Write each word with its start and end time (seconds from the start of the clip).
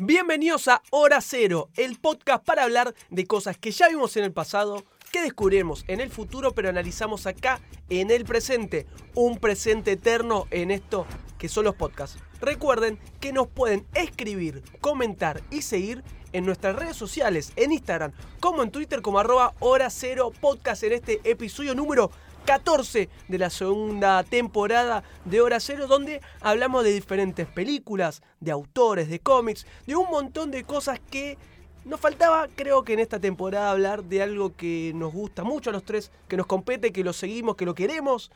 Bienvenidos 0.00 0.68
a 0.68 0.80
Hora 0.90 1.20
Cero, 1.20 1.70
el 1.76 1.98
podcast 1.98 2.44
para 2.44 2.62
hablar 2.62 2.94
de 3.10 3.26
cosas 3.26 3.58
que 3.58 3.72
ya 3.72 3.88
vimos 3.88 4.16
en 4.16 4.22
el 4.22 4.32
pasado, 4.32 4.84
que 5.10 5.20
descubriremos 5.20 5.84
en 5.88 6.00
el 6.00 6.08
futuro, 6.08 6.54
pero 6.54 6.68
analizamos 6.68 7.26
acá 7.26 7.60
en 7.90 8.12
el 8.12 8.24
presente. 8.24 8.86
Un 9.16 9.38
presente 9.38 9.90
eterno 9.90 10.46
en 10.52 10.70
esto 10.70 11.04
que 11.36 11.48
son 11.48 11.64
los 11.64 11.74
podcasts. 11.74 12.16
Recuerden 12.40 13.00
que 13.18 13.32
nos 13.32 13.48
pueden 13.48 13.88
escribir, 13.94 14.62
comentar 14.80 15.42
y 15.50 15.62
seguir 15.62 16.04
en 16.32 16.46
nuestras 16.46 16.76
redes 16.76 16.96
sociales, 16.96 17.52
en 17.56 17.72
Instagram, 17.72 18.12
como 18.38 18.62
en 18.62 18.70
Twitter, 18.70 19.02
como 19.02 19.18
arroba 19.18 19.54
Hora 19.58 19.90
Cero 19.90 20.30
Podcast 20.40 20.84
en 20.84 20.92
este 20.92 21.20
episodio 21.24 21.74
número 21.74 22.12
14 22.48 23.10
de 23.28 23.38
la 23.38 23.50
segunda 23.50 24.24
temporada 24.24 25.04
de 25.26 25.42
Hora 25.42 25.60
Cero, 25.60 25.86
donde 25.86 26.22
hablamos 26.40 26.82
de 26.82 26.94
diferentes 26.94 27.46
películas, 27.46 28.22
de 28.40 28.50
autores, 28.50 29.10
de 29.10 29.20
cómics, 29.20 29.66
de 29.86 29.96
un 29.96 30.08
montón 30.08 30.50
de 30.50 30.64
cosas 30.64 30.98
que 31.10 31.36
nos 31.84 32.00
faltaba, 32.00 32.48
creo 32.56 32.84
que 32.84 32.94
en 32.94 33.00
esta 33.00 33.20
temporada, 33.20 33.70
hablar 33.70 34.02
de 34.02 34.22
algo 34.22 34.56
que 34.56 34.92
nos 34.94 35.12
gusta 35.12 35.44
mucho 35.44 35.68
a 35.68 35.74
los 35.74 35.84
tres, 35.84 36.10
que 36.26 36.38
nos 36.38 36.46
compete, 36.46 36.90
que 36.90 37.04
lo 37.04 37.12
seguimos, 37.12 37.54
que 37.54 37.66
lo 37.66 37.74
queremos. 37.74 38.30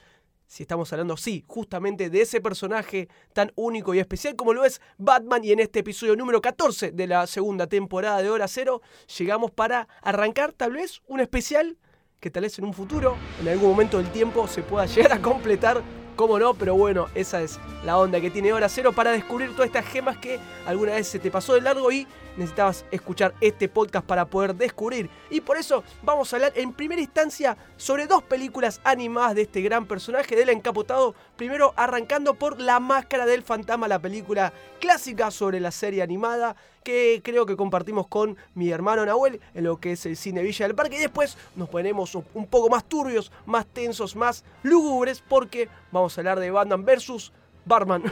Si 0.47 0.63
estamos 0.63 0.93
hablando, 0.93 1.17
sí, 1.17 1.43
justamente 1.47 2.11
de 2.11 2.21
ese 2.21 2.43
personaje 2.43 3.09
tan 3.33 3.51
único 3.55 3.95
y 3.95 3.99
especial 3.99 4.37
como 4.37 4.53
lo 4.53 4.67
es 4.67 4.83
Batman. 4.99 5.43
Y 5.43 5.53
en 5.53 5.61
este 5.61 5.79
episodio 5.79 6.17
número 6.17 6.43
14 6.43 6.91
de 6.91 7.07
la 7.07 7.27
segunda 7.27 7.67
temporada 7.67 8.21
de 8.21 8.29
Hora 8.29 8.47
Cero, 8.47 8.83
llegamos 9.17 9.51
para 9.53 9.89
arrancar 10.03 10.53
tal 10.53 10.73
vez 10.73 11.01
un 11.07 11.21
especial 11.21 11.79
que 12.23 12.31
tal 12.31 12.45
vez 12.45 12.57
en 12.57 12.65
un 12.65 12.73
futuro, 12.73 13.17
en 13.41 13.49
algún 13.49 13.71
momento 13.71 13.99
del 13.99 14.09
tiempo, 14.11 14.47
se 14.47 14.63
pueda 14.63 14.87
llegar 14.95 15.13
a 15.13 15.21
completar. 15.21 15.83
Cómo 16.15 16.39
no, 16.39 16.55
pero 16.55 16.75
bueno, 16.75 17.09
esa 17.15 17.43
es 17.43 17.59
la 17.85 17.99
onda 17.99 18.21
que 18.21 18.31
tiene 18.31 18.53
Hora 18.53 18.69
Cero 18.69 18.93
para 18.93 19.11
descubrir 19.11 19.51
todas 19.53 19.67
estas 19.67 19.87
gemas 19.87 20.19
que 20.19 20.39
alguna 20.67 20.93
vez 20.93 21.09
se 21.09 21.19
te 21.19 21.31
pasó 21.31 21.55
de 21.55 21.63
largo 21.63 21.91
y 21.91 22.07
necesitabas 22.37 22.85
escuchar 22.91 23.35
este 23.41 23.69
podcast 23.69 24.07
para 24.07 24.27
poder 24.27 24.55
descubrir. 24.55 25.11
Y 25.31 25.41
por 25.41 25.57
eso 25.57 25.85
vamos 26.03 26.33
a 26.33 26.37
hablar 26.37 26.53
en 26.57 26.73
primera 26.73 27.01
instancia 27.01 27.57
sobre 27.77 28.07
dos 28.07 28.23
películas 28.23 28.81
animadas 28.85 29.35
de 29.35 29.43
este 29.43 29.63
gran 29.63 29.87
personaje 29.87 30.37
del 30.37 30.51
encapotado. 30.51 31.15
Primero 31.37 31.73
arrancando 31.77 32.35
por 32.35 32.61
La 32.61 32.81
Máscara 32.81 33.27
del 33.27 33.43
Fantasma, 33.43 33.89
la 33.89 33.99
película 33.99 34.53
clásica 34.81 35.31
sobre 35.31 35.61
la 35.61 35.71
serie 35.71 36.03
animada 36.03 36.57
que 36.83 37.21
creo 37.23 37.47
que 37.47 37.57
compartimos 37.57 38.09
con 38.09 38.37
mi 38.55 38.71
hermano 38.71 39.07
Nahuel 39.07 39.41
en 39.55 39.65
lo 39.65 39.79
que 39.79 39.93
es 39.93 40.05
el 40.07 40.17
cine 40.17 40.43
Villa 40.43 40.67
del 40.67 40.75
Parque. 40.75 40.97
Y 40.97 41.01
después 41.01 41.37
nos 41.55 41.69
ponemos 41.69 42.15
un 42.15 42.47
poco 42.47 42.69
más 42.69 42.85
turbios, 42.85 43.31
más 43.47 43.67
tensos, 43.67 44.17
más 44.17 44.45
lúgubres 44.63 45.23
porque 45.27 45.69
vamos 45.91 46.17
a 46.17 46.21
hablar 46.21 46.41
de 46.41 46.51
Batman 46.51 46.85
versus 46.85 47.33
Batman. 47.65 48.03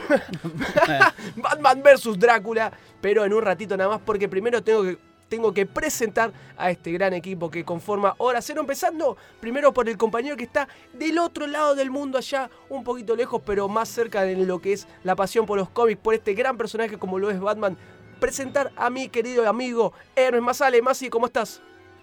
Batman 1.35 1.83
versus 1.83 2.17
Drácula, 2.17 2.71
pero 2.99 3.25
en 3.25 3.33
un 3.33 3.41
ratito 3.41 3.75
nada 3.77 3.89
más 3.89 4.01
porque 4.05 4.27
primero 4.27 4.63
tengo 4.63 4.83
que 4.83 5.11
tengo 5.31 5.53
que 5.53 5.65
presentar 5.65 6.33
a 6.57 6.71
este 6.71 6.91
gran 6.91 7.13
equipo 7.13 7.49
que 7.49 7.63
conforma 7.63 8.15
Hora 8.17 8.41
Cero, 8.41 8.59
empezando 8.59 9.15
primero 9.39 9.73
por 9.73 9.87
el 9.87 9.97
compañero 9.97 10.35
que 10.35 10.43
está 10.43 10.67
del 10.91 11.17
otro 11.19 11.47
lado 11.47 11.73
del 11.73 11.89
mundo 11.89 12.17
allá, 12.17 12.49
un 12.67 12.83
poquito 12.83 13.15
lejos, 13.15 13.41
pero 13.45 13.69
más 13.69 13.87
cerca 13.87 14.23
de 14.23 14.35
lo 14.35 14.59
que 14.59 14.73
es 14.73 14.89
la 15.05 15.15
pasión 15.15 15.45
por 15.45 15.57
los 15.57 15.69
cómics, 15.69 16.01
por 16.01 16.13
este 16.13 16.33
gran 16.33 16.57
personaje 16.57 16.97
como 16.97 17.17
lo 17.17 17.31
es 17.31 17.39
Batman. 17.39 17.77
Presentar 18.19 18.73
a 18.75 18.89
mi 18.89 19.07
querido 19.07 19.47
amigo 19.47 19.93
Hermes 20.17 20.41
Masale. 20.41 20.81
Masi, 20.81 21.09
¿cómo 21.09 21.27
estás? 21.27 21.61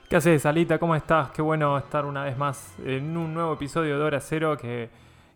¿Qué 0.09 0.17
haces, 0.17 0.47
Alita? 0.47 0.79
¿Cómo 0.79 0.97
estás? 0.97 1.31
Qué 1.33 1.43
bueno 1.43 1.77
estar 1.77 2.07
una 2.07 2.25
vez 2.25 2.39
más 2.39 2.73
en 2.83 3.15
un 3.15 3.35
nuevo 3.35 3.53
episodio 3.53 3.99
de 3.99 4.05
Hora 4.05 4.21
Cero 4.21 4.57
que 4.57 4.89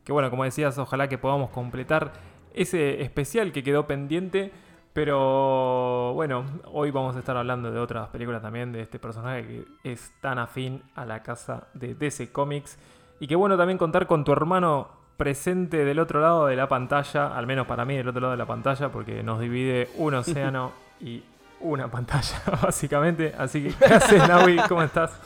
que 0.05 0.13
bueno, 0.13 0.31
como 0.31 0.45
decías, 0.45 0.79
ojalá 0.79 1.09
que 1.09 1.19
podamos 1.19 1.51
completar 1.51 2.13
ese 2.55 3.03
especial 3.03 3.53
que 3.53 3.63
quedó 3.63 3.87
pendiente. 3.87 4.53
Pero 4.93 6.13
bueno, 6.15 6.45
hoy 6.71 6.91
vamos 6.91 7.17
a 7.17 7.21
estar 7.21 7.37
hablando 7.37 7.71
de 7.71 7.79
otras 7.79 8.09
películas 8.09 8.43
también, 8.43 8.73
de 8.73 8.83
este 8.83 8.99
personaje 8.99 9.47
que 9.47 9.65
es 9.85 10.13
tan 10.21 10.39
afín 10.39 10.83
a 10.95 11.07
la 11.07 11.23
casa 11.23 11.69
de 11.73 11.95
DC 11.95 12.31
Comics. 12.31 12.79
Y 13.19 13.27
que 13.27 13.37
bueno 13.37 13.57
también 13.57 13.79
contar 13.79 14.07
con 14.07 14.25
tu 14.25 14.33
hermano 14.33 14.89
presente 15.17 15.85
del 15.85 15.99
otro 15.99 16.21
lado 16.21 16.47
de 16.47 16.57
la 16.57 16.69
pantalla, 16.69 17.29
al 17.29 17.47
menos 17.47 17.67
para 17.67 17.85
mí 17.85 17.97
del 17.97 18.09
otro 18.09 18.21
lado 18.21 18.33
de 18.33 18.39
la 18.39 18.47
pantalla, 18.47 18.91
porque 18.91 19.23
nos 19.23 19.41
divide 19.41 19.89
un 19.97 20.15
océano 20.15 20.73
y 21.01 21.23
una 21.61 21.89
pantalla, 21.89 22.43
básicamente. 22.63 23.33
Así 23.39 23.63
que, 23.63 23.75
¿qué 23.75 23.95
haces, 23.95 24.29
Naui? 24.29 24.57
¿Cómo 24.69 24.83
estás? 24.83 25.19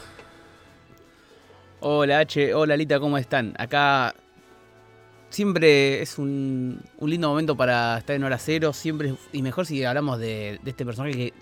Hola 1.81 2.21
H, 2.21 2.55
hola 2.55 2.77
Lita, 2.77 3.01
¿cómo 3.01 3.19
están? 3.19 3.55
Acá 3.59 4.15
siempre 5.31 6.03
es 6.03 6.19
un, 6.19 6.83
lindo 7.01 7.29
momento 7.29 7.57
para 7.57 7.99
estar 7.99 8.17
en 8.17 8.25
hora 8.25 8.39
cero. 8.39 8.73
Siempre, 8.73 9.15
y 9.33 9.43
mejor 9.43 9.67
si 9.67 9.85
hablamos 9.85 10.19
de, 10.19 10.61
este 10.65 10.85
personaje 10.85 11.15
que, 11.15 11.33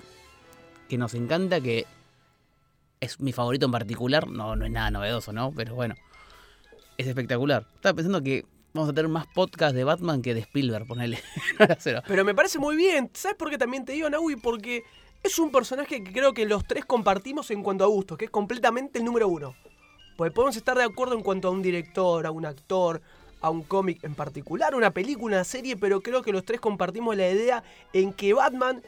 que, 0.88 0.98
nos 0.98 1.14
encanta, 1.14 1.60
que 1.60 1.86
es 3.00 3.20
mi 3.20 3.32
favorito 3.32 3.66
en 3.66 3.72
particular. 3.72 4.28
No, 4.28 4.56
no 4.56 4.64
es 4.64 4.72
nada 4.72 4.90
novedoso, 4.90 5.32
¿no? 5.32 5.52
Pero 5.52 5.74
bueno, 5.74 5.94
es 6.98 7.06
espectacular. 7.06 7.66
Estaba 7.74 7.94
pensando 7.94 8.22
que 8.22 8.44
vamos 8.72 8.90
a 8.90 8.92
tener 8.92 9.08
más 9.08 9.26
podcast 9.28 9.74
de 9.74 9.84
Batman 9.84 10.20
que 10.20 10.34
de 10.34 10.40
Spielberg, 10.40 10.86
ponele. 10.86 11.20
Pero 12.08 12.24
me 12.24 12.34
parece 12.34 12.58
muy 12.58 12.76
bien. 12.76 13.10
¿Sabes 13.14 13.36
por 13.36 13.50
qué 13.50 13.58
también 13.58 13.84
te 13.84 13.92
digo, 13.92 14.10
Naui? 14.10 14.36
Porque 14.36 14.82
es 15.22 15.38
un 15.38 15.50
personaje 15.50 16.02
que 16.02 16.12
creo 16.12 16.34
que 16.34 16.44
los 16.44 16.66
tres 16.66 16.84
compartimos 16.84 17.50
en 17.50 17.62
cuanto 17.62 17.84
a 17.84 17.86
gustos, 17.86 18.18
que 18.18 18.26
es 18.26 18.30
completamente 18.30 18.98
el 18.98 19.04
número 19.04 19.28
uno. 19.28 19.54
Porque 20.16 20.32
podemos 20.32 20.56
estar 20.56 20.76
de 20.76 20.84
acuerdo 20.84 21.14
en 21.14 21.22
cuanto 21.22 21.48
a 21.48 21.50
un 21.50 21.62
director, 21.62 22.26
a 22.26 22.30
un 22.30 22.46
actor, 22.46 23.00
a 23.44 23.50
un 23.50 23.62
cómic 23.62 24.02
en 24.02 24.14
particular, 24.14 24.74
una 24.74 24.90
película, 24.90 25.36
una 25.36 25.44
serie, 25.44 25.76
pero 25.76 26.00
creo 26.00 26.22
que 26.22 26.32
los 26.32 26.46
tres 26.46 26.60
compartimos 26.60 27.14
la 27.14 27.28
idea 27.28 27.62
en 27.92 28.14
que 28.14 28.32
Batman, 28.32 28.82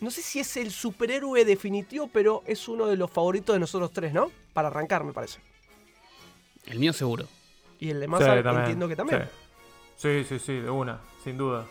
no 0.00 0.10
sé 0.10 0.20
si 0.20 0.40
es 0.40 0.58
el 0.58 0.72
superhéroe 0.72 1.46
definitivo, 1.46 2.10
pero 2.12 2.42
es 2.46 2.68
uno 2.68 2.86
de 2.86 2.98
los 2.98 3.10
favoritos 3.10 3.54
de 3.54 3.60
nosotros 3.60 3.90
tres, 3.90 4.12
¿no? 4.12 4.30
Para 4.52 4.68
arrancar, 4.68 5.04
me 5.04 5.14
parece. 5.14 5.40
El 6.66 6.78
mío 6.78 6.92
seguro. 6.92 7.26
Y 7.80 7.88
el 7.88 8.00
de 8.00 8.08
Massa 8.08 8.38
entiendo 8.38 8.88
que 8.88 8.96
también. 8.96 9.26
Sí. 9.96 10.22
sí, 10.22 10.24
sí, 10.28 10.38
sí, 10.38 10.52
de 10.60 10.68
una, 10.68 11.00
sin 11.24 11.38
duda. 11.38 11.66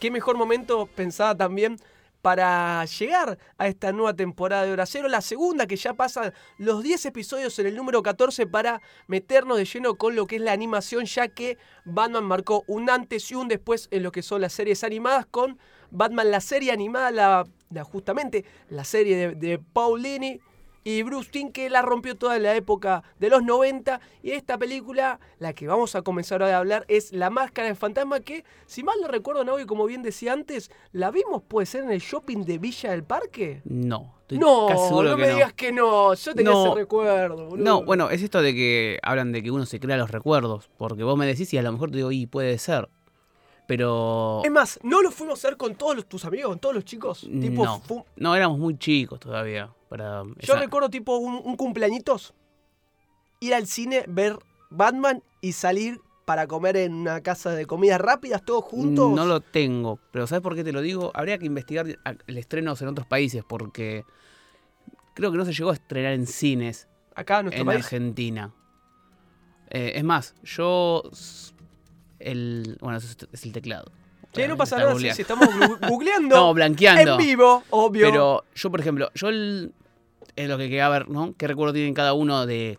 Qué 0.00 0.10
mejor 0.10 0.38
momento 0.38 0.86
pensaba 0.86 1.34
también 1.34 1.78
para 2.22 2.84
llegar 2.84 3.38
a 3.58 3.68
esta 3.68 3.92
nueva 3.92 4.14
temporada 4.14 4.64
de 4.64 4.72
Hora 4.72 4.84
la 5.08 5.20
segunda 5.20 5.66
que 5.66 5.76
ya 5.76 5.94
pasa 5.94 6.32
los 6.58 6.82
10 6.82 7.06
episodios 7.06 7.58
en 7.58 7.66
el 7.66 7.76
número 7.76 8.02
14 8.02 8.46
para 8.46 8.80
meternos 9.06 9.58
de 9.58 9.64
lleno 9.64 9.94
con 9.96 10.16
lo 10.16 10.26
que 10.26 10.36
es 10.36 10.42
la 10.42 10.52
animación, 10.52 11.04
ya 11.04 11.28
que 11.28 11.58
Batman 11.84 12.24
marcó 12.24 12.64
un 12.66 12.90
antes 12.90 13.30
y 13.30 13.34
un 13.34 13.48
después 13.48 13.88
en 13.90 14.02
lo 14.02 14.12
que 14.12 14.22
son 14.22 14.40
las 14.40 14.52
series 14.52 14.84
animadas 14.84 15.26
con 15.26 15.58
Batman 15.90 16.30
la 16.30 16.40
serie 16.40 16.72
animada, 16.72 17.10
la, 17.10 17.84
justamente 17.84 18.44
la 18.68 18.84
serie 18.84 19.16
de, 19.16 19.34
de 19.34 19.58
Paulini 19.58 20.40
y 20.86 21.02
Bruce 21.02 21.30
Timm 21.32 21.50
que 21.50 21.68
la 21.68 21.82
rompió 21.82 22.16
toda 22.16 22.38
la 22.38 22.54
época 22.54 23.02
de 23.18 23.28
los 23.28 23.42
90 23.42 24.00
y 24.22 24.30
esta 24.30 24.56
película, 24.56 25.18
la 25.40 25.52
que 25.52 25.66
vamos 25.66 25.96
a 25.96 26.02
comenzar 26.02 26.44
a 26.44 26.56
hablar 26.56 26.84
es 26.86 27.12
La 27.12 27.28
Máscara 27.28 27.66
de 27.66 27.74
Fantasma 27.74 28.20
que, 28.20 28.44
si 28.66 28.84
mal 28.84 28.94
no 29.02 29.08
recuerdo, 29.08 29.42
Naui, 29.42 29.66
como 29.66 29.86
bien 29.86 30.04
decía 30.04 30.32
antes, 30.32 30.70
¿la 30.92 31.10
vimos 31.10 31.42
puede 31.42 31.66
ser 31.66 31.82
en 31.82 31.90
el 31.90 31.98
shopping 31.98 32.44
de 32.44 32.58
Villa 32.58 32.92
del 32.92 33.02
Parque? 33.02 33.62
No. 33.64 34.14
no, 34.30 34.68
no 35.02 35.16
me 35.16 35.28
digas 35.28 35.54
que 35.54 35.72
no, 35.72 36.14
yo 36.14 36.34
tenía 36.36 36.52
ese 36.52 36.74
recuerdo. 36.76 37.48
Boludo. 37.48 37.64
No, 37.64 37.82
bueno, 37.82 38.08
es 38.10 38.22
esto 38.22 38.40
de 38.40 38.54
que 38.54 39.00
hablan 39.02 39.32
de 39.32 39.42
que 39.42 39.50
uno 39.50 39.66
se 39.66 39.80
crea 39.80 39.96
los 39.96 40.12
recuerdos, 40.12 40.70
porque 40.76 41.02
vos 41.02 41.18
me 41.18 41.26
decís 41.26 41.52
y 41.52 41.58
a 41.58 41.62
lo 41.62 41.72
mejor 41.72 41.90
te 41.90 41.96
digo, 41.96 42.12
y 42.12 42.26
puede 42.26 42.58
ser. 42.58 42.88
Pero. 43.66 44.42
Es 44.44 44.50
más, 44.50 44.78
¿no 44.82 45.02
lo 45.02 45.10
fuimos 45.10 45.44
a 45.44 45.48
hacer 45.48 45.56
con 45.56 45.74
todos 45.74 46.06
tus 46.06 46.24
amigos, 46.24 46.50
con 46.50 46.58
todos 46.58 46.74
los 46.74 46.84
chicos? 46.84 47.24
no. 47.28 47.82
no, 48.16 48.34
éramos 48.36 48.58
muy 48.58 48.78
chicos 48.78 49.20
todavía. 49.20 49.70
Yo 50.40 50.56
recuerdo 50.56 50.90
tipo 50.90 51.16
un, 51.16 51.56
cumpleañitos, 51.56 52.34
ir 53.40 53.54
al 53.54 53.66
cine, 53.66 54.04
ver 54.08 54.38
Batman 54.70 55.22
y 55.40 55.52
salir 55.52 56.00
para 56.24 56.46
comer 56.48 56.76
en 56.76 56.92
una 56.92 57.20
casa 57.20 57.50
de 57.50 57.66
comidas 57.66 58.00
rápidas, 58.00 58.44
todos 58.44 58.64
juntos. 58.64 59.12
No 59.12 59.26
lo 59.26 59.40
tengo, 59.40 60.00
pero 60.10 60.26
¿sabes 60.26 60.42
por 60.42 60.56
qué 60.56 60.64
te 60.64 60.72
lo 60.72 60.80
digo? 60.80 61.12
Habría 61.14 61.38
que 61.38 61.46
investigar 61.46 61.86
el 61.86 62.38
estrenos 62.38 62.82
en 62.82 62.88
otros 62.88 63.06
países 63.06 63.44
porque 63.46 64.04
creo 65.14 65.30
que 65.30 65.38
no 65.38 65.44
se 65.44 65.52
llegó 65.52 65.70
a 65.70 65.74
estrenar 65.74 66.12
en 66.12 66.26
cines. 66.26 66.88
Acá 67.14 67.40
en, 67.40 67.52
en 67.52 67.68
Argentina. 67.70 68.52
Eh, 69.70 69.92
es 69.96 70.04
más, 70.04 70.34
yo 70.42 71.02
el 72.18 72.78
bueno, 72.80 72.98
es 72.98 73.44
el 73.44 73.52
teclado. 73.52 73.90
Sí, 74.34 74.42
no 74.46 74.56
pasa 74.56 74.76
nada 74.76 74.98
si, 74.98 75.08
estamos 75.08 75.48
googleando. 75.88 76.36
no, 76.36 76.54
blanqueando. 76.54 77.12
En 77.12 77.18
vivo, 77.18 77.64
obvio. 77.70 78.06
Pero 78.06 78.44
yo, 78.54 78.70
por 78.70 78.80
ejemplo, 78.80 79.10
yo 79.14 79.28
el, 79.28 79.72
es 80.36 80.48
lo 80.48 80.58
que 80.58 80.64
quería 80.64 80.88
ver, 80.88 81.08
¿no? 81.08 81.34
¿Qué 81.36 81.46
recuerdo 81.46 81.72
tienen 81.72 81.94
cada 81.94 82.12
uno 82.12 82.46
de 82.46 82.78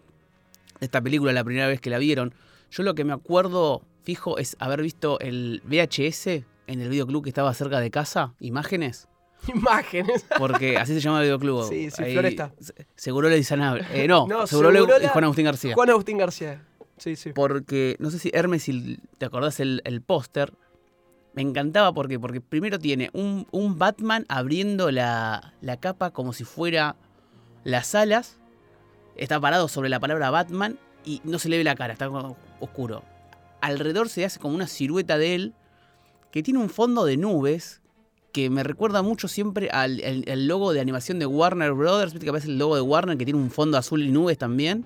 esta 0.79 1.01
película 1.01 1.33
la 1.33 1.43
primera 1.43 1.67
vez 1.67 1.81
que 1.81 1.89
la 1.89 1.97
vieron? 1.97 2.33
Yo 2.69 2.83
lo 2.83 2.95
que 2.95 3.03
me 3.03 3.13
acuerdo 3.13 3.81
fijo 4.03 4.37
es 4.37 4.55
haber 4.59 4.81
visto 4.81 5.19
el 5.19 5.61
VHS 5.65 6.27
en 6.67 6.81
el 6.81 6.89
videoclub 6.89 7.23
que 7.23 7.29
estaba 7.29 7.53
cerca 7.53 7.79
de 7.79 7.89
casa, 7.89 8.33
imágenes. 8.39 9.07
Imágenes. 9.47 10.25
Porque 10.37 10.77
así 10.77 10.93
se 10.93 10.99
llama 10.99 11.19
el 11.19 11.25
videoclub. 11.25 11.67
Sí, 11.69 11.89
sí, 11.91 12.03
Floresta. 12.11 12.51
Seguro 12.95 13.29
le 13.29 13.35
dicen 13.35 13.61
eh, 13.93 14.07
no, 14.07 14.27
no, 14.29 14.47
seguro, 14.47 14.71
le 14.71 15.07
Juan 15.07 15.23
Agustín 15.23 15.45
García. 15.45 15.73
Juan 15.73 15.89
Agustín 15.89 16.17
García. 16.17 16.61
Sí, 16.97 17.15
sí. 17.15 17.31
Porque, 17.33 17.95
no 17.99 18.09
sé 18.11 18.19
si 18.19 18.31
Hermes, 18.33 18.63
si 18.63 18.99
te 19.17 19.25
acordás 19.25 19.59
el, 19.59 19.81
el 19.85 20.01
póster, 20.01 20.53
me 21.33 21.43
encantaba 21.43 21.93
porque, 21.93 22.19
porque 22.19 22.41
primero 22.41 22.79
tiene 22.79 23.11
un, 23.13 23.45
un 23.51 23.77
Batman 23.77 24.25
abriendo 24.27 24.89
la, 24.89 25.53
la 25.61 25.77
capa 25.77 26.09
como 26.09 26.33
si 26.33 26.43
fuera 26.43 26.95
las 27.63 27.93
alas. 27.93 28.39
Está 29.15 29.39
parado 29.39 29.67
sobre 29.67 29.89
la 29.89 29.99
palabra 29.99 30.31
Batman 30.31 30.79
y 31.05 31.21
no 31.23 31.37
se 31.37 31.49
le 31.49 31.57
ve 31.57 31.63
la 31.63 31.75
cara, 31.75 31.93
está 31.93 32.09
oscuro. 32.59 33.03
Alrededor 33.61 34.09
se 34.09 34.25
hace 34.25 34.39
como 34.39 34.55
una 34.55 34.67
silueta 34.67 35.17
de 35.17 35.35
él 35.35 35.53
que 36.31 36.41
tiene 36.41 36.59
un 36.59 36.69
fondo 36.69 37.05
de 37.05 37.17
nubes 37.17 37.81
que 38.31 38.49
me 38.49 38.63
recuerda 38.63 39.01
mucho 39.01 39.27
siempre 39.27 39.69
al 39.69 40.47
logo 40.47 40.73
de 40.73 40.79
animación 40.79 41.19
de 41.19 41.25
Warner 41.25 41.73
Brothers. 41.73 42.13
Viste 42.13 42.25
que 42.25 42.29
aparece 42.29 42.49
el 42.49 42.57
logo 42.57 42.75
de 42.75 42.81
Warner 42.81 43.17
que 43.17 43.25
tiene 43.25 43.39
un 43.39 43.51
fondo 43.51 43.77
azul 43.77 44.03
y 44.03 44.11
nubes 44.11 44.37
también. 44.37 44.85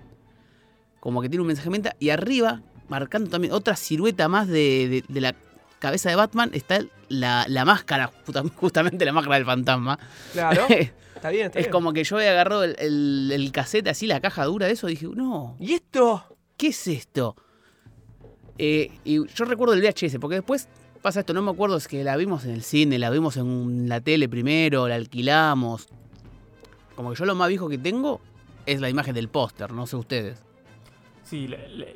Como 1.02 1.22
que 1.22 1.28
tiene 1.28 1.42
un 1.42 1.48
mensaje 1.48 1.68
en 1.68 1.72
mente. 1.74 1.92
Y 2.00 2.12
arriba, 2.12 2.62
marcando 2.88 3.30
también 3.30 3.52
otra 3.54 3.76
silueta 3.76 4.30
más 4.30 4.48
de, 4.48 4.88
de- 4.88 5.04
de 5.10 5.22
la 5.22 5.36
cabeza 5.80 6.10
de 6.10 6.16
Batman, 6.16 6.52
está 6.54 6.80
la, 7.10 7.44
la 7.50 7.66
máscara, 7.66 8.10
justamente 8.56 9.04
la 9.04 9.12
máscara 9.12 9.36
del 9.36 9.46
fantasma. 9.46 10.00
Claro. 10.32 10.66
Está 11.22 11.30
bien, 11.30 11.46
está 11.48 11.60
es 11.60 11.66
bien. 11.66 11.72
como 11.72 11.94
que 11.94 12.04
yo 12.04 12.16
había 12.18 12.32
agarrado 12.32 12.64
el, 12.64 12.76
el, 12.80 13.32
el 13.32 13.52
cassette 13.52 13.88
así, 13.90 14.08
la 14.08 14.20
caja 14.22 14.44
dura 14.46 14.66
de 14.66 14.74
eso, 14.74 14.88
y 14.88 14.94
dije, 14.94 15.06
no, 15.14 15.56
¿Y 15.60 15.74
esto? 15.74 16.36
¿qué 16.58 16.70
es 16.70 16.88
esto? 16.88 17.36
Eh, 18.58 18.92
y 19.04 19.28
yo 19.28 19.46
recuerdo 19.46 19.76
el 19.76 19.82
VHS, 19.82 20.18
porque 20.20 20.36
después 20.38 20.68
pasa 21.04 21.20
esto, 21.20 21.34
no 21.36 21.44
me 21.44 21.52
acuerdo, 21.52 21.78
es 21.78 21.88
que 21.88 22.04
la 22.04 22.16
vimos 22.18 22.46
en 22.46 22.52
el 22.52 22.64
cine, 22.64 22.98
la 22.98 23.12
vimos 23.12 23.38
en 23.38 23.88
la 23.88 24.02
tele 24.02 24.28
primero, 24.30 24.88
la 24.88 24.96
alquilamos. 24.96 25.90
Como 26.96 27.12
que 27.12 27.20
yo 27.20 27.26
lo 27.26 27.36
más 27.36 27.50
viejo 27.50 27.70
que 27.70 27.78
tengo 27.78 28.20
es 28.66 28.82
la 28.82 28.90
imagen 28.90 29.14
del 29.14 29.30
póster, 29.30 29.72
no 29.74 29.86
sé 29.86 29.98
ustedes. 29.98 30.40
Sí, 31.32 31.48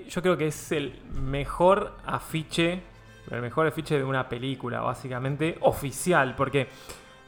yo 0.07 0.21
creo 0.21 0.37
que 0.37 0.47
es 0.47 0.71
el 0.71 0.93
mejor 1.13 1.97
afiche, 2.05 2.81
el 3.29 3.41
mejor 3.41 3.67
afiche 3.67 3.97
de 3.97 4.05
una 4.05 4.29
película, 4.29 4.79
básicamente, 4.79 5.57
oficial, 5.59 6.35
porque 6.37 6.69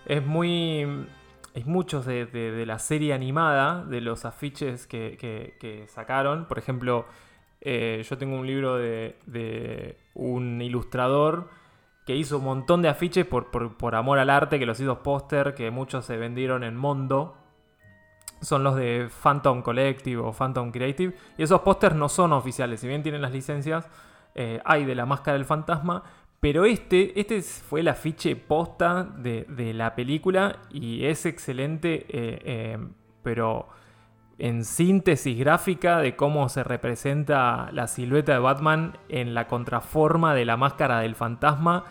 es 0.06 0.26
muy... 0.26 1.06
Hay 1.54 1.66
muchos 1.66 2.06
de, 2.06 2.64
la 2.66 2.80
serie 2.80 3.12
animada, 3.14 3.84
de 3.84 4.00
los 4.00 4.24
afiches 4.24 4.88
que 4.88 5.86
sacaron. 5.90 6.46
Por 6.46 6.60
ejemplo, 6.60 7.08
eh, 7.60 8.06
yo 8.10 8.18
tengo 8.18 8.38
un 8.38 8.48
libro 8.48 8.78
de, 8.78 9.18
de 9.26 9.98
un 10.14 10.62
ilustrador 10.62 11.50
que 12.06 12.16
hizo 12.16 12.38
un 12.38 12.46
montón 12.46 12.82
de 12.82 12.88
afiches 12.88 13.26
por, 13.26 13.52
por- 13.52 13.76
por 13.76 13.96
amor 13.96 14.18
al 14.20 14.30
arte, 14.30 14.60
que 14.60 14.66
los 14.66 14.80
hizo 14.80 15.04
póster, 15.04 15.56
que 15.56 15.72
muchos 15.72 16.06
se 16.06 16.16
vendieron 16.16 16.64
en 16.64 16.78
Mondo. 16.78 17.36
Son 18.42 18.64
los 18.64 18.76
de 18.76 19.10
Phantom 19.24 19.62
Collective 19.62 20.22
o 20.22 20.32
Phantom 20.32 20.72
Creative. 20.72 21.14
Y 21.38 21.44
esos 21.44 21.62
pósters 21.62 21.96
no 21.96 22.10
son 22.10 22.34
oficiales. 22.34 22.80
Si 22.82 22.88
bien 22.88 23.04
tienen 23.04 23.22
las 23.22 23.32
licencias, 23.32 23.88
eh, 24.36 24.62
hay 24.66 24.86
de 24.86 24.96
la 24.96 25.06
máscara 25.06 25.38
del 25.38 25.46
fantasma. 25.46 26.04
Pero 26.40 26.66
este, 26.66 27.20
este 27.20 27.38
es- 27.38 27.64
fue 27.68 27.80
el 27.80 27.88
afiche 27.88 28.36
posta 28.36 29.04
de, 29.04 29.46
de 29.50 29.74
la 29.74 29.96
película 29.96 30.58
y 30.72 31.06
es 31.06 31.26
excelente, 31.26 32.06
eh, 32.10 32.40
eh, 32.44 32.78
pero 33.24 33.70
en 34.38 34.64
síntesis 34.64 35.36
gráfica 35.40 35.98
de 35.98 36.16
cómo 36.16 36.48
se 36.48 36.64
representa 36.64 37.70
la 37.72 37.88
silueta 37.88 38.34
de 38.34 38.40
Batman 38.40 38.96
en 39.10 39.34
la 39.34 39.48
contraforma 39.48 40.36
de 40.36 40.46
la 40.46 40.58
máscara 40.58 41.00
del 41.00 41.16
fantasma. 41.16 41.86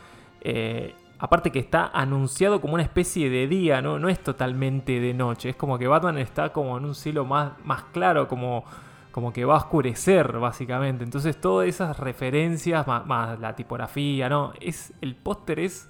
Aparte 1.19 1.51
que 1.51 1.59
está 1.59 1.87
anunciado 1.95 2.61
como 2.61 2.75
una 2.75 2.83
especie 2.83 3.31
de 3.31 3.47
día, 3.47 3.81
¿no? 3.81 3.99
no 3.99 4.09
es 4.09 4.21
totalmente 4.21 5.01
de 5.01 5.15
noche. 5.15 5.49
Es 5.49 5.57
como 5.57 5.79
que 5.79 5.87
Batman 5.87 6.19
está 6.19 6.53
como 6.53 6.77
en 6.77 6.85
un 6.85 6.95
cielo 6.95 7.25
más, 7.25 7.53
más 7.65 7.85
claro, 7.85 8.29
como, 8.29 8.65
como 9.13 9.33
que 9.33 9.47
va 9.47 9.55
a 9.55 9.59
oscurecer, 9.59 10.39
básicamente. 10.39 11.05
Entonces, 11.05 11.41
todas 11.41 11.69
esas 11.69 11.99
referencias, 11.99 12.87
más, 12.87 13.07
más 13.07 13.41
la 13.41 13.57
tipografía, 13.57 14.29
¿no? 14.29 14.53
Es, 14.61 14.93
el 15.01 15.17
póster 15.17 15.61
es 15.61 15.89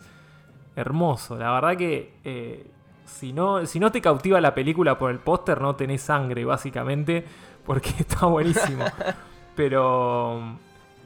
hermoso. 0.76 1.36
La 1.36 1.50
verdad 1.52 1.76
que 1.76 2.14
eh, 2.22 2.70
si, 3.04 3.32
no, 3.32 3.66
si 3.66 3.80
no 3.80 3.90
te 3.90 4.00
cautiva 4.00 4.40
la 4.40 4.54
película 4.54 4.96
por 4.96 5.10
el 5.10 5.18
póster, 5.18 5.60
no 5.60 5.74
tenés 5.74 6.02
sangre, 6.02 6.44
básicamente, 6.44 7.24
porque 7.64 7.90
está 7.98 8.26
buenísimo. 8.26 8.84
Pero 9.56 10.38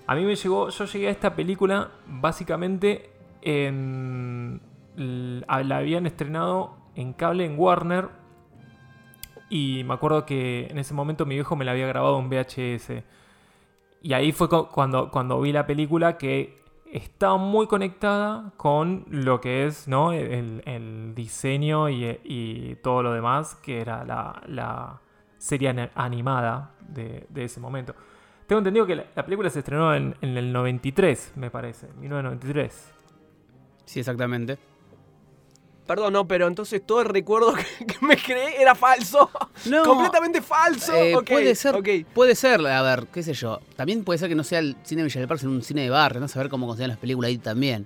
a 0.06 0.14
mí 0.14 0.24
me 0.24 0.34
llegó, 0.34 0.68
yo 0.68 0.84
llegué 0.84 1.08
a 1.08 1.10
esta 1.10 1.34
película 1.34 1.88
básicamente 2.06 3.09
La 4.96 5.76
habían 5.76 6.06
estrenado 6.06 6.76
en 6.94 7.12
cable 7.12 7.44
en 7.44 7.58
Warner 7.58 8.08
y 9.48 9.82
me 9.84 9.94
acuerdo 9.94 10.24
que 10.24 10.68
en 10.70 10.78
ese 10.78 10.94
momento 10.94 11.26
mi 11.26 11.34
viejo 11.34 11.56
me 11.56 11.64
la 11.64 11.72
había 11.72 11.86
grabado 11.86 12.18
en 12.20 12.28
VHS. 12.30 13.02
Y 14.02 14.12
ahí 14.12 14.32
fue 14.32 14.48
cu- 14.48 14.68
cuando, 14.68 15.10
cuando 15.10 15.40
vi 15.40 15.52
la 15.52 15.66
película 15.66 16.16
que 16.16 16.60
está 16.92 17.36
muy 17.36 17.66
conectada 17.66 18.52
con 18.56 19.04
lo 19.10 19.40
que 19.40 19.66
es 19.66 19.88
¿no? 19.88 20.12
el, 20.12 21.12
diseño 21.14 21.88
y, 21.88 22.78
todo 22.82 23.02
lo 23.02 23.12
demás, 23.12 23.56
que 23.56 23.80
era 23.80 24.04
la, 24.04 24.40
la 24.46 25.00
serie 25.36 25.90
animada 25.94 26.72
de, 26.88 27.26
ese 27.34 27.60
momento. 27.60 27.94
Tengo 28.46 28.58
entendido 28.58 28.86
que 28.86 28.96
la, 28.96 29.04
la 29.14 29.24
película 29.24 29.50
se 29.50 29.60
estrenó 29.60 29.94
en, 29.94 30.14
en 30.20 30.36
el 30.36 30.52
93, 30.52 31.34
me 31.36 31.50
parece, 31.50 31.88
1993. 32.00 32.99
Sí, 33.90 33.98
exactamente. 33.98 34.56
Perdón, 35.84 36.12
no, 36.12 36.28
pero 36.28 36.46
entonces 36.46 36.80
todo 36.86 37.00
el 37.00 37.08
recuerdo 37.08 37.52
que, 37.78 37.84
que 37.86 38.06
me 38.06 38.16
creé 38.16 38.62
era 38.62 38.76
falso. 38.76 39.28
No, 39.64 39.82
Completamente 39.82 40.40
falso. 40.40 40.94
Eh, 40.94 41.16
puede 41.26 41.56
ser, 41.56 41.74
puede 42.14 42.36
ser, 42.36 42.64
a 42.64 42.82
ver, 42.82 43.08
qué 43.12 43.24
sé 43.24 43.32
yo. 43.34 43.58
También 43.74 44.04
puede 44.04 44.20
ser 44.20 44.28
que 44.28 44.36
no 44.36 44.44
sea 44.44 44.60
el 44.60 44.76
cine 44.84 45.02
de 45.02 45.06
Villa 45.08 45.18
del 45.20 45.26
Parque, 45.26 45.40
sino 45.40 45.50
un 45.52 45.62
cine 45.64 45.82
de 45.82 45.90
barrio, 45.90 46.20
no 46.20 46.28
saber 46.28 46.48
cómo 46.48 46.68
consideran 46.68 46.90
las 46.90 46.98
películas 47.00 47.30
ahí 47.30 47.38
también. 47.38 47.84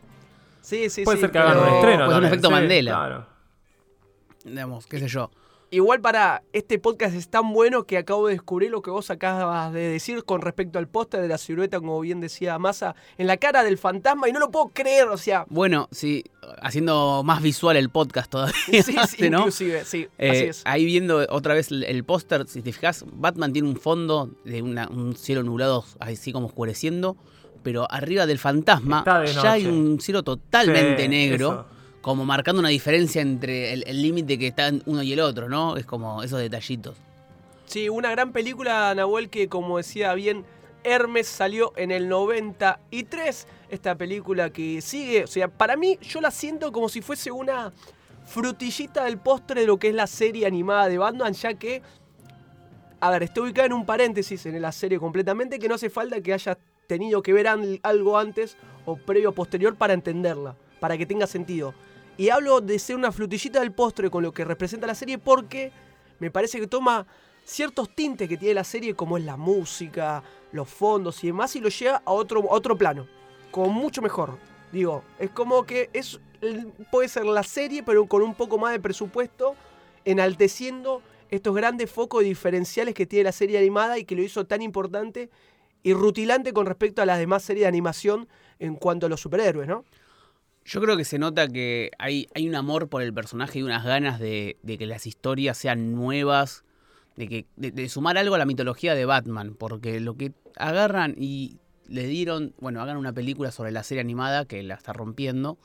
Sí, 0.60 0.90
sí, 0.90 1.04
Puede 1.04 1.16
sí. 1.16 1.20
ser 1.22 1.30
que 1.30 1.38
hagan 1.38 1.54
pero- 1.54 1.62
un 1.68 1.74
estreno. 1.74 1.96
puede 2.04 2.10
ser 2.10 2.18
un 2.18 2.24
efecto 2.26 2.48
sí, 2.48 2.52
Mandela. 2.52 2.90
Claro. 2.92 3.26
Digamos, 4.44 4.86
qué 4.86 4.98
sé 4.98 5.08
yo. 5.08 5.30
Igual 5.74 6.00
para 6.00 6.44
este 6.52 6.78
podcast 6.78 7.16
es 7.16 7.28
tan 7.28 7.52
bueno 7.52 7.82
que 7.82 7.98
acabo 7.98 8.28
de 8.28 8.34
descubrir 8.34 8.70
lo 8.70 8.80
que 8.80 8.90
vos 8.92 9.10
acabas 9.10 9.72
de 9.72 9.80
decir 9.88 10.22
con 10.22 10.40
respecto 10.40 10.78
al 10.78 10.86
póster 10.86 11.20
de 11.20 11.26
la 11.26 11.36
silueta, 11.36 11.80
como 11.80 11.98
bien 12.00 12.20
decía 12.20 12.56
Massa, 12.60 12.94
en 13.18 13.26
la 13.26 13.38
cara 13.38 13.64
del 13.64 13.76
fantasma 13.76 14.28
y 14.28 14.32
no 14.32 14.38
lo 14.38 14.52
puedo 14.52 14.68
creer, 14.68 15.08
o 15.08 15.16
sea, 15.18 15.46
Bueno, 15.48 15.88
sí, 15.90 16.22
haciendo 16.62 17.22
más 17.24 17.42
visual 17.42 17.76
el 17.76 17.88
podcast 17.90 18.30
todavía. 18.30 18.54
sí, 18.66 18.82
sí, 18.84 18.96
¿sí, 19.08 19.28
¿no? 19.30 19.38
inclusive, 19.40 19.84
sí, 19.84 20.06
Eh, 20.16 20.30
así 20.30 20.44
es. 20.44 20.62
Ahí 20.64 20.84
viendo 20.84 21.26
otra 21.28 21.54
vez 21.54 21.72
el, 21.72 21.82
el 21.82 22.04
póster, 22.04 22.46
si 22.46 22.62
te 22.62 22.70
fijas, 22.72 23.04
Batman 23.12 23.52
tiene 23.52 23.66
un 23.68 23.76
fondo 23.76 24.30
de 24.44 24.62
una- 24.62 24.86
un 24.86 25.16
cielo 25.16 25.42
nublado, 25.42 25.84
así 25.98 26.30
como 26.32 26.46
oscureciendo, 26.46 27.16
pero 27.64 27.90
arriba 27.90 28.26
del 28.26 28.38
fantasma 28.38 29.02
de 29.24 29.32
ya 29.32 29.52
hay 29.52 29.66
un 29.66 30.00
cielo 30.00 30.22
totalmente 30.22 31.02
Sí, 31.02 31.08
negro, 31.08 31.48
eso. 31.50 31.66
Como 32.04 32.26
marcando 32.26 32.60
una 32.60 32.68
diferencia 32.68 33.22
entre 33.22 33.72
el 33.72 34.02
límite 34.02 34.38
que 34.38 34.48
están 34.48 34.82
uno 34.84 35.02
y 35.02 35.14
el 35.14 35.20
otro, 35.20 35.48
¿no? 35.48 35.78
Es 35.78 35.86
como 35.86 36.22
esos 36.22 36.38
detallitos. 36.38 36.98
Sí, 37.64 37.88
una 37.88 38.10
gran 38.10 38.30
película, 38.30 38.94
Nahuel, 38.94 39.30
que 39.30 39.48
como 39.48 39.78
decía 39.78 40.12
bien, 40.12 40.44
Hermes 40.82 41.26
salió 41.26 41.72
en 41.76 41.90
el 41.90 42.10
93. 42.10 43.46
Esta 43.70 43.94
película 43.96 44.50
que 44.50 44.82
sigue, 44.82 45.24
o 45.24 45.26
sea, 45.26 45.48
para 45.48 45.78
mí 45.78 45.98
yo 46.02 46.20
la 46.20 46.30
siento 46.30 46.72
como 46.72 46.90
si 46.90 47.00
fuese 47.00 47.30
una 47.30 47.72
frutillita 48.26 49.04
del 49.04 49.16
postre 49.16 49.62
de 49.62 49.66
lo 49.66 49.78
que 49.78 49.88
es 49.88 49.94
la 49.94 50.06
serie 50.06 50.44
animada 50.44 50.90
de 50.90 50.98
Batman, 50.98 51.32
ya 51.32 51.54
que, 51.54 51.80
a 53.00 53.10
ver, 53.12 53.22
estoy 53.22 53.44
ubicada 53.44 53.64
en 53.64 53.72
un 53.72 53.86
paréntesis 53.86 54.44
en 54.44 54.60
la 54.60 54.72
serie 54.72 54.98
completamente, 54.98 55.58
que 55.58 55.70
no 55.70 55.76
hace 55.76 55.88
falta 55.88 56.20
que 56.20 56.34
haya 56.34 56.58
tenido 56.86 57.22
que 57.22 57.32
ver 57.32 57.48
algo 57.48 58.18
antes 58.18 58.58
o 58.84 58.96
previo 58.96 59.30
o 59.30 59.32
posterior 59.32 59.74
para 59.76 59.94
entenderla, 59.94 60.54
para 60.80 60.98
que 60.98 61.06
tenga 61.06 61.26
sentido. 61.26 61.72
Y 62.16 62.28
hablo 62.28 62.60
de 62.60 62.78
ser 62.78 62.96
una 62.96 63.10
frutillita 63.10 63.60
del 63.60 63.72
postre 63.72 64.10
con 64.10 64.22
lo 64.22 64.32
que 64.32 64.44
representa 64.44 64.86
la 64.86 64.94
serie 64.94 65.18
porque 65.18 65.72
me 66.20 66.30
parece 66.30 66.60
que 66.60 66.66
toma 66.66 67.06
ciertos 67.44 67.94
tintes 67.94 68.28
que 68.28 68.36
tiene 68.36 68.54
la 68.54 68.64
serie, 68.64 68.94
como 68.94 69.18
es 69.18 69.24
la 69.24 69.36
música, 69.36 70.22
los 70.52 70.68
fondos 70.68 71.22
y 71.24 71.28
demás, 71.28 71.54
y 71.56 71.60
lo 71.60 71.68
lleva 71.68 72.02
a 72.04 72.12
otro, 72.12 72.44
otro 72.48 72.78
plano, 72.78 73.06
como 73.50 73.68
mucho 73.68 74.00
mejor. 74.00 74.38
Digo, 74.72 75.02
es 75.18 75.30
como 75.30 75.64
que 75.64 75.90
es 75.92 76.20
puede 76.90 77.08
ser 77.08 77.24
la 77.24 77.42
serie, 77.42 77.82
pero 77.82 78.06
con 78.06 78.22
un 78.22 78.34
poco 78.34 78.58
más 78.58 78.72
de 78.72 78.80
presupuesto, 78.80 79.54
enalteciendo 80.04 81.02
estos 81.30 81.54
grandes 81.54 81.90
focos 81.90 82.22
diferenciales 82.22 82.94
que 82.94 83.06
tiene 83.06 83.24
la 83.24 83.32
serie 83.32 83.58
animada 83.58 83.98
y 83.98 84.04
que 84.04 84.14
lo 84.14 84.22
hizo 84.22 84.46
tan 84.46 84.62
importante 84.62 85.30
y 85.82 85.92
rutilante 85.94 86.52
con 86.52 86.66
respecto 86.66 87.02
a 87.02 87.06
las 87.06 87.18
demás 87.18 87.42
series 87.42 87.64
de 87.64 87.68
animación 87.68 88.28
en 88.58 88.76
cuanto 88.76 89.06
a 89.06 89.08
los 89.08 89.20
superhéroes, 89.20 89.68
¿no? 89.68 89.84
Yo 90.64 90.80
creo 90.80 90.96
que 90.96 91.04
se 91.04 91.18
nota 91.18 91.46
que 91.46 91.90
hay, 91.98 92.26
hay 92.34 92.48
un 92.48 92.54
amor 92.54 92.88
por 92.88 93.02
el 93.02 93.12
personaje 93.12 93.58
y 93.58 93.62
unas 93.62 93.84
ganas 93.84 94.18
de, 94.18 94.56
de 94.62 94.78
que 94.78 94.86
las 94.86 95.06
historias 95.06 95.58
sean 95.58 95.94
nuevas, 95.94 96.64
de, 97.16 97.28
que, 97.28 97.46
de, 97.56 97.70
de 97.70 97.88
sumar 97.88 98.16
algo 98.16 98.34
a 98.34 98.38
la 98.38 98.46
mitología 98.46 98.94
de 98.94 99.04
Batman, 99.04 99.54
porque 99.58 100.00
lo 100.00 100.16
que 100.16 100.32
agarran 100.56 101.14
y 101.18 101.58
le 101.86 102.06
dieron, 102.06 102.54
bueno, 102.58 102.80
hagan 102.80 102.96
una 102.96 103.12
película 103.12 103.50
sobre 103.50 103.72
la 103.72 103.82
serie 103.82 104.00
animada 104.00 104.46
que 104.46 104.62
la 104.62 104.74
está 104.74 104.94
rompiendo, 104.94 105.58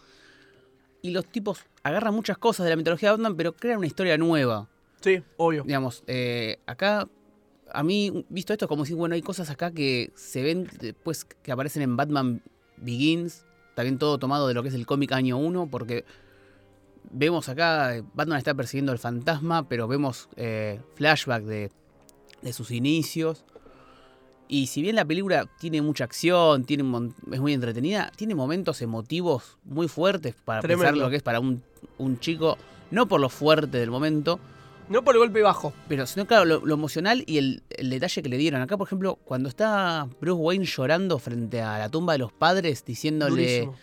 y 1.01 1.11
los 1.11 1.25
tipos 1.25 1.65
agarran 1.83 2.13
muchas 2.13 2.37
cosas 2.37 2.65
de 2.65 2.71
la 2.71 2.75
mitología 2.75 3.09
de 3.09 3.13
Batman, 3.13 3.37
pero 3.37 3.53
crean 3.53 3.77
una 3.77 3.87
historia 3.87 4.17
nueva. 4.17 4.67
Sí, 4.99 5.23
obvio. 5.37 5.63
Digamos, 5.63 6.03
eh, 6.07 6.59
acá, 6.65 7.07
a 7.71 7.83
mí, 7.83 8.25
visto 8.27 8.51
esto, 8.51 8.67
como 8.67 8.85
si, 8.85 8.93
bueno, 8.93 9.15
hay 9.15 9.21
cosas 9.21 9.49
acá 9.49 9.71
que 9.71 10.11
se 10.15 10.43
ven 10.43 10.67
después 10.81 11.23
que 11.23 11.53
aparecen 11.53 11.83
en 11.83 11.95
Batman 11.95 12.41
Begins, 12.75 13.45
también 13.75 13.97
todo 13.97 14.17
tomado 14.17 14.47
de 14.47 14.53
lo 14.53 14.63
que 14.63 14.69
es 14.69 14.75
el 14.75 14.85
cómic 14.85 15.11
año 15.11 15.37
1, 15.37 15.67
porque 15.69 16.05
vemos 17.11 17.49
acá, 17.49 17.95
eh, 17.95 18.03
Batman 18.13 18.37
está 18.37 18.53
persiguiendo 18.53 18.91
al 18.91 18.99
fantasma, 18.99 19.67
pero 19.67 19.87
vemos 19.87 20.29
eh, 20.35 20.79
flashback 20.95 21.43
de, 21.43 21.71
de 22.41 22.53
sus 22.53 22.71
inicios. 22.71 23.45
Y 24.47 24.67
si 24.67 24.81
bien 24.81 24.95
la 24.95 25.05
película 25.05 25.47
tiene 25.59 25.81
mucha 25.81 26.05
acción, 26.05 26.65
tiene 26.65 26.83
es 27.31 27.39
muy 27.39 27.53
entretenida, 27.53 28.11
tiene 28.15 28.33
momentos 28.33 28.81
emotivos 28.81 29.59
muy 29.63 29.87
fuertes 29.87 30.35
para 30.43 30.61
pensar 30.61 30.77
Tremendo. 30.77 31.05
lo 31.05 31.09
que 31.11 31.17
es 31.17 31.23
para 31.23 31.39
un, 31.39 31.61
un 31.99 32.19
chico, 32.19 32.57
no 32.89 33.07
por 33.07 33.21
lo 33.21 33.29
fuerte 33.29 33.77
del 33.77 33.91
momento, 33.91 34.39
No 34.89 35.03
por 35.03 35.15
el 35.15 35.19
golpe 35.19 35.41
bajo. 35.41 35.71
pero 35.87 36.05
sino 36.07 36.25
claro, 36.25 36.45
lo, 36.45 36.65
lo 36.65 36.73
emocional 36.73 37.23
y 37.27 37.37
el, 37.37 37.63
el 37.69 37.89
detalle 37.91 38.23
que 38.23 38.29
le 38.29 38.37
dieron. 38.37 38.61
Acá, 38.61 38.75
por 38.75 38.87
ejemplo, 38.87 39.15
cuando 39.23 39.47
está 39.47 40.07
Bruce 40.19 40.41
Wayne 40.41 40.65
llorando 40.65 41.19
frente 41.19 41.61
a 41.61 41.77
la 41.77 41.89
tumba 41.89 42.13
de 42.13 42.19
los 42.19 42.33
padres, 42.33 42.83
diciéndole, 42.83 43.61
Durísimo. 43.61 43.75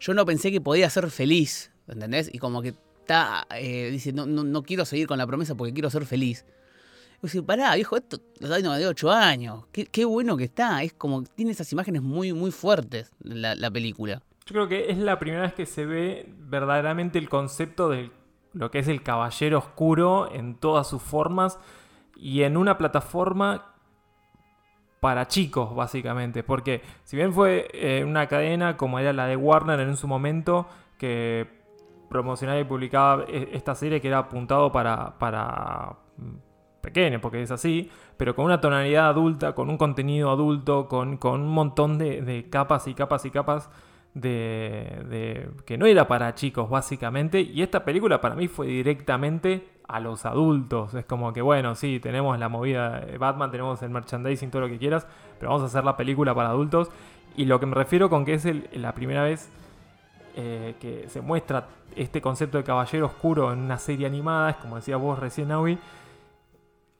yo 0.00 0.14
no 0.14 0.24
pensé 0.24 0.50
que 0.50 0.60
podía 0.60 0.88
ser 0.88 1.10
feliz, 1.10 1.70
¿entendés? 1.86 2.30
Y 2.32 2.38
como 2.38 2.62
que 2.62 2.74
está, 3.00 3.46
eh, 3.54 3.90
dice, 3.90 4.12
no, 4.12 4.24
no, 4.26 4.42
no 4.42 4.62
quiero 4.62 4.84
seguir 4.86 5.06
con 5.06 5.18
la 5.18 5.26
promesa 5.26 5.54
porque 5.54 5.74
quiero 5.74 5.90
ser 5.90 6.06
feliz. 6.06 6.46
Y 7.18 7.26
dice, 7.26 7.42
pará, 7.42 7.74
viejo, 7.74 7.96
esto 7.96 8.16
lo 8.40 8.46
está 8.46 8.56
viendo 8.56 8.72
de 8.72 8.86
8 8.86 9.10
años. 9.12 9.64
Qué, 9.70 9.86
qué 9.86 10.04
bueno 10.04 10.36
que 10.36 10.44
está. 10.44 10.82
Es 10.82 10.92
como, 10.94 11.22
tiene 11.24 11.52
esas 11.52 11.70
imágenes 11.72 12.02
muy, 12.02 12.32
muy 12.32 12.50
fuertes, 12.50 13.12
la, 13.20 13.54
la 13.54 13.70
película. 13.70 14.22
Yo 14.46 14.54
creo 14.54 14.68
que 14.68 14.90
es 14.90 14.98
la 14.98 15.18
primera 15.20 15.42
vez 15.42 15.52
que 15.54 15.66
se 15.66 15.84
ve 15.86 16.28
verdaderamente 16.48 17.18
el 17.20 17.28
concepto 17.28 17.88
de 17.90 18.10
lo 18.52 18.70
que 18.70 18.80
es 18.80 18.88
el 18.88 19.02
caballero 19.02 19.58
oscuro 19.58 20.30
en 20.32 20.54
todas 20.56 20.88
sus 20.88 21.02
formas 21.02 21.58
y 22.16 22.42
en 22.42 22.56
una 22.56 22.78
plataforma 22.78 23.72
para 25.00 25.26
chicos, 25.26 25.74
básicamente. 25.74 26.42
Porque 26.42 26.82
si 27.02 27.16
bien 27.16 27.32
fue 27.32 27.68
eh, 27.72 28.04
una 28.04 28.28
cadena 28.28 28.76
como 28.76 28.98
era 28.98 29.12
la 29.12 29.26
de 29.26 29.36
Warner 29.36 29.80
en 29.80 29.96
su 29.96 30.06
momento, 30.06 30.68
que 30.98 31.62
promocionaba 32.08 32.60
y 32.60 32.64
publicaba 32.64 33.24
eh, 33.26 33.50
esta 33.52 33.74
serie 33.74 34.00
que 34.00 34.08
era 34.08 34.18
apuntado 34.18 34.70
para, 34.70 35.18
para 35.18 35.96
mm, 36.18 36.80
pequeños, 36.82 37.20
porque 37.20 37.42
es 37.42 37.50
así, 37.50 37.90
pero 38.16 38.36
con 38.36 38.44
una 38.44 38.60
tonalidad 38.60 39.08
adulta, 39.08 39.54
con 39.54 39.70
un 39.70 39.78
contenido 39.78 40.30
adulto, 40.30 40.86
con, 40.88 41.16
con 41.16 41.40
un 41.40 41.50
montón 41.50 41.98
de, 41.98 42.22
de 42.22 42.48
capas 42.48 42.86
y 42.86 42.94
capas 42.94 43.24
y 43.24 43.30
capas 43.30 43.70
de, 44.14 45.02
de- 45.08 45.50
que 45.64 45.78
no 45.78 45.86
era 45.86 46.06
para 46.08 46.34
chicos 46.34 46.68
básicamente. 46.70 47.40
Y 47.40 47.62
esta 47.62 47.84
película 47.84 48.20
para 48.20 48.34
mí 48.34 48.48
fue 48.48 48.66
directamente 48.66 49.68
a 49.88 50.00
los 50.00 50.24
adultos. 50.26 50.94
Es 50.94 51.04
como 51.04 51.32
que 51.32 51.42
bueno 51.42 51.74
sí 51.74 51.98
tenemos 52.00 52.38
la 52.38 52.48
movida 52.48 53.00
de 53.00 53.18
Batman 53.18 53.50
tenemos 53.50 53.82
el 53.82 53.90
merchandising 53.90 54.50
todo 54.50 54.62
lo 54.62 54.68
que 54.68 54.78
quieras 54.78 55.06
pero 55.38 55.50
vamos 55.50 55.62
a 55.64 55.66
hacer 55.66 55.84
la 55.84 55.96
película 55.96 56.34
para 56.34 56.50
adultos. 56.50 56.90
Y 57.36 57.46
lo 57.46 57.58
que 57.58 57.66
me 57.66 57.74
refiero 57.74 58.10
con 58.10 58.24
que 58.24 58.34
es 58.34 58.46
la 58.76 58.92
primera 58.94 59.22
vez 59.24 59.50
eh, 60.36 60.74
que 60.80 61.08
se 61.08 61.20
muestra 61.20 61.66
este 61.96 62.20
concepto 62.22 62.56
de 62.58 62.64
caballero 62.64 63.06
oscuro 63.06 63.52
en 63.52 63.58
una 63.60 63.76
serie 63.78 64.06
animada 64.06 64.50
es 64.50 64.56
como 64.56 64.76
decía 64.76 64.96
vos 64.96 65.18
recién 65.18 65.48
Naui 65.48 65.78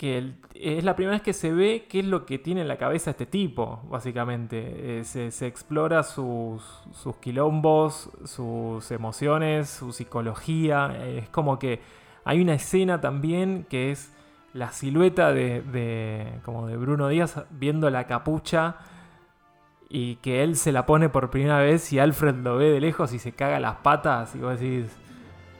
que 0.03 0.33
es 0.57 0.83
la 0.83 0.97
primera 0.97 1.13
vez 1.15 1.23
que 1.23 1.33
se 1.33 1.53
ve 1.53 1.87
qué 1.89 2.01
es 2.01 2.05
lo 2.07 2.27
que 2.27 2.37
tiene 2.37 2.63
en 2.63 2.67
la 2.67 2.77
cabeza 2.77 3.11
este 3.11 3.25
tipo, 3.25 3.81
básicamente. 3.89 4.99
Eh, 4.99 5.05
se, 5.05 5.31
se 5.31 5.47
explora 5.47 6.03
sus, 6.03 6.61
sus 6.93 7.17
quilombos, 7.19 8.11
sus 8.25 8.91
emociones, 8.91 9.71
su 9.71 9.93
psicología. 9.93 10.97
Es 11.07 11.29
como 11.29 11.61
que 11.61 11.81
hay 12.25 12.41
una 12.41 12.55
escena 12.55 13.01
también 13.01 13.65
que 13.71 13.93
es 13.93 14.13
la 14.55 14.73
silueta 14.73 15.33
de, 15.33 15.63
de- 15.63 16.41
como 16.45 16.67
de 16.67 16.77
Bruno 16.77 17.07
Díaz 17.07 17.45
viendo 17.51 17.89
la 17.89 18.09
capucha 18.09 18.75
y 19.89 20.17
que 20.17 20.43
él 20.43 20.57
se 20.57 20.73
la 20.73 20.85
pone 20.85 21.11
por 21.11 21.31
primera 21.31 21.59
vez 21.59 21.93
y 21.93 22.01
Alfred 22.01 22.35
lo 22.37 22.57
ve 22.57 22.71
de 22.71 22.81
lejos 22.81 23.13
y 23.13 23.21
se 23.21 23.31
caga 23.33 23.61
las 23.61 23.77
patas 23.77 24.35
y 24.35 24.39
vos 24.39 24.59
decís... 24.59 24.87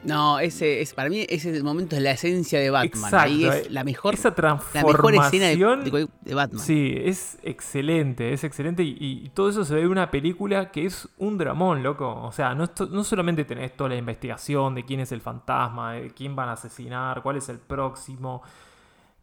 No, 0.05 0.39
ese 0.39 0.81
es 0.81 0.93
para 0.93 1.09
mí 1.09 1.25
ese 1.29 1.63
momento 1.63 1.95
es 1.95 2.01
la 2.01 2.11
esencia 2.11 2.59
de 2.59 2.69
Batman. 2.69 3.03
Exacto, 3.05 3.17
Ahí 3.17 3.45
es 3.45 3.55
eh, 3.55 3.67
la 3.69 3.83
mejor, 3.83 4.13
esa 4.15 4.29
la 4.35 4.53
mejor 4.55 4.71
transformación... 4.71 5.43
escena 5.43 5.81
de, 5.83 5.91
de- 5.91 6.07
de 6.21 6.35
Batman. 6.35 6.61
Sí, 6.61 6.93
es 6.97 7.37
excelente, 7.43 8.33
es 8.33 8.43
excelente 8.43 8.83
y, 8.83 8.97
y 8.99 9.29
todo 9.29 9.49
eso 9.49 9.63
se 9.63 9.75
ve 9.75 9.81
en 9.81 9.87
una 9.89 10.11
película 10.11 10.71
que 10.71 10.85
es 10.85 11.07
un 11.17 11.37
dramón, 11.37 11.83
loco. 11.83 12.21
O 12.23 12.31
sea, 12.31 12.53
no, 12.53 12.69
no 12.91 13.03
solamente 13.03 13.45
tenés 13.45 13.75
toda 13.77 13.91
la 13.91 13.95
investigación 13.95 14.75
de 14.75 14.83
quién 14.83 14.99
es 14.99 15.11
el 15.11 15.21
fantasma, 15.21 15.93
de 15.93 16.11
quién 16.11 16.35
van 16.35 16.49
a 16.49 16.53
asesinar, 16.53 17.21
cuál 17.23 17.37
es 17.37 17.47
el 17.49 17.59
próximo. 17.59 18.41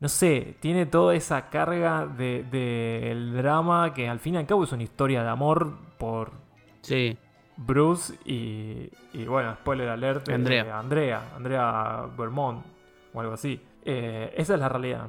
No 0.00 0.08
sé, 0.08 0.56
tiene 0.60 0.86
toda 0.86 1.14
esa 1.14 1.50
carga 1.50 2.06
del 2.06 2.50
de, 2.50 3.10
el 3.12 3.34
drama 3.34 3.92
que 3.92 4.08
al 4.08 4.18
fin 4.18 4.34
y 4.34 4.38
al 4.38 4.46
cabo 4.46 4.64
es 4.64 4.72
una 4.72 4.82
historia 4.82 5.22
de 5.22 5.28
amor 5.28 5.76
por 5.98 6.32
Sí. 6.80 7.18
Bruce 7.62 8.14
y, 8.24 8.90
y 9.12 9.24
bueno, 9.26 9.54
spoiler 9.56 9.88
alert, 9.88 10.28
eh, 10.28 10.34
Andrea. 10.34 10.78
Andrea, 10.78 11.30
Andrea 11.36 12.06
Vermont 12.16 12.64
o 13.12 13.20
algo 13.20 13.34
así. 13.34 13.60
Eh, 13.84 14.32
esa 14.36 14.54
es 14.54 14.60
la 14.60 14.68
realidad. 14.68 15.08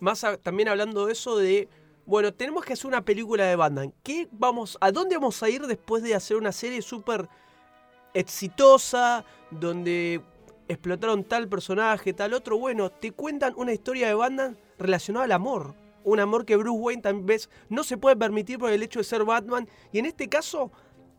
Más 0.00 0.24
a- 0.24 0.36
también 0.38 0.68
hablando 0.68 1.06
de 1.06 1.12
eso 1.12 1.36
de, 1.36 1.68
bueno, 2.06 2.32
tenemos 2.32 2.64
que 2.64 2.72
hacer 2.72 2.86
una 2.86 3.02
película 3.02 3.44
de 3.44 3.56
Batman. 3.56 3.92
¿Qué 4.02 4.28
vamos, 4.32 4.78
¿A 4.80 4.92
dónde 4.92 5.16
vamos 5.16 5.42
a 5.42 5.48
ir 5.50 5.66
después 5.66 6.02
de 6.02 6.14
hacer 6.14 6.36
una 6.38 6.52
serie 6.52 6.80
súper 6.82 7.28
exitosa, 8.14 9.24
donde 9.50 10.20
explotaron 10.68 11.24
tal 11.24 11.48
personaje, 11.48 12.12
tal 12.12 12.32
otro? 12.34 12.58
Bueno, 12.58 12.90
te 12.90 13.12
cuentan 13.12 13.52
una 13.56 13.72
historia 13.72 14.08
de 14.08 14.14
Batman 14.14 14.56
relacionada 14.78 15.24
al 15.26 15.32
amor. 15.32 15.74
Un 16.04 16.20
amor 16.20 16.44
que 16.44 16.56
Bruce 16.56 16.78
Wayne 16.78 17.02
tal 17.02 17.20
vez 17.22 17.48
no 17.70 17.82
se 17.82 17.96
puede 17.96 18.16
permitir 18.16 18.58
por 18.58 18.70
el 18.70 18.82
hecho 18.82 19.00
de 19.00 19.04
ser 19.04 19.24
Batman. 19.24 19.66
Y 19.90 19.98
en 19.98 20.06
este 20.06 20.28
caso, 20.28 20.70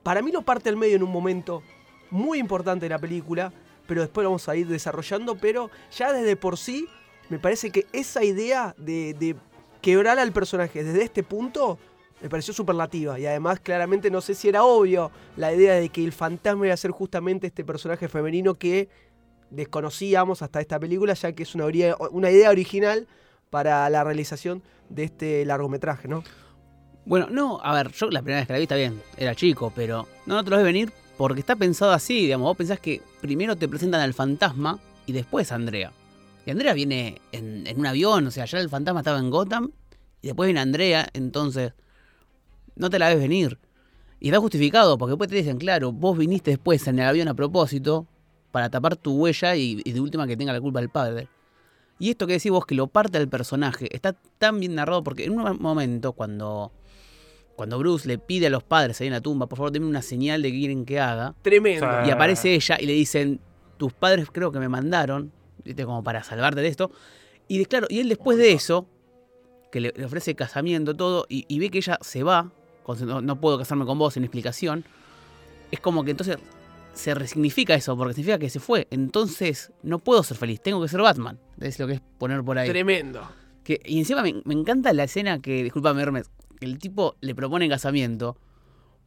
para 0.06 0.22
mí 0.22 0.32
lo 0.32 0.44
parte 0.44 0.70
al 0.70 0.78
medio 0.78 0.98
en 0.98 1.02
un 1.02 1.12
momento 1.12 1.64
muy 2.12 2.38
importante 2.38 2.86
de 2.86 2.92
la 2.92 3.00
película, 3.00 3.52
pero 3.88 4.02
después 4.02 4.24
lo 4.24 4.30
vamos 4.30 4.48
a 4.48 4.56
ir 4.56 4.68
desarrollando. 4.68 5.36
Pero 5.36 5.72
ya 5.92 6.14
desde 6.14 6.36
por 6.36 6.60
sí, 6.60 6.88
me 7.30 7.40
parece 7.40 7.72
que 7.72 7.88
esa 7.92 8.24
idea 8.24 8.76
de, 8.78 9.36
quebrar 9.82 10.20
al 10.20 10.32
personaje 10.32 10.84
desde 10.84 11.02
este 11.02 11.24
punto 11.24 11.80
me 12.22 12.30
pareció 12.30 12.54
superlativa. 12.54 13.18
Y 13.18 13.26
además, 13.26 13.60
claramente, 13.60 14.12
no 14.12 14.22
sé 14.22 14.36
si 14.36 14.48
era 14.48 14.64
obvio 14.64 15.10
la 15.38 15.52
idea 15.52 15.74
de 15.74 15.90
que 15.90 16.06
el 16.06 16.14
fantasma 16.14 16.68
iba 16.68 16.76
a 16.76 16.78
ser 16.78 16.92
justamente 16.92 17.48
este 17.48 17.66
personaje 17.66 18.08
femenino 18.08 18.54
que 18.54 18.90
desconocíamos 19.50 20.44
hasta 20.44 20.62
esta 20.62 20.80
película, 20.80 21.16
ya 21.16 21.32
que 21.32 21.42
es 21.42 21.56
una, 21.56 21.66
una 22.12 22.30
idea 22.30 22.52
original 22.52 23.08
para 23.50 23.90
la 23.90 24.04
realización 24.04 24.62
de 24.88 25.06
este 25.06 25.46
largometraje, 25.46 26.08
¿no? 26.08 26.24
Bueno, 27.06 27.28
no, 27.30 27.60
a 27.62 27.74
ver, 27.74 27.92
yo 27.92 28.10
la 28.10 28.22
primera 28.22 28.40
vez 28.40 28.48
que 28.48 28.54
la 28.54 28.60
vi 28.60 28.64
está 28.64 28.76
bien, 28.76 29.02
era 29.18 29.36
chico, 29.36 29.72
pero 29.76 30.08
no, 30.26 30.44
te 30.44 30.50
lo 30.50 30.58
ves 30.58 30.66
venir 30.66 30.92
porque 31.18 31.40
está 31.40 31.56
pensado 31.56 31.92
así, 31.92 32.22
digamos, 32.22 32.46
vos 32.46 32.58
pensás 32.58 32.80
que 32.80 33.02
primero 33.22 33.56
te 33.56 33.68
presentan 33.68 34.02
al 34.02 34.14
fantasma 34.14 34.80
y 35.06 35.14
después 35.14 35.52
a 35.52 35.56
Andrea. 35.56 35.92
Y 36.46 36.52
Andrea 36.52 36.74
viene 36.74 37.22
en, 37.32 37.66
un 37.78 37.86
avión, 37.86 38.28
o 38.28 38.32
sea, 38.32 38.46
ya 38.46 38.60
el 38.60 38.70
fantasma 38.70 39.00
estaba 39.00 39.20
en 39.20 39.30
Gotham 39.30 39.72
y 40.22 40.28
después 40.28 40.48
viene 40.48 40.60
Andrea, 40.60 41.08
entonces 41.14 41.74
no 42.76 42.90
te 42.90 43.00
la 43.00 43.10
ves 43.10 43.20
venir. 43.20 43.58
Y 44.20 44.30
está 44.30 44.40
justificado, 44.40 44.98
porque 44.98 45.12
después 45.12 45.30
te 45.30 45.36
dicen, 45.36 45.58
claro, 45.58 45.92
vos 45.92 46.18
viniste 46.18 46.52
después 46.52 46.88
en 46.88 47.00
el 47.00 47.08
avión 47.08 47.28
a 47.28 47.34
propósito 47.34 48.08
para 48.52 48.70
tapar 48.70 48.96
tu 48.96 49.16
huella 49.16 49.56
y, 49.56 49.76
de 49.84 50.00
última 50.00 50.28
que 50.28 50.38
tenga 50.38 50.54
la 50.54 50.62
culpa 50.62 50.80
el 50.80 50.90
padre. 50.90 51.28
Y 52.00 52.10
esto 52.10 52.28
que 52.28 52.34
decís 52.34 52.52
vos, 52.52 52.66
que 52.66 52.76
lo 52.76 52.88
parte 52.88 53.18
al 53.18 53.30
personaje, 53.30 53.94
está 53.96 54.14
tan 54.38 54.60
bien 54.60 54.76
narrado 54.76 55.04
porque 55.04 55.26
en 55.26 55.40
un 55.40 55.62
momento 55.62 56.14
cuando, 56.14 56.72
cuando 57.56 57.78
Bruce 57.80 58.08
le 58.08 58.18
pide 58.18 58.48
a 58.48 58.50
los 58.50 58.64
padres 58.64 59.00
ahí 59.02 59.08
en 59.08 59.14
la 59.14 59.22
tumba, 59.22 59.48
por 59.48 59.58
favor, 59.58 59.72
denme 59.72 59.88
una 59.88 60.02
señal 60.02 60.42
de 60.42 60.52
qué 60.52 60.58
quieren 60.60 60.86
que 60.86 61.00
haga, 61.00 61.34
Tremendo. 61.42 61.86
Y 62.06 62.10
aparece 62.12 62.54
ella 62.54 62.78
y 62.80 62.86
le 62.86 62.94
dicen, 62.94 63.40
tus 63.78 63.94
padres 63.94 64.28
creo 64.32 64.52
que 64.52 64.60
me 64.60 64.70
mandaron, 64.70 65.32
¿viste? 65.64 65.86
como 65.86 66.04
para 66.04 66.24
salvarte 66.24 66.62
de 66.62 66.68
esto. 66.68 66.92
Y 67.48 67.60
de- 67.60 67.66
claro, 67.66 67.88
y 67.90 68.00
él 68.00 68.10
después 68.10 68.38
de 68.38 68.52
eso, 68.54 68.88
que 69.72 69.80
le, 69.80 69.94
le 69.96 70.06
ofrece 70.06 70.36
casamiento, 70.36 70.96
todo, 70.96 71.26
y, 71.30 71.46
y 71.48 71.60
ve 71.60 71.70
que 71.70 71.78
ella 71.80 71.98
se 72.02 72.24
va, 72.24 72.52
con 72.84 73.06
no, 73.08 73.22
no 73.22 73.40
puedo 73.40 73.58
casarme 73.58 73.86
con 73.86 73.98
vos 74.00 74.14
sin 74.16 74.24
explicación, 74.24 74.84
es 75.72 75.80
como 75.80 76.04
que 76.04 76.12
entonces 76.12 76.38
se 76.94 77.14
resignifica 77.14 77.74
eso, 77.76 77.98
porque 77.98 78.14
significa 78.14 78.40
que 78.40 78.50
se 78.50 78.60
fue. 78.60 78.88
Entonces 78.92 79.72
no 79.84 80.00
puedo 80.00 80.24
ser 80.24 80.38
feliz, 80.38 80.62
tengo 80.62 80.82
que 80.82 80.88
ser 80.88 81.02
Batman. 81.02 81.40
Es 81.60 81.78
lo 81.80 81.88
que 81.88 81.94
es 81.94 82.02
poner 82.18 82.44
por 82.44 82.58
ahí. 82.58 82.70
Tremendo. 82.70 83.28
Que, 83.64 83.82
y 83.84 84.00
encima 84.00 84.22
me, 84.22 84.42
me 84.46 84.54
encanta 84.54 84.94
la 84.94 85.04
escena 85.06 85.42
que, 85.42 85.64
discúlpame 85.64 86.02
Hermes, 86.02 86.30
que 86.66 86.72
el 86.72 86.80
tipo 86.80 87.16
le 87.22 87.36
propone 87.36 87.70
casamiento, 87.70 88.38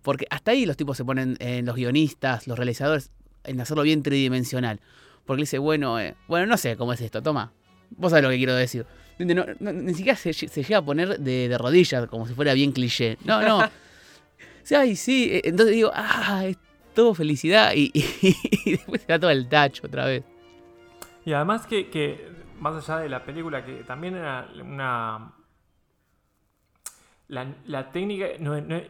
porque 0.03 0.27
hasta 0.31 0.53
ahí 0.53 0.65
los 0.67 0.77
tipos 0.77 0.97
se 0.97 1.05
ponen, 1.05 1.37
eh, 1.41 1.61
los 1.63 1.75
guionistas, 1.77 2.47
los 2.47 2.57
realizadores, 2.57 3.11
en 3.45 3.61
hacerlo 3.61 3.83
bien 3.83 4.03
tridimensional. 4.03 4.81
Porque 5.27 5.41
le 5.41 5.43
dice, 5.43 5.59
bueno, 5.59 5.99
eh, 6.01 6.15
bueno, 6.29 6.47
no 6.47 6.57
sé 6.57 6.77
cómo 6.77 6.93
es 6.93 7.01
esto, 7.01 7.23
toma, 7.23 7.53
vos 7.91 8.11
sabés 8.11 8.23
lo 8.25 8.31
que 8.31 8.37
quiero 8.39 8.55
decir. 8.55 8.87
No- 9.19 9.35
no- 9.35 9.47
no- 9.59 9.73
ni 9.73 9.95
siquiera 9.95 10.17
se, 10.17 10.33
se 10.33 10.63
llega 10.63 10.79
a 10.79 10.83
poner 10.85 11.19
de, 11.19 11.49
de 11.49 11.59
rodillas, 11.59 12.07
como 12.07 12.27
si 12.27 12.35
fuera 12.35 12.55
bien 12.55 12.73
cliché. 12.73 13.19
No, 13.25 13.43
no. 13.43 13.69
Sí, 14.63 14.75
Ay, 14.75 14.97
sí, 14.97 15.31
eh, 15.33 15.41
entonces 15.45 15.75
digo, 15.75 15.91
ah, 15.95 16.45
es 16.47 16.59
todo 16.95 17.15
felicidad, 17.15 17.73
y, 17.75 17.91
y 18.65 18.73
después 18.73 19.01
se 19.01 19.07
da 19.09 19.19
todo 19.19 19.31
el 19.31 19.49
tacho 19.49 19.87
otra 19.87 20.05
vez. 20.05 20.25
Y 21.25 21.33
además 21.33 21.67
que, 21.67 21.89
que, 21.89 22.29
más 22.61 22.75
allá 22.87 23.01
de 23.01 23.09
la 23.09 23.25
película, 23.25 23.65
que 23.65 23.83
también 23.85 24.15
era 24.17 24.47
una... 24.63 25.33
la, 27.29 27.93
técnica 27.93 28.27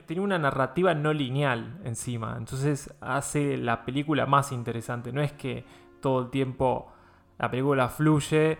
tiene 0.06 0.22
una 0.22 0.38
narrativa 0.38 0.94
no 0.94 1.12
lineal 1.12 1.80
encima. 1.84 2.36
Entonces 2.38 2.94
hace 3.00 3.56
la 3.56 3.84
película 3.84 4.26
más 4.26 4.52
interesante. 4.52 5.12
No 5.12 5.20
es 5.20 5.32
que 5.32 5.64
todo 6.00 6.22
el 6.22 6.30
tiempo 6.30 6.92
la 7.38 7.50
película 7.50 7.88
fluye 7.88 8.58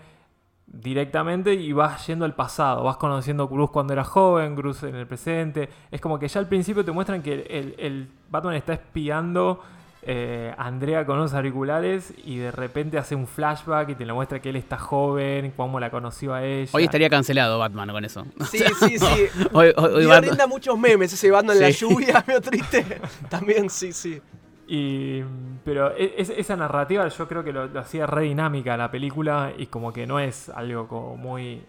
directamente 0.67 1.55
y 1.55 1.73
vas 1.73 2.07
yendo 2.09 2.25
al 2.25 2.35
pasado. 2.35 2.83
Vas 2.83 2.97
conociendo 2.97 3.45
a 3.45 3.47
Bruce 3.47 3.73
cuando 3.73 3.93
era 3.93 4.05
joven, 4.05 4.57
Bruce 4.57 4.89
en 4.89 4.97
el 4.97 5.07
presente. 5.07 5.69
Es 5.91 6.01
como 6.01 6.19
que 6.19 6.27
ya 6.27 6.41
al 6.41 6.49
principio 6.49 6.85
te 6.85 6.93
muestran 6.93 7.23
que 7.23 7.75
el 7.79 8.11
Batman 8.29 8.55
está 8.55 8.73
espiando 8.73 9.61
eh, 10.03 10.55
Andrea 10.57 11.05
con 11.05 11.19
unos 11.19 11.35
auriculares 11.35 12.15
y 12.25 12.39
de 12.39 12.51
repente 12.53 12.99
hace 12.99 13.15
un 13.15 13.27
flashback 13.27 13.91
y 13.91 13.95
te 13.97 14.07
lo 14.07 14.15
muestra 14.15 14.41
que 14.41 14.51
él 14.51 14.57
está 14.57 14.79
joven, 14.79 15.53
cómo 15.57 15.81
la 15.81 15.91
conoció 15.91 16.35
a 16.35 16.45
ella. 16.45 16.71
Hoy 16.73 16.85
estaría 16.85 17.11
cancelado 17.11 17.59
Batman 17.59 17.91
con 17.91 18.05
eso. 18.05 18.25
Sí, 18.51 18.59
sí, 18.81 18.99
sí. 18.99 19.27
Hoy, 19.53 19.73
hoy- 19.77 19.93
hoy 19.95 20.07
Batman- 20.07 20.49
muchos 20.49 20.79
memes, 20.79 21.13
ese 21.13 21.31
bando 21.31 21.53
en 21.53 21.61
la 21.61 21.71
lluvia, 21.71 22.25
medio 22.27 22.41
triste. 22.41 22.85
También, 23.29 23.69
sí, 23.71 23.93
sí. 23.93 24.21
Y, 24.69 25.23
pero 25.65 25.97
e- 25.97 26.15
es- 26.19 26.31
esa 26.31 26.55
narrativa 26.57 27.07
yo 27.09 27.27
creo 27.29 27.43
que 27.43 27.53
lo, 27.53 27.67
lo 27.67 27.81
hacía 27.81 28.07
re 28.07 28.23
dinámica 28.25 28.77
la 28.77 28.91
película 28.91 29.53
y 29.57 29.67
como 29.67 29.93
que 29.93 30.07
no 30.07 30.21
es 30.21 30.49
algo 30.51 30.87
como 30.87 31.17
muy 31.17 31.63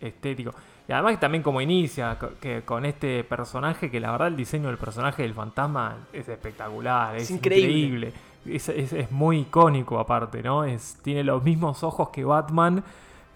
estético. 0.00 0.52
Y 0.88 0.92
además 0.92 1.12
que 1.12 1.18
también 1.18 1.42
como 1.42 1.60
inicia 1.60 2.16
que 2.40 2.62
con 2.62 2.86
este 2.86 3.22
personaje, 3.22 3.90
que 3.90 4.00
la 4.00 4.10
verdad 4.10 4.28
el 4.28 4.36
diseño 4.36 4.68
del 4.68 4.78
personaje 4.78 5.22
del 5.22 5.34
fantasma 5.34 6.06
es 6.14 6.26
espectacular, 6.28 7.14
es, 7.16 7.24
Es 7.24 7.30
increíble. 7.32 7.68
increíble. 7.70 8.12
Es, 8.46 8.68
es- 8.70 8.92
es 8.94 9.10
muy 9.10 9.40
icónico 9.40 9.98
aparte, 9.98 10.42
¿no? 10.42 10.64
Es, 10.64 10.96
tiene 11.02 11.22
los 11.24 11.42
mismos 11.42 11.82
ojos 11.82 12.08
que 12.08 12.24
Batman, 12.24 12.82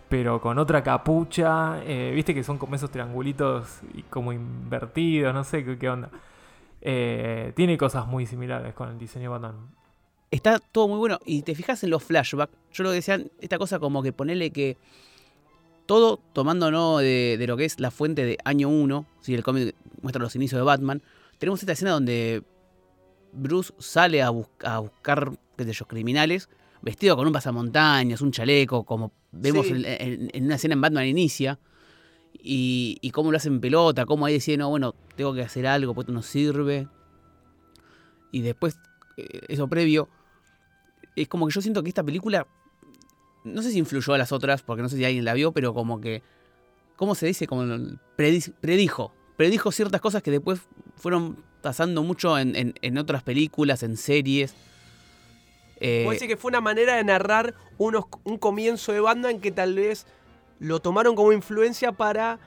pero 0.08 0.40
con 0.40 0.58
otra 0.58 0.82
capucha. 0.82 1.82
eh, 1.84 2.12
Viste 2.14 2.32
que 2.34 2.42
son 2.42 2.56
como 2.56 2.74
esos 2.74 2.90
triangulitos 2.90 3.80
como 4.08 4.32
invertidos, 4.32 5.34
no 5.34 5.44
sé 5.44 5.62
qué, 5.64 5.76
qué 5.78 5.90
onda. 5.90 6.08
Eh, 6.80 7.52
tiene 7.54 7.76
cosas 7.78 8.06
muy 8.06 8.26
similares 8.26 8.74
con 8.74 8.88
el 8.90 8.98
diseño 8.98 9.24
de 9.24 9.28
Batman. 9.28 9.54
Está 10.30 10.58
todo 10.58 10.88
muy 10.88 10.98
bueno. 10.98 11.18
Y 11.26 11.42
te 11.42 11.54
fijas 11.54 11.84
en 11.84 11.90
los 11.90 12.02
flashbacks. 12.02 12.52
Yo 12.72 12.84
lo 12.84 12.90
que 12.90 12.96
decía, 12.96 13.20
esta 13.40 13.58
cosa 13.58 13.78
como 13.78 14.02
que 14.02 14.12
ponerle 14.14 14.50
que. 14.50 14.78
Todo 15.92 16.16
tomando 16.32 16.70
¿no? 16.70 16.96
de, 16.98 17.36
de 17.38 17.46
lo 17.46 17.58
que 17.58 17.66
es 17.66 17.78
la 17.78 17.90
fuente 17.90 18.24
de 18.24 18.38
año 18.46 18.70
1. 18.70 19.04
Si 19.20 19.34
el 19.34 19.42
cómic 19.42 19.74
muestra 20.00 20.22
los 20.22 20.34
inicios 20.34 20.58
de 20.58 20.64
Batman. 20.64 21.02
Tenemos 21.36 21.60
esta 21.60 21.72
escena 21.72 21.90
donde 21.90 22.42
Bruce 23.34 23.74
sale 23.78 24.22
a, 24.22 24.30
bus- 24.30 24.48
a 24.64 24.78
buscar, 24.78 25.32
qué 25.54 25.64
sé 25.64 25.74
yo, 25.74 25.84
criminales. 25.86 26.48
Vestido 26.80 27.14
con 27.14 27.26
un 27.26 27.32
pasamontañas, 27.34 28.22
un 28.22 28.32
chaleco, 28.32 28.84
como 28.84 29.12
vemos 29.32 29.66
Sí. 29.66 29.72
en, 29.74 29.84
en- 29.84 30.30
en 30.32 30.44
una 30.46 30.54
escena 30.54 30.72
en 30.72 30.80
Batman 30.80 31.04
Inicia. 31.06 31.58
Y, 32.42 32.96
y 33.02 33.10
cómo 33.10 33.30
lo 33.30 33.36
hacen 33.36 33.60
pelota, 33.60 34.06
cómo 34.06 34.24
ahí 34.24 34.32
deciden, 34.32 34.60
no, 34.60 34.70
bueno, 34.70 34.94
tengo 35.14 35.34
que 35.34 35.42
hacer 35.42 35.66
algo, 35.66 35.92
pues 35.94 36.04
esto 36.04 36.14
no 36.14 36.22
sirve. 36.22 36.88
Y 38.32 38.40
después, 38.40 38.78
eh, 39.18 39.40
eso 39.48 39.68
previo, 39.68 40.08
es 41.16 41.28
como 41.28 41.46
que 41.46 41.52
yo 41.52 41.60
siento 41.60 41.82
que 41.82 41.90
esta 41.90 42.02
película, 42.02 42.46
no 43.44 43.62
sé 43.62 43.70
si 43.72 43.78
influyó 43.78 44.14
a 44.14 44.18
las 44.18 44.32
otras, 44.32 44.62
porque 44.62 44.82
no 44.82 44.88
sé 44.88 44.96
si 44.96 45.04
alguien 45.04 45.24
la 45.24 45.34
vio, 45.34 45.52
pero 45.52 45.74
como 45.74 46.00
que, 46.00 46.22
¿cómo 46.96 47.14
se 47.14 47.26
dice? 47.26 47.46
Como 47.46 47.64
predijo, 48.16 49.12
predijo 49.36 49.72
ciertas 49.72 50.00
cosas 50.00 50.22
que 50.22 50.30
después 50.30 50.60
fueron 50.96 51.36
pasando 51.62 52.02
mucho 52.02 52.38
en, 52.38 52.54
en- 52.56 52.74
en 52.82 52.98
otras 52.98 53.22
películas, 53.22 53.82
en 53.82 53.96
series. 53.96 54.54
Eh, 55.80 56.02
Puede 56.04 56.16
decir 56.16 56.28
que 56.28 56.36
fue 56.36 56.50
una 56.50 56.60
manera 56.60 56.96
de 56.96 57.04
narrar 57.04 57.54
unos, 57.78 58.04
un 58.24 58.38
comienzo 58.38 58.92
de 58.92 59.00
banda 59.00 59.30
en 59.30 59.40
que 59.40 59.50
tal 59.50 59.74
vez 59.74 60.06
lo 60.60 60.80
tomaron 60.80 61.16
como 61.16 61.32
influencia 61.32 61.90
para 61.92 62.38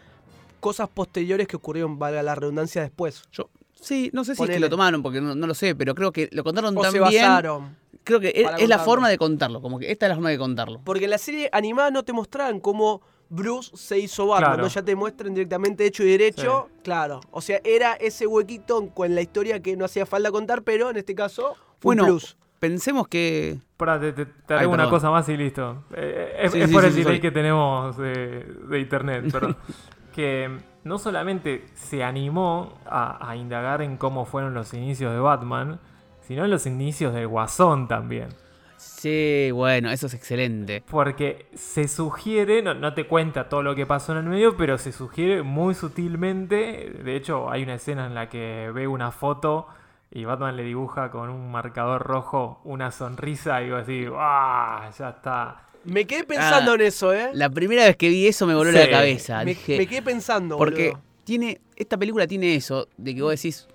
cosas 0.61 0.87
posteriores 0.89 1.47
que 1.47 1.57
ocurrieron, 1.57 1.99
valga 1.99 2.23
la 2.23 2.33
redundancia, 2.35 2.81
después. 2.81 3.23
yo, 3.31 3.49
sí, 3.79 4.09
no 4.13 4.23
sé 4.23 4.35
si 4.35 4.43
es 4.43 4.49
que 4.49 4.59
lo 4.59 4.69
tomaron, 4.69 5.03
porque 5.03 5.19
no, 5.21 5.35
no 5.35 5.47
lo 5.47 5.53
sé, 5.53 5.75
pero 5.75 5.93
creo 5.95 6.11
que 6.11 6.29
lo 6.31 6.43
contaron 6.43 6.77
O 6.77 6.81
tan 6.81 6.91
se 6.93 6.99
bien. 6.99 7.21
basaron. 7.23 7.75
Creo 8.05 8.19
que 8.21 8.31
es, 8.59 8.69
la 8.69 8.79
forma 8.79 9.09
de 9.09 9.17
contarlo, 9.17 9.61
como 9.61 9.77
que 9.79 9.91
esta 9.91 10.05
es 10.05 10.09
la 10.11 10.15
forma 10.15 10.29
de 10.29 10.37
contarlo. 10.37 10.79
Porque 10.85 11.03
en 11.05 11.09
la 11.09 11.17
serie 11.17 11.49
animada 11.51 11.91
no 11.91 12.03
te 12.03 12.13
mostraban 12.13 12.59
cómo 12.61 13.01
Bruce 13.29 13.71
se 13.75 13.97
hizo 13.99 14.27
Batman, 14.27 14.51
Claro. 14.51 14.63
¿no? 14.63 14.69
Ya 14.69 14.83
te 14.83 14.95
muestran 14.95 15.33
directamente 15.33 15.85
hecho 15.85 16.03
y 16.03 16.11
derecho. 16.11 16.69
Claro. 16.83 17.19
O 17.31 17.41
sea, 17.41 17.59
era 17.63 17.93
ese 17.93 18.27
huequito 18.27 18.87
con 18.93 19.13
la 19.15 19.21
historia 19.21 19.59
que 19.61 19.75
no 19.75 19.83
hacía 19.85 20.05
falta 20.05 20.31
contar, 20.31 20.61
pero 20.61 20.89
en 20.91 20.97
este 20.97 21.15
caso 21.15 21.55
fue 21.79 21.95
Bueno, 21.95 22.03
un 22.03 22.09
plus. 22.09 22.37
Pensemos 22.59 23.07
que 23.07 23.57
Pará, 23.75 23.99
te, 23.99 24.13
te- 24.13 24.25
te 24.25 24.53
Ay, 24.53 24.65
una 24.65 24.89
cosa 24.89 25.09
más 25.11 25.27
y 25.29 25.35
listo. 25.35 25.83
Eh, 25.93 26.37
es 26.43 26.51
Sí, 26.51 26.61
es 26.61 26.67
sí, 26.67 26.73
por 26.73 26.81
sí, 26.83 26.87
el 26.87 26.93
sí, 26.93 27.03
delay 27.03 27.19
que 27.19 27.31
tenemos 27.31 27.97
de, 27.97 28.45
de 28.69 28.79
internet, 28.79 29.25
perdón. 29.31 29.57
que 30.13 30.49
no 30.83 30.97
solamente 30.99 31.65
se 31.73 32.03
animó 32.03 32.77
a, 32.85 33.29
a 33.29 33.35
indagar 33.35 33.81
en 33.81 33.97
cómo 33.97 34.25
fueron 34.25 34.53
los 34.53 34.73
inicios 34.73 35.11
de 35.11 35.19
Batman, 35.19 35.79
sino 36.27 36.45
en 36.45 36.51
los 36.51 36.65
inicios 36.65 37.13
del 37.13 37.27
Guasón 37.27 37.87
también. 37.87 38.29
Sí, 38.77 39.49
bueno, 39.51 39.89
eso 39.91 40.07
es 40.07 40.13
excelente. 40.13 40.83
Porque 40.89 41.47
se 41.55 41.87
sugiere, 41.87 42.61
no, 42.61 42.73
no 42.73 42.93
te 42.93 43.05
cuenta 43.07 43.47
todo 43.49 43.63
lo 43.63 43.73
que 43.75 43.85
pasó 43.85 44.11
en 44.11 44.19
el 44.19 44.23
medio, 44.25 44.57
pero 44.57 44.77
se 44.77 44.91
sugiere 44.91 45.43
muy 45.43 45.73
sutilmente. 45.75 46.91
De 47.03 47.15
hecho, 47.15 47.49
hay 47.49 47.63
una 47.63 47.75
escena 47.75 48.05
en 48.05 48.15
la 48.15 48.29
que 48.29 48.71
ve 48.73 48.87
una 48.87 49.11
foto 49.11 49.67
y 50.11 50.25
Batman 50.25 50.55
le 50.55 50.63
dibuja 50.63 51.11
con 51.11 51.29
un 51.29 51.51
marcador 51.51 52.03
rojo 52.03 52.61
una 52.63 52.91
sonrisa 52.91 53.61
y 53.61 53.65
digo 53.65 53.77
así, 53.77 54.05
¡ah! 54.17 54.89
Ya 54.97 55.09
está. 55.09 55.61
Me 55.83 56.05
quedé 56.05 56.23
pensando 56.23 56.71
Ah, 56.71 56.75
en 56.75 56.81
eso, 56.81 57.13
¿eh? 57.13 57.29
La 57.33 57.49
primera 57.49 57.85
vez 57.85 57.95
que 57.95 58.09
vi 58.09 58.27
eso 58.27 58.47
me 58.47 58.55
voló 58.55 58.71
Sí. 58.71 58.77
la 58.77 58.89
cabeza. 58.89 59.39
Me, 59.39 59.45
Dije, 59.51 59.77
me 59.77 59.87
quedé 59.87 60.01
pensando, 60.01 60.57
porque 60.57 60.89
boludo. 60.91 61.03
tiene 61.23 61.61
esta 61.75 61.97
película 61.97 62.25
tiene 62.27 62.55
eso 62.55 62.87
de 62.97 63.13
que 63.13 63.21
vos 63.21 63.31
decís 63.31 63.67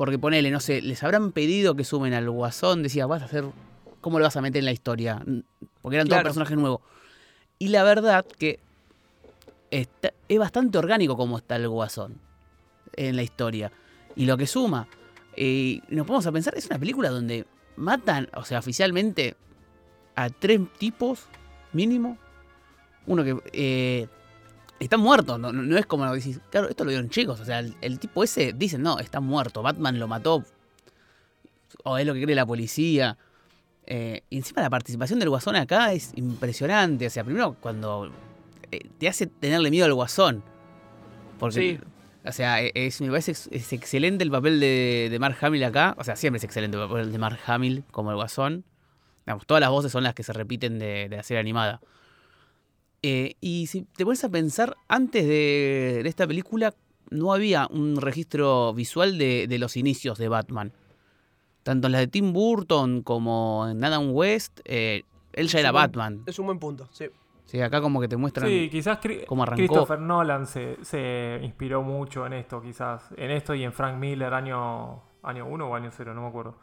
porque 0.00 0.18
ponele, 0.18 0.50
no 0.50 0.60
sé, 0.60 0.80
les 0.80 1.02
habrán 1.02 1.30
pedido 1.30 1.74
que 1.74 1.84
sumen 1.84 2.14
al 2.14 2.30
Guasón, 2.30 2.82
decía, 2.82 3.04
vas 3.04 3.20
a 3.20 3.26
hacer 3.26 3.44
¿cómo 4.00 4.18
lo 4.18 4.24
vas 4.24 4.34
a 4.34 4.40
meter 4.40 4.60
en 4.60 4.64
la 4.64 4.72
historia? 4.72 5.22
Porque 5.82 5.96
eran 5.96 6.08
todos 6.08 6.22
personajes 6.22 6.56
nuevos. 6.56 6.80
Y 7.58 7.68
la 7.68 7.82
verdad 7.82 8.24
que 8.24 8.60
está- 9.70 10.14
es 10.26 10.38
bastante 10.38 10.78
orgánico 10.78 11.18
como 11.18 11.36
está 11.36 11.56
el 11.56 11.68
Guasón 11.68 12.14
en 12.96 13.14
la 13.14 13.22
historia. 13.22 13.72
Y 14.16 14.24
lo 14.24 14.38
que 14.38 14.46
suma, 14.46 14.88
eh, 15.36 15.82
nos 15.90 16.06
ponemos 16.06 16.26
a 16.26 16.32
pensar, 16.32 16.54
es 16.56 16.64
una 16.64 16.78
película 16.78 17.10
donde 17.10 17.44
matan, 17.76 18.30
o 18.32 18.44
sea, 18.46 18.60
oficialmente 18.60 19.36
a 20.16 20.30
tres 20.30 20.62
tipos 20.78 21.24
mínimo. 21.74 22.16
Uno 23.06 23.22
que 23.22 23.36
eh, 23.52 24.08
está 24.84 24.96
muerto, 24.96 25.38
no, 25.38 25.52
no- 25.52 25.76
es 25.78 25.86
como 25.86 26.10
decís, 26.12 26.40
claro, 26.50 26.68
esto 26.68 26.84
lo 26.84 26.88
vieron 26.90 27.08
chicos, 27.10 27.38
o 27.40 27.44
sea, 27.44 27.58
el, 27.60 27.74
el 27.80 27.98
tipo 27.98 28.24
ese 28.24 28.52
dicen, 28.52 28.82
no, 28.82 28.98
está 28.98 29.20
muerto, 29.20 29.62
Batman 29.62 29.98
lo 29.98 30.08
mató, 30.08 30.44
o 31.84 31.98
es 31.98 32.06
lo 32.06 32.14
que 32.14 32.22
cree 32.22 32.34
la 32.34 32.46
policía. 32.46 33.16
Eh, 33.86 34.22
y 34.30 34.36
encima 34.36 34.62
la 34.62 34.70
participación 34.70 35.18
del 35.18 35.30
Guasón 35.30 35.56
acá 35.56 35.92
es 35.92 36.12
impresionante, 36.14 37.06
o 37.06 37.10
sea, 37.10 37.24
primero 37.24 37.56
cuando 37.60 38.10
eh, 38.70 38.88
te 38.98 39.08
hace 39.08 39.26
tenerle 39.26 39.70
miedo 39.70 39.86
al 39.86 39.94
Guasón. 39.94 40.42
Porque, 41.38 41.78
Sí. 41.80 41.88
o 42.28 42.32
sea, 42.32 42.62
e- 42.62 42.70
es, 42.74 43.00
me 43.00 43.08
parece 43.08 43.32
ex- 43.32 43.48
es 43.50 43.72
excelente 43.72 44.22
el 44.22 44.30
papel 44.30 44.60
de, 44.60 45.08
de 45.10 45.18
Mark 45.18 45.36
Hamill 45.40 45.64
acá, 45.64 45.94
o 45.98 46.04
sea, 46.04 46.14
siempre 46.16 46.38
es 46.38 46.44
excelente 46.44 46.76
el 46.76 46.86
papel 46.88 47.10
de 47.10 47.18
Mark 47.18 47.38
Hamill 47.46 47.84
como 47.90 48.10
el 48.10 48.16
Guasón. 48.16 48.64
Digamos, 49.26 49.46
todas 49.46 49.60
las 49.60 49.70
voces 49.70 49.90
son 49.92 50.02
las 50.04 50.14
que 50.14 50.22
se 50.22 50.32
repiten 50.32 50.78
de, 50.78 51.08
de 51.08 51.16
la 51.16 51.22
serie 51.22 51.40
animada. 51.40 51.80
Eh, 53.02 53.34
y 53.40 53.66
si 53.68 53.82
te 53.82 54.04
pones 54.04 54.22
a 54.24 54.28
pensar, 54.28 54.76
antes 54.88 55.24
de, 55.26 56.00
de 56.02 56.08
esta 56.08 56.26
película 56.26 56.74
no 57.10 57.32
había 57.32 57.66
un 57.70 58.00
registro 58.00 58.72
visual 58.74 59.16
de, 59.18 59.46
de 59.48 59.58
los 59.58 59.76
inicios 59.76 60.18
de 60.18 60.28
Batman. 60.28 60.72
Tanto 61.62 61.86
en 61.88 61.92
la 61.92 61.98
de 61.98 62.06
Tim 62.06 62.32
Burton 62.32 63.02
como 63.02 63.66
en 63.68 63.82
Adam 63.84 64.10
West, 64.12 64.60
eh, 64.64 65.02
él 65.32 65.48
ya 65.48 65.58
Es 65.58 65.62
era 65.64 65.72
buen- 65.72 65.82
Batman. 65.82 66.22
Es 66.26 66.38
un 66.38 66.46
buen 66.46 66.58
punto, 66.58 66.88
sí. 66.92 67.06
Sí, 67.46 67.60
acá 67.60 67.80
como 67.80 68.00
que 68.00 68.06
te 68.06 68.16
muestran... 68.16 68.48
Sí, 68.48 68.68
quizás 68.70 69.00
cómo 69.26 69.42
arrancó. 69.42 69.56
Christopher 69.58 69.98
Nolan 69.98 70.46
se, 70.46 70.76
se 70.84 71.40
inspiró 71.42 71.82
mucho 71.82 72.24
en 72.24 72.34
esto, 72.34 72.62
quizás. 72.62 73.02
En 73.16 73.32
esto 73.32 73.54
y 73.56 73.64
en 73.64 73.72
Frank 73.72 73.98
Miller, 73.98 74.32
año, 74.32 75.02
año 75.24 75.46
1 75.46 75.66
o 75.68 75.74
año 75.74 75.90
0, 75.90 76.14
no 76.14 76.22
me 76.22 76.28
acuerdo. 76.28 76.56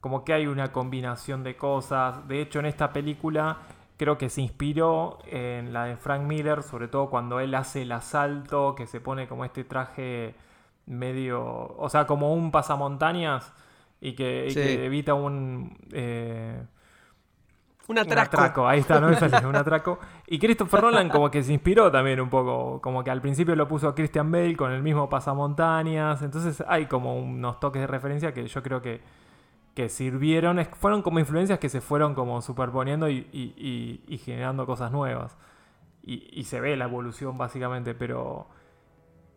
Como 0.00 0.24
que 0.24 0.32
hay 0.32 0.46
una 0.46 0.70
combinación 0.70 1.42
de 1.42 1.56
cosas. 1.56 2.28
De 2.28 2.40
hecho, 2.40 2.60
en 2.60 2.66
esta 2.66 2.92
película 2.92 3.58
creo 3.96 4.18
que 4.18 4.28
se 4.30 4.42
inspiró 4.42 5.18
en 5.26 5.72
la 5.72 5.84
de 5.86 5.96
Frank 5.96 6.22
Miller, 6.22 6.62
sobre 6.62 6.88
todo 6.88 7.10
cuando 7.10 7.40
él 7.40 7.54
hace 7.54 7.82
el 7.82 7.92
asalto, 7.92 8.74
que 8.74 8.86
se 8.86 9.00
pone 9.00 9.28
como 9.28 9.44
este 9.44 9.64
traje 9.64 10.34
medio. 10.86 11.42
O 11.78 11.88
sea, 11.88 12.06
como 12.06 12.34
un 12.34 12.50
pasamontañas 12.50 13.52
y 14.00 14.14
que, 14.14 14.46
y 14.48 14.54
Sí. 14.54 14.60
que 14.62 14.84
evita 14.86 15.14
un. 15.14 15.76
eh, 15.92 16.62
Un 17.86 17.98
un 17.98 17.98
atraco. 17.98 18.36
atraco, 18.36 18.68
ahí 18.68 18.80
está, 18.80 18.98
no 19.00 19.08
me 19.10 19.16
sale, 19.16 19.46
un 19.46 19.56
atraco. 19.56 19.98
Y 20.26 20.38
Christopher 20.38 20.82
Nolan 20.84 21.10
como 21.10 21.30
que 21.30 21.42
se 21.42 21.52
inspiró 21.52 21.90
también 21.90 22.18
un 22.20 22.30
poco, 22.30 22.80
como 22.80 23.04
que 23.04 23.10
al 23.10 23.20
principio 23.20 23.54
lo 23.56 23.68
puso 23.68 23.88
a 23.88 23.94
Christian 23.94 24.30
Bale 24.32 24.56
con 24.56 24.72
el 24.72 24.82
mismo 24.82 25.08
pasamontañas, 25.10 26.22
entonces 26.22 26.64
hay 26.66 26.86
como 26.86 27.16
unos 27.18 27.60
toques 27.60 27.80
de 27.82 27.86
referencia 27.86 28.32
que 28.32 28.46
yo 28.46 28.62
creo 28.62 28.80
que, 28.80 29.02
que 29.74 29.88
sirvieron, 29.88 30.64
fueron 30.74 31.02
como 31.02 31.18
influencias 31.18 31.58
que 31.58 31.68
se 31.68 31.80
fueron 31.80 32.14
como 32.14 32.40
superponiendo 32.42 33.08
y, 33.10 34.20
generando 34.24 34.66
cosas 34.66 34.92
nuevas. 34.92 35.36
Y, 36.02 36.44
se 36.44 36.60
ve 36.60 36.76
la 36.76 36.84
evolución 36.84 37.36
básicamente, 37.36 37.94
pero 37.94 38.46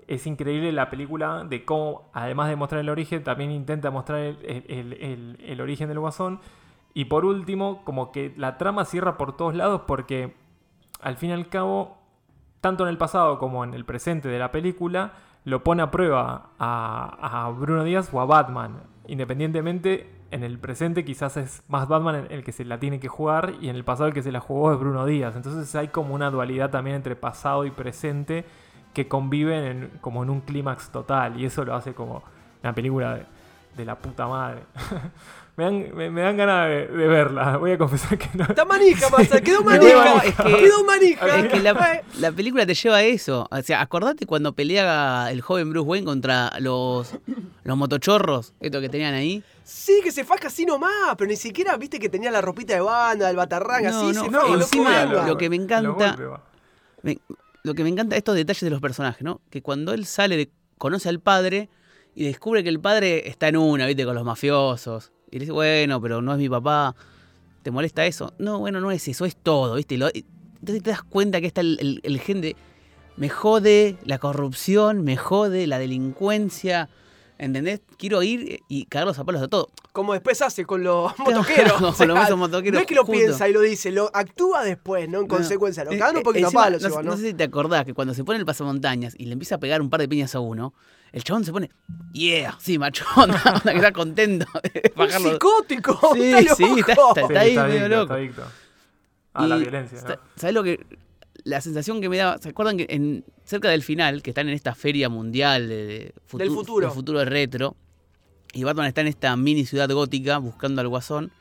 es 0.08 0.28
increíble 0.28 0.72
la 0.72 0.90
película 0.90 1.44
de 1.44 1.66
cómo, 1.66 2.10
además 2.14 2.50
de 2.50 2.56
mostrar 2.56 2.82
el 2.82 2.90
origen, 2.90 3.24
también 3.24 3.52
intenta 3.52 3.90
mostrar 3.90 4.20
el, 4.20 5.60
origen 5.60 5.90
del 5.90 6.00
guasón. 6.00 6.40
Y 6.94 7.06
por 7.06 7.26
último, 7.26 7.84
como 7.84 8.12
que 8.12 8.34
la 8.38 8.58
trama 8.58 8.86
cierra 8.86 9.18
por 9.18 9.36
todos 9.36 9.56
lados 9.56 9.82
porque 9.88 10.36
al 11.02 11.18
fin 11.18 11.32
y 11.32 11.34
al 11.34 11.50
cabo, 11.50 11.98
tanto 12.62 12.84
en 12.84 12.90
el 12.90 12.98
pasado 12.98 13.40
como 13.40 13.64
en 13.64 13.74
el 13.74 13.86
presente 13.86 14.30
de 14.30 14.40
la 14.40 14.52
película, 14.52 15.14
lo 15.46 15.64
pone 15.64 15.82
a 15.82 15.92
prueba 15.92 16.52
a 16.60 17.52
Bruno 17.58 17.84
Díaz 17.84 18.10
o 18.14 18.20
a 18.20 18.26
Batman. 18.26 18.82
Independientemente, 19.08 20.17
en 20.32 20.44
el 20.44 20.60
presente 20.60 21.06
quizás 21.06 21.38
es 21.38 21.64
más 21.68 21.88
Batman 21.88 22.28
el, 22.30 22.44
que 22.44 22.52
se 22.52 22.66
la 22.66 22.80
tiene 22.80 23.00
que 23.00 23.08
jugar 23.08 23.54
y 23.62 23.70
en 23.70 23.76
el 23.76 23.84
pasado 23.84 24.08
el 24.08 24.14
que 24.14 24.24
se 24.24 24.32
la 24.32 24.40
jugó 24.40 24.74
es 24.74 24.80
Bruno 24.80 25.06
Díaz. 25.06 25.36
Entonces 25.36 25.74
hay 25.76 25.88
como 25.90 26.14
una 26.14 26.30
dualidad 26.32 26.70
también 26.70 26.98
entre 26.98 27.16
pasado 27.16 27.66
y 27.66 27.72
presente 27.72 28.46
que 28.94 29.08
conviven 29.08 29.64
en- 29.64 29.92
como 30.02 30.24
en 30.24 30.30
un 30.30 30.42
clímax 30.42 30.90
total 30.92 31.40
y 31.40 31.46
eso 31.46 31.64
lo 31.64 31.76
hace 31.76 31.94
como 31.94 32.24
una 32.64 32.74
película 32.74 33.16
de, 33.16 33.26
de 33.78 33.86
la 33.86 33.98
puta 33.98 34.28
madre. 34.28 34.64
me, 35.58 35.64
dan, 35.64 35.96
me- 35.96 36.10
me 36.12 36.22
dan 36.22 36.38
ganas 36.38 36.70
de, 36.70 36.88
de 36.88 37.08
verla, 37.08 37.58
voy 37.60 37.72
a 37.72 37.78
confesar 37.78 38.18
que 38.18 38.30
no. 38.36 38.46
Está 38.46 38.64
manija, 38.64 39.10
Massa, 39.10 39.42
quedó 39.42 39.64
manija. 39.66 40.18
es 40.24 40.36
que- 40.36 40.44
quedó 40.56 40.84
manija. 40.86 41.40
Es 41.40 41.52
que 41.52 41.60
la, 41.60 42.04
la 42.20 42.32
película 42.32 42.66
te 42.66 42.74
lleva 42.76 42.98
a 42.98 43.04
eso. 43.04 43.48
O 43.52 43.62
sea, 43.62 43.82
acordate 43.82 44.26
cuando 44.26 44.54
pelea 44.54 45.30
el 45.32 45.42
joven 45.42 45.72
Bruce 45.72 45.88
Wayne 45.88 46.06
contra 46.06 46.52
los, 46.60 47.14
los 47.64 47.78
motochorros, 47.78 48.54
estos 48.60 48.82
que 48.82 48.90
tenían 48.90 49.14
ahí. 49.14 49.44
Sí, 49.64 50.00
que 50.04 50.12
se 50.12 50.24
faja 50.24 50.48
así 50.48 50.66
nomás, 50.66 51.16
pero 51.18 51.28
ni 51.30 51.36
siquiera 51.36 51.76
viste 51.76 52.00
que 52.00 52.08
tenía 52.08 52.32
la 52.32 52.40
ropita 52.40 52.74
de 52.76 52.80
banda, 52.82 53.30
el 53.30 53.36
batarranga, 53.36 53.90
No, 53.92 54.08
así, 54.10 54.16
no, 54.18 54.24
se 54.24 54.30
no, 54.32 54.42
faja, 54.42 54.54
encima 54.54 55.06
lo 55.28 55.38
que 55.38 55.50
me 55.50 55.56
encanta-. 55.58 56.16
Me- 57.02 57.20
lo 57.64 57.74
que 57.74 57.84
me 57.84 57.90
encanta 57.90 58.16
estos 58.16 58.36
detalles 58.36 58.62
de 58.62 58.70
los 58.70 58.80
personajes, 58.80 59.24
¿no? 59.24 59.42
Que 59.50 59.62
cuando 59.62 59.92
él 59.94 60.06
sale, 60.06 60.38
de, 60.38 60.50
conoce 60.78 61.10
al 61.10 61.20
padre 61.20 61.68
y 62.16 62.24
descubre 62.26 62.64
que 62.64 62.70
el 62.70 62.80
padre 62.80 63.28
está 63.28 63.50
en 63.50 63.58
una, 63.58 63.86
¿viste? 63.88 64.06
Con 64.06 64.16
los 64.16 64.24
mafiosos. 64.24 65.12
Y 65.30 65.36
le 65.36 65.40
dice, 65.42 65.52
bueno, 65.52 66.02
pero 66.02 66.22
no 66.22 66.32
es 66.34 66.38
mi 66.40 66.50
papá. 66.50 66.96
¿Te 67.64 67.72
molesta 67.72 68.06
eso? 68.06 68.34
No, 68.38 68.60
bueno, 68.60 68.80
no 68.80 68.92
es 68.92 69.08
eso, 69.08 69.26
es 69.26 69.36
todo, 69.36 69.76
¿viste? 69.76 69.98
Lo- 69.98 70.10
entonces 70.14 70.82
te 70.84 70.90
das 70.90 71.04
cuenta 71.04 71.42
que 71.42 71.48
está 71.48 71.62
el, 71.62 71.78
el- 71.82 72.00
el 72.04 72.20
gen 72.20 72.42
de. 72.42 72.56
Me 73.18 73.30
jode 73.30 73.98
la 74.06 74.20
corrupción, 74.20 75.04
me 75.04 75.18
jode 75.18 75.68
la 75.68 75.80
delincuencia. 75.80 76.90
¿Entendés? 77.40 77.82
Quiero 77.98 78.24
ir 78.24 78.62
y 78.68 78.86
cagarlos 78.86 79.20
a 79.20 79.24
palos 79.24 79.42
de 79.42 79.48
todo. 79.48 79.70
Como 79.92 80.14
después 80.14 80.42
hace 80.42 80.66
con 80.66 80.84
los 80.84 81.18
motoqueros. 81.20 81.74
con 81.78 81.84
o 81.86 81.94
sea, 81.94 82.06
los 82.30 82.38
motoqueros, 82.38 82.74
No 82.74 82.80
es 82.80 82.88
que 82.88 82.96
lo 82.96 83.02
justo. 83.06 83.12
piensa 83.20 83.48
y 83.48 83.54
lo 83.54 83.62
dice, 83.62 83.92
lo 83.92 84.10
actúa 84.14 84.64
después, 84.64 85.08
¿no? 85.08 85.20
En 85.22 85.28
consecuencia. 85.28 85.84
Lo 85.84 85.92
cagan 85.92 86.18
un 86.18 86.24
poquito 86.24 86.48
a 86.48 86.52
palos, 86.52 86.82
no 86.82 87.04
¿no? 87.04 87.16
sé 87.18 87.28
si 87.30 87.34
te 87.36 87.44
acordás 87.44 87.86
que 87.86 87.94
cuando 87.94 88.16
se 88.16 88.24
pone 88.24 88.40
el 88.40 88.46
pasamontañas 88.46 89.14
y 89.20 89.26
le 89.26 89.34
empieza 89.34 89.56
a 89.56 89.58
pegar 89.60 89.82
un 89.82 89.90
par 89.92 90.00
de 90.00 90.08
piñas 90.08 90.34
a 90.34 90.40
uno, 90.40 90.74
el 91.14 91.24
chabón 91.24 91.44
se 91.46 91.52
pone, 91.52 91.70
yeah, 92.14 92.56
sí, 92.60 92.78
onda, 92.78 93.62
que 93.64 93.72
está 93.76 93.92
contento 93.94 94.46
de 94.64 94.92
bajarlo. 94.96 95.32
psicótico. 95.34 96.00
Sí, 96.14 96.34
está 96.34 96.56
sí, 96.56 96.64
loco. 96.64 97.14
está- 97.20 97.40
ahí 97.40 97.58
medio 97.58 97.88
loco. 97.90 98.02
está 98.04 98.16
adicto 98.16 98.44
a 99.34 99.48
la 99.48 99.56
violencia, 99.58 100.02
¿no? 100.02 100.08
sa- 100.08 100.20
¿Sabés 100.36 100.54
lo 100.56 100.64
que.? 100.64 100.86
La 101.44 101.62
sensación 101.62 102.02
que 102.02 102.10
me 102.10 102.18
da. 102.18 102.38
¿Se 102.40 102.50
acuerdan 102.50 102.76
que 102.78 102.88
en, 102.90 103.24
cerca 103.46 103.70
del 103.70 103.82
final, 103.84 104.22
que 104.22 104.32
están 104.32 104.50
en 104.50 104.54
esta 104.56 104.76
feria 104.76 105.08
mundial 105.08 105.70
de, 105.70 105.76
de 105.76 106.14
futu- 106.30 106.38
Del 106.40 106.50
futuro. 106.50 106.88
del 106.88 106.94
futuro 106.96 107.24
retro, 107.26 107.76
y 108.54 108.64
Batman 108.64 108.88
está 108.88 109.02
en 109.02 109.08
esta 109.08 109.36
mini 109.38 109.66
ciudad 109.66 109.90
gótica 109.90 110.40
buscando 110.40 110.82
al 110.82 110.88
guasón, 110.90 111.32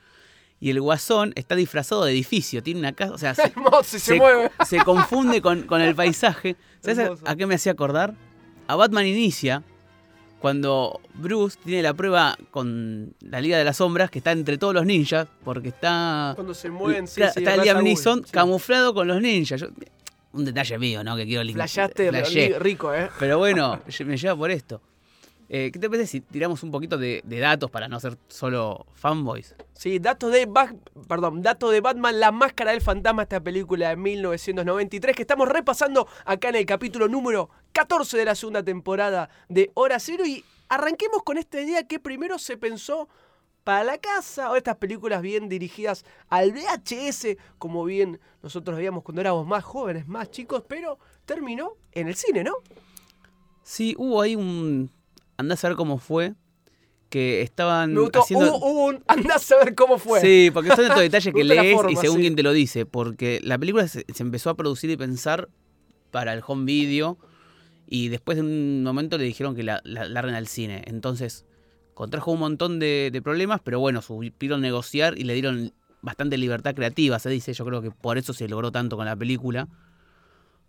y 0.60 0.70
el 0.70 0.80
guasón 0.80 1.32
está 1.34 1.56
disfrazado 1.56 2.04
de 2.04 2.12
edificio, 2.12 2.62
tiene 2.62 2.78
una 2.80 2.92
casa. 2.92 3.14
O 3.14 3.18
sea, 3.18 3.34
se, 3.82 3.96
y 3.96 3.98
se, 3.98 4.14
mueve. 4.16 4.50
se 4.64 4.78
confunde 4.84 5.40
con, 5.42 5.62
con 5.62 5.80
el 5.80 5.94
paisaje. 5.94 6.56
¿Sabes 6.80 7.10
a 7.24 7.34
qué 7.34 7.46
me 7.46 7.56
hacía 7.56 7.72
acordar? 7.72 8.14
A 8.68 8.74
Batman 8.76 9.06
Inicia, 9.06 9.62
cuando 10.40 11.00
Bruce 11.14 11.58
tiene 11.64 11.82
la 11.82 11.94
prueba 11.94 12.36
con 12.50 13.14
la 13.20 13.40
Liga 13.40 13.58
de 13.58 13.64
las 13.64 13.76
Sombras, 13.78 14.10
que 14.10 14.18
está 14.18 14.32
entre 14.32 14.58
todos 14.58 14.74
los 14.74 14.84
ninjas, 14.84 15.26
porque 15.44 15.68
está... 15.68 16.32
Cuando 16.34 16.52
se 16.54 16.70
mueven, 16.70 17.06
sí, 17.08 17.22
está 17.22 17.40
Ra's 17.56 17.64
Liam 17.64 17.82
Neeson 17.82 18.24
sí. 18.24 18.32
camuflado 18.32 18.92
con 18.94 19.08
los 19.08 19.20
ninjas. 19.20 19.60
Yo- 19.60 19.68
un 20.32 20.44
detalle 20.44 20.78
mío, 20.78 21.02
¿no? 21.02 21.16
Que 21.16 21.24
quiero 21.24 21.42
limpiar. 21.42 21.66
Flashaste 21.66 22.12
ri- 22.12 22.58
rico, 22.58 22.92
¿eh? 22.92 23.08
Pero 23.18 23.38
bueno, 23.38 23.80
me 24.04 24.16
lleva 24.18 24.36
por 24.36 24.50
esto. 24.50 24.82
Eh, 25.48 25.70
¿Qué 25.72 25.78
te 25.78 25.88
parece 25.88 26.08
si 26.08 26.20
tiramos 26.20 26.62
un 26.64 26.72
poquito 26.72 26.98
de, 26.98 27.22
de 27.24 27.38
datos 27.38 27.70
para 27.70 27.86
no 27.86 28.00
ser 28.00 28.18
solo 28.26 28.84
fanboys? 28.94 29.54
Sí, 29.74 29.98
datos 30.00 30.32
de, 30.32 30.46
Ba- 30.46 30.74
perdón, 31.08 31.40
datos 31.42 31.70
de 31.70 31.80
Batman, 31.80 32.18
La 32.18 32.32
Máscara 32.32 32.72
del 32.72 32.80
Fantasma, 32.80 33.22
esta 33.22 33.40
película 33.40 33.90
de 33.90 33.96
1993 33.96 35.14
que 35.14 35.22
estamos 35.22 35.48
repasando 35.48 36.08
acá 36.24 36.48
en 36.48 36.56
el 36.56 36.66
capítulo 36.66 37.06
número 37.06 37.48
14 37.72 38.16
de 38.18 38.24
la 38.24 38.34
segunda 38.34 38.62
temporada 38.64 39.30
de 39.48 39.70
Hora 39.74 40.00
Cero 40.00 40.24
y 40.26 40.44
arranquemos 40.68 41.22
con 41.22 41.38
esta 41.38 41.60
idea 41.60 41.86
que 41.86 42.00
primero 42.00 42.38
se 42.40 42.56
pensó 42.56 43.08
para 43.62 43.84
la 43.84 43.98
casa 43.98 44.50
o 44.50 44.56
estas 44.56 44.76
películas 44.76 45.22
bien 45.22 45.48
dirigidas 45.48 46.04
al 46.28 46.52
VHS, 46.52 47.36
como 47.58 47.84
bien 47.84 48.18
nosotros 48.42 48.76
veíamos 48.76 49.04
cuando 49.04 49.20
éramos 49.20 49.46
más 49.46 49.62
jóvenes, 49.64 50.08
más 50.08 50.30
chicos, 50.30 50.64
pero 50.68 50.98
terminó 51.24 51.74
en 51.92 52.08
el 52.08 52.16
cine, 52.16 52.42
¿no? 52.42 52.54
Sí, 53.62 53.94
hubo 53.98 54.20
ahí 54.22 54.34
un... 54.36 54.90
Andás 55.36 55.64
a 55.64 55.68
ver 55.68 55.76
cómo 55.76 55.98
fue. 55.98 56.34
Que 57.08 57.42
estaban 57.42 57.94
Me 57.94 58.00
gustó, 58.00 58.22
haciendo... 58.22 58.58
un, 58.58 59.04
andás 59.06 59.50
a 59.52 59.64
ver 59.64 59.74
cómo 59.74 59.98
fue. 59.98 60.20
Sí, 60.20 60.50
porque 60.52 60.70
son 60.70 60.86
estos 60.86 61.00
detalles 61.00 61.32
que 61.32 61.44
lees 61.44 61.78
y 61.88 61.96
según 61.96 62.16
sí. 62.16 62.22
quien 62.22 62.36
te 62.36 62.42
lo 62.42 62.52
dice. 62.52 62.84
Porque 62.84 63.40
la 63.42 63.58
película 63.58 63.86
se, 63.86 64.04
se 64.12 64.22
empezó 64.22 64.50
a 64.50 64.54
producir 64.56 64.90
y 64.90 64.96
pensar 64.96 65.48
para 66.10 66.32
el 66.32 66.42
home 66.46 66.64
video. 66.64 67.18
Y 67.86 68.08
después 68.08 68.36
de 68.36 68.42
un 68.42 68.82
momento 68.82 69.16
le 69.18 69.24
dijeron 69.24 69.54
que 69.54 69.62
la, 69.62 69.80
la 69.84 70.08
larguen 70.08 70.34
al 70.34 70.48
cine. 70.48 70.82
Entonces, 70.86 71.46
contrajo 71.94 72.32
un 72.32 72.40
montón 72.40 72.78
de, 72.80 73.10
de 73.12 73.22
problemas, 73.22 73.60
pero 73.62 73.78
bueno, 73.78 74.02
supieron 74.02 74.60
negociar 74.60 75.16
y 75.16 75.24
le 75.24 75.34
dieron 75.34 75.72
bastante 76.02 76.36
libertad 76.36 76.74
creativa, 76.74 77.18
se 77.18 77.30
dice. 77.30 77.52
Yo 77.52 77.64
creo 77.64 77.82
que 77.82 77.92
por 77.92 78.18
eso 78.18 78.32
se 78.32 78.48
logró 78.48 78.72
tanto 78.72 78.96
con 78.96 79.06
la 79.06 79.14
película. 79.14 79.68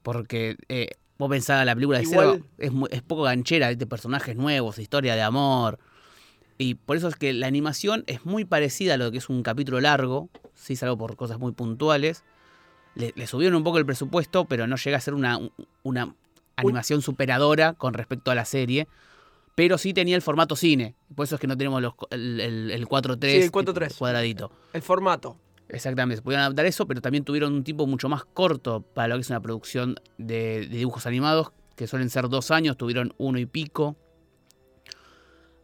Porque 0.03 0.55
eh, 0.69 0.89
vos 1.17 1.29
pensás, 1.29 1.65
la 1.65 1.73
película 1.75 1.97
de 1.99 2.03
Igual- 2.05 2.43
cero 2.59 2.81
es, 2.89 2.97
es 2.97 3.01
poco 3.01 3.23
ganchera, 3.23 3.73
de 3.73 3.85
personajes 3.87 4.35
nuevos, 4.35 4.77
historia 4.79 5.15
de 5.15 5.21
amor. 5.21 5.79
Y 6.57 6.75
por 6.75 6.97
eso 6.97 7.07
es 7.07 7.15
que 7.15 7.33
la 7.33 7.47
animación 7.47 8.03
es 8.07 8.25
muy 8.25 8.43
parecida 8.45 8.95
a 8.95 8.97
lo 8.97 9.11
que 9.11 9.19
es 9.19 9.29
un 9.29 9.43
capítulo 9.43 9.79
largo, 9.79 10.29
sí, 10.55 10.75
salvo 10.75 10.97
por 10.97 11.15
cosas 11.15 11.37
muy 11.39 11.51
puntuales. 11.51 12.23
Le, 12.95 13.13
le 13.15 13.27
subieron 13.27 13.55
un 13.57 13.63
poco 13.63 13.77
el 13.77 13.85
presupuesto, 13.85 14.45
pero 14.45 14.65
no 14.65 14.75
llega 14.75 14.97
a 14.97 15.01
ser 15.01 15.13
una, 15.13 15.39
una 15.83 16.15
animación 16.55 17.03
superadora 17.03 17.73
con 17.73 17.93
respecto 17.93 18.31
a 18.31 18.35
la 18.35 18.43
serie. 18.45 18.87
Pero 19.53 19.77
sí 19.77 19.93
tenía 19.93 20.15
el 20.15 20.21
formato 20.23 20.55
cine. 20.55 20.95
Por 21.15 21.25
eso 21.25 21.35
es 21.35 21.41
que 21.41 21.47
no 21.47 21.55
tenemos 21.57 21.79
los, 21.81 21.93
el, 22.11 22.39
el, 22.39 22.71
el 22.71 22.87
4.3 22.87 23.29
Sí, 23.31 23.37
el 23.43 23.51
4:3. 23.51 23.95
cuadradito. 23.97 24.51
El 24.73 24.81
formato. 24.81 25.37
Exactamente, 25.69 26.17
se 26.17 26.21
pudieron 26.21 26.43
adaptar 26.43 26.65
eso, 26.65 26.87
pero 26.87 27.01
también 27.01 27.25
tuvieron 27.25 27.53
un 27.53 27.63
tiempo 27.63 27.85
mucho 27.87 28.07
más 28.07 28.23
corto 28.23 28.81
para 28.81 29.09
lo 29.09 29.15
que 29.15 29.21
es 29.21 29.29
una 29.29 29.41
producción 29.41 29.95
de, 30.17 30.67
de 30.67 30.77
dibujos 30.77 31.05
animados, 31.05 31.51
que 31.75 31.87
suelen 31.87 32.09
ser 32.09 32.29
dos 32.29 32.51
años, 32.51 32.77
tuvieron 32.77 33.13
uno 33.17 33.37
y 33.37 33.45
pico. 33.45 33.97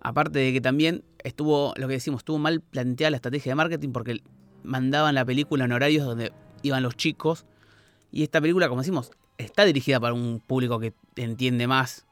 Aparte 0.01 0.39
de 0.39 0.51
que 0.51 0.59
también 0.59 1.03
estuvo, 1.23 1.73
lo 1.77 1.87
que 1.87 1.93
decimos, 1.93 2.19
estuvo 2.19 2.37
mal 2.37 2.59
planteada 2.61 3.11
la 3.11 3.17
estrategia 3.17 3.51
de 3.51 3.55
marketing 3.55 3.89
porque 3.91 4.21
mandaban 4.63 5.15
la 5.15 5.23
película 5.23 5.65
en 5.65 5.71
horarios 5.71 6.05
donde 6.05 6.33
iban 6.61 6.83
los 6.83 6.95
chicos. 6.97 7.45
Y 8.11 8.23
esta 8.23 8.41
película, 8.41 8.67
como 8.67 8.81
decimos, 8.81 9.11
está 9.37 9.63
dirigida 9.65 9.99
para 9.99 10.13
un 10.13 10.41
público 10.45 10.79
que 10.79 10.93
entiende 11.15 11.67
más, 11.67 12.05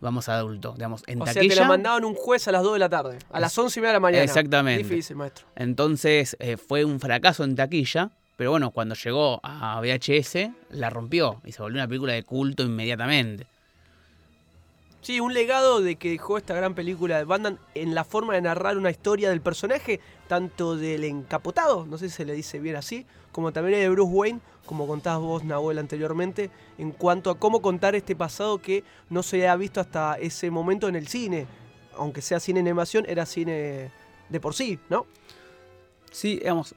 vamos 0.00 0.28
a 0.28 0.36
adulto, 0.36 0.72
digamos, 0.74 1.02
en 1.06 1.20
O 1.20 1.24
sea, 1.24 1.34
taquilla. 1.34 1.54
te 1.54 1.60
la 1.60 1.68
mandaban 1.68 2.04
un 2.04 2.14
juez 2.14 2.46
a 2.48 2.52
las 2.52 2.62
2 2.62 2.74
de 2.74 2.78
la 2.78 2.88
tarde, 2.88 3.18
a 3.30 3.40
las 3.40 3.56
11 3.56 3.78
y 3.78 3.80
media 3.80 3.90
de 3.90 3.94
la 3.94 4.00
mañana. 4.00 4.24
Exactamente. 4.24 4.82
Difícil, 4.82 5.16
maestro. 5.16 5.46
Entonces 5.56 6.36
eh, 6.40 6.56
fue 6.56 6.84
un 6.84 7.00
fracaso 7.00 7.44
en 7.44 7.56
taquilla, 7.56 8.10
pero 8.36 8.50
bueno, 8.50 8.70
cuando 8.70 8.94
llegó 8.94 9.40
a 9.42 9.80
VHS 9.80 10.50
la 10.70 10.90
rompió 10.90 11.40
y 11.44 11.52
se 11.52 11.62
volvió 11.62 11.78
una 11.80 11.88
película 11.88 12.12
de 12.12 12.22
culto 12.22 12.62
inmediatamente. 12.62 13.46
Sí, 15.00 15.20
un 15.20 15.32
legado 15.32 15.80
de 15.80 15.96
que 15.96 16.10
dejó 16.10 16.38
esta 16.38 16.54
gran 16.54 16.74
película 16.74 17.18
de 17.18 17.24
Batman 17.24 17.58
en 17.74 17.94
la 17.94 18.04
forma 18.04 18.34
de 18.34 18.42
narrar 18.42 18.76
una 18.76 18.90
historia 18.90 19.30
del 19.30 19.40
personaje, 19.40 20.00
tanto 20.26 20.76
del 20.76 21.04
encapotado, 21.04 21.86
no 21.86 21.98
sé 21.98 22.08
si 22.08 22.16
se 22.16 22.24
le 22.24 22.34
dice 22.34 22.58
bien 22.58 22.76
así, 22.76 23.06
como 23.32 23.52
también 23.52 23.78
de 23.80 23.88
Bruce 23.88 24.12
Wayne, 24.12 24.40
como 24.66 24.86
contabas 24.86 25.20
vos, 25.20 25.44
Nahuel, 25.44 25.78
anteriormente, 25.78 26.50
en 26.76 26.90
cuanto 26.90 27.30
a 27.30 27.38
cómo 27.38 27.62
contar 27.62 27.94
este 27.94 28.16
pasado 28.16 28.60
que 28.60 28.84
no 29.08 29.22
se 29.22 29.48
ha 29.48 29.56
visto 29.56 29.80
hasta 29.80 30.18
ese 30.18 30.50
momento 30.50 30.88
en 30.88 30.96
el 30.96 31.08
cine. 31.08 31.46
Aunque 31.96 32.20
sea 32.20 32.38
cine 32.38 32.60
animación, 32.60 33.06
era 33.08 33.24
cine 33.24 33.90
de 34.28 34.40
por 34.40 34.54
sí, 34.54 34.78
¿no? 34.90 35.06
Sí, 36.10 36.38
digamos, 36.38 36.74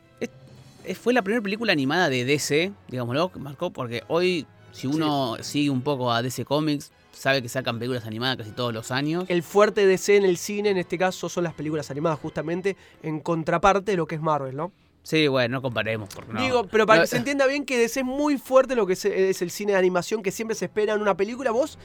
fue 1.00 1.14
la 1.14 1.22
primera 1.22 1.44
película 1.44 1.74
animada 1.74 2.10
de 2.10 2.24
DC, 2.24 2.72
digámoslo, 2.88 3.32
que 3.32 3.40
marcó, 3.40 3.72
porque 3.72 4.04
hoy, 4.08 4.46
si 4.72 4.88
uno 4.88 5.36
sigue 5.42 5.70
un 5.70 5.82
poco 5.82 6.12
a 6.12 6.22
DC 6.22 6.46
Comics, 6.46 6.92
sabe 7.22 7.42
que 7.42 7.50
sacan 7.50 7.78
películas 7.78 8.06
animadas 8.06 8.38
casi 8.38 8.52
todos 8.52 8.74
los 8.74 8.90
años. 8.90 9.26
El 9.28 9.44
fuerte 9.44 9.86
DC 9.86 10.18
en 10.18 10.26
el 10.26 10.38
cine, 10.38 10.70
en 10.72 10.78
este 10.78 10.98
caso, 10.98 11.30
son 11.30 11.44
las 11.44 11.54
películas 11.54 11.92
animadas, 11.92 12.18
justamente 12.20 12.76
en 13.04 13.20
contraparte 13.20 13.92
de 13.92 13.98
lo 13.98 14.08
que 14.08 14.16
es 14.16 14.22
Marvel, 14.22 14.56
¿no? 14.56 14.72
Sí, 15.04 15.28
bueno, 15.28 15.58
no 15.58 15.62
comparemos. 15.62 16.10
Porque 16.14 16.34
no- 16.34 16.42
Digo, 16.42 16.64
pero 16.68 16.86
para 16.86 17.00
no- 17.00 17.04
que 17.04 17.08
se 17.08 17.18
entienda 17.18 17.46
bien 17.48 17.66
que 17.66 17.78
DC 17.78 18.00
es 18.00 18.06
muy 18.06 18.38
fuerte 18.38 18.76
lo 18.76 18.86
que 18.88 18.94
es, 18.94 19.06
el 19.06 19.52
cine 19.52 19.74
de 19.74 19.78
animación 19.78 20.24
que 20.24 20.32
siempre 20.32 20.56
se 20.56 20.66
espera 20.66 20.94
en 20.94 21.02
una 21.02 21.16
película. 21.16 21.52
Vos, 21.52 21.78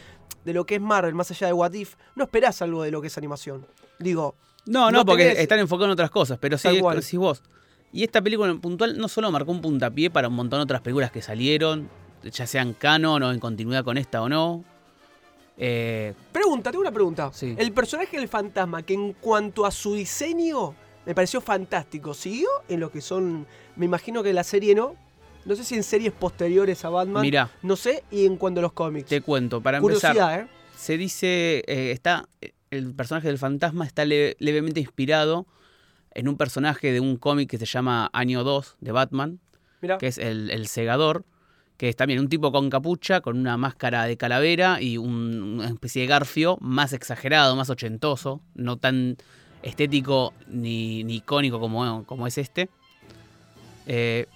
de 0.44 0.52
lo 0.54 0.64
que 0.64 0.76
es 0.76 0.80
Marvel, 0.80 1.14
más 1.14 1.30
allá 1.30 1.46
de 1.48 1.52
What 1.52 1.72
If, 1.74 1.96
no 2.14 2.24
esperás 2.24 2.60
algo 2.62 2.82
de 2.82 2.90
lo 2.90 3.00
que 3.02 3.06
es 3.08 3.18
animación. 3.18 3.66
Digo, 3.98 4.34
No, 4.66 4.90
no, 4.90 4.98
no 4.98 5.04
porque 5.06 5.32
tenés- 5.34 5.38
están 5.40 5.58
enfocados 5.60 5.88
en 5.88 5.92
otras 5.92 6.10
cosas, 6.10 6.38
pero 6.40 6.56
sí, 6.58 6.68
decís 6.94 7.18
vos. 7.18 7.42
Y 7.92 8.04
esta 8.04 8.20
película 8.22 8.50
en 8.50 8.60
puntual 8.60 8.98
no 8.98 9.08
solo 9.08 9.30
marcó 9.30 9.52
un 9.52 9.60
puntapié 9.60 10.10
para 10.10 10.28
un 10.28 10.34
montón 10.34 10.58
de 10.60 10.64
otras 10.64 10.80
películas 10.82 11.10
que 11.10 11.20
salieron, 11.22 11.88
ya 12.22 12.46
sean 12.46 12.72
canon 12.74 13.22
o 13.22 13.32
en 13.32 13.38
continuidad 13.38 13.84
con 13.84 13.96
esta 13.98 14.20
o 14.22 14.28
no. 14.28 14.64
Eh, 15.58 16.12
pregunta, 16.32 16.70
tengo 16.70 16.82
una 16.82 16.92
pregunta. 16.92 17.30
Sí. 17.32 17.54
El 17.58 17.72
personaje 17.72 18.18
del 18.18 18.28
fantasma, 18.28 18.82
que 18.82 18.94
en 18.94 19.12
cuanto 19.14 19.64
a 19.66 19.70
su 19.70 19.94
diseño, 19.94 20.74
me 21.06 21.14
pareció 21.14 21.40
fantástico. 21.40 22.14
¿Siguió 22.14 22.48
en 22.68 22.80
lo 22.80 22.90
que 22.90 23.00
son, 23.00 23.46
me 23.76 23.86
imagino 23.86 24.22
que 24.22 24.32
la 24.32 24.44
serie 24.44 24.74
no? 24.74 24.94
No 25.44 25.54
sé 25.54 25.62
si 25.64 25.76
en 25.76 25.82
series 25.84 26.12
posteriores 26.12 26.84
a 26.84 26.88
Batman. 26.90 27.22
Mirá. 27.22 27.50
No 27.62 27.76
sé, 27.76 28.02
y 28.10 28.26
en 28.26 28.36
cuanto 28.36 28.60
a 28.60 28.62
los 28.62 28.72
cómics. 28.72 29.08
te 29.08 29.20
cuento, 29.20 29.60
para 29.60 29.78
empezar, 29.78 30.12
Curiosidad, 30.12 30.40
¿eh? 30.40 30.48
se 30.76 30.98
dice, 30.98 31.62
eh, 31.68 31.92
está, 31.92 32.28
el 32.70 32.92
personaje 32.94 33.28
del 33.28 33.38
fantasma 33.38 33.86
está 33.86 34.04
le- 34.04 34.36
levemente 34.40 34.80
inspirado 34.80 35.46
en 36.14 36.28
un 36.28 36.36
personaje 36.36 36.92
de 36.92 36.98
un 37.00 37.16
cómic 37.16 37.48
que 37.48 37.58
se 37.58 37.66
llama 37.66 38.10
Año 38.12 38.42
2 38.42 38.76
de 38.80 38.90
Batman, 38.92 39.38
Mirá. 39.80 39.98
que 39.98 40.08
es 40.08 40.18
el, 40.18 40.50
el 40.50 40.66
segador, 40.66 41.24
que 41.76 41.88
es 41.88 41.96
también 41.96 42.20
un 42.20 42.28
tipo 42.28 42.52
con 42.52 42.70
capucha, 42.70 43.20
con 43.20 43.38
una 43.38 43.56
máscara 43.56 44.04
de 44.04 44.16
calavera 44.16 44.80
y 44.80 44.96
un- 44.96 45.58
una 45.58 45.68
especie 45.68 46.02
de 46.02 46.08
garfio 46.08 46.56
más 46.60 46.92
exagerado, 46.92 47.54
más 47.56 47.68
ochentoso, 47.70 48.40
no 48.54 48.76
tan 48.78 49.16
estético 49.62 50.32
ni, 50.48 51.04
ni 51.04 51.16
icónico 51.16 51.60
como, 51.60 52.04
como 52.04 52.26
es 52.26 52.38
este. 52.38 52.68
Eh, 53.86 54.26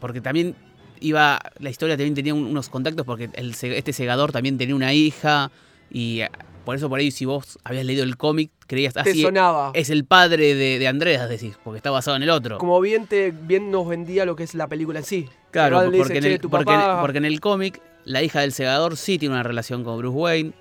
porque 0.00 0.20
también 0.20 0.54
iba, 1.00 1.38
la 1.58 1.70
historia 1.70 1.96
también 1.96 2.14
tenía 2.14 2.34
un- 2.34 2.44
unos 2.44 2.68
contactos 2.68 3.04
porque 3.06 3.30
el 3.34 3.50
este 3.60 3.92
segador 3.92 4.32
también 4.32 4.58
tenía 4.58 4.74
una 4.74 4.92
hija 4.92 5.50
y 5.90 6.20
por 6.64 6.76
eso 6.76 6.88
por 6.88 6.98
ahí 7.00 7.10
si 7.10 7.24
vos 7.24 7.58
habías 7.64 7.84
leído 7.84 8.02
el 8.04 8.16
cómic 8.16 8.50
creías 8.66 8.94
Te 8.94 9.00
así 9.00 9.22
sonaba. 9.22 9.70
es 9.74 9.90
el 9.90 10.04
padre 10.04 10.54
de, 10.54 10.78
de 10.78 10.88
Andreas 10.88 11.28
decís 11.28 11.56
porque 11.64 11.78
está 11.78 11.90
basado 11.90 12.16
en 12.16 12.22
el 12.22 12.30
otro 12.30 12.58
Como 12.58 12.80
bien, 12.80 13.06
te, 13.06 13.30
bien 13.32 13.70
nos 13.70 13.88
vendía 13.88 14.24
lo 14.24 14.36
que 14.36 14.44
es 14.44 14.54
la 14.54 14.66
película 14.68 14.98
en 15.00 15.04
sí. 15.04 15.28
claro 15.50 15.82
dice, 15.90 15.98
porque, 15.98 16.18
en 16.18 16.22
"Che, 16.24 16.34
el, 16.34 16.40
porque, 16.40 16.72
en- 16.72 16.80
papá". 16.80 17.00
porque 17.00 17.18
en 17.18 17.24
el 17.24 17.40
cómic 17.40 17.80
la 18.04 18.22
hija 18.22 18.40
del 18.40 18.52
segador 18.52 18.96
sí 18.96 19.18
tiene 19.18 19.34
una 19.34 19.42
relación 19.42 19.84
con 19.84 19.98
Bruce 19.98 20.16
Wayne 20.16 20.52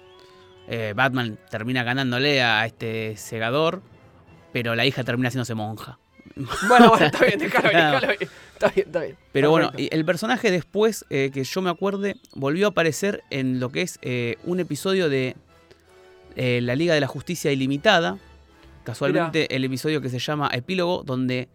Eh, 0.72 0.94
Batman 0.96 1.38
termina 1.50 1.84
ganándole 1.84 2.42
a 2.44 2.66
este 2.66 3.16
segador 3.18 3.82
pero 4.54 4.76
la 4.76 4.86
hija 4.86 5.04
termina 5.04 5.28
haciéndose 5.30 5.54
monja 5.56 5.98
Bueno, 6.68 6.90
bueno, 6.90 7.06
está 7.06 7.26
bien, 7.26 7.40
déjalo 7.40 7.70
bien, 7.70 7.86
déjalo 7.92 8.08
bien. 8.08 8.30
Está 8.54 8.68
bien, 8.70 8.88
está 8.88 9.00
bien. 9.02 9.18
Pero 9.32 9.50
bueno, 9.52 9.72
Perfecto. 9.72 9.96
el 9.96 10.06
personaje 10.06 10.52
después, 10.52 11.06
eh, 11.10 11.32
que 11.34 11.44
yo 11.46 11.62
me 11.62 11.70
acuerde, 11.70 12.18
volvió 12.36 12.68
a 12.68 12.70
aparecer 12.72 13.24
en 13.30 13.60
lo 13.60 13.70
que 13.70 13.82
es 13.84 13.98
eh, 14.02 14.36
un 14.44 14.60
episodio 14.60 15.08
de 15.10 15.36
eh, 16.36 16.62
La 16.62 16.76
Liga 16.76 16.94
de 16.94 17.00
la 17.02 17.08
Justicia 17.08 17.52
Ilimitada. 17.52 18.18
Casualmente 18.84 19.56
el 19.56 19.64
episodio 19.66 20.02
que 20.02 20.10
se 20.10 20.20
llama 20.20 20.50
Epílogo, 20.52 21.04
donde 21.04 21.48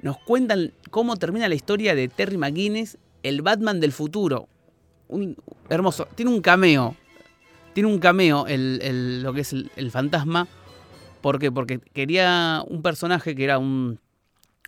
nos 0.00 0.18
cuentan 0.18 0.72
cómo 0.90 1.16
termina 1.16 1.48
la 1.48 1.54
historia 1.54 1.94
de 1.94 2.08
Terry 2.08 2.36
McGuinness, 2.36 2.98
el 3.22 3.42
Batman 3.42 3.80
del 3.80 3.92
futuro. 3.92 4.48
Un, 5.08 5.36
hermoso. 5.68 6.06
Tiene 6.14 6.30
un 6.32 6.40
cameo. 6.40 6.96
Tiene 7.74 7.88
un 7.88 7.98
cameo 7.98 8.46
el, 8.46 8.80
el- 8.82 9.22
lo 9.22 9.32
que 9.32 9.42
es 9.42 9.52
el, 9.52 9.70
el 9.76 9.90
fantasma. 9.90 10.48
¿Por 11.20 11.38
qué? 11.38 11.50
Porque 11.52 11.78
quería 11.78 12.62
un 12.66 12.82
personaje 12.82 13.34
que 13.34 13.44
era 13.44 13.58
un, 13.58 14.00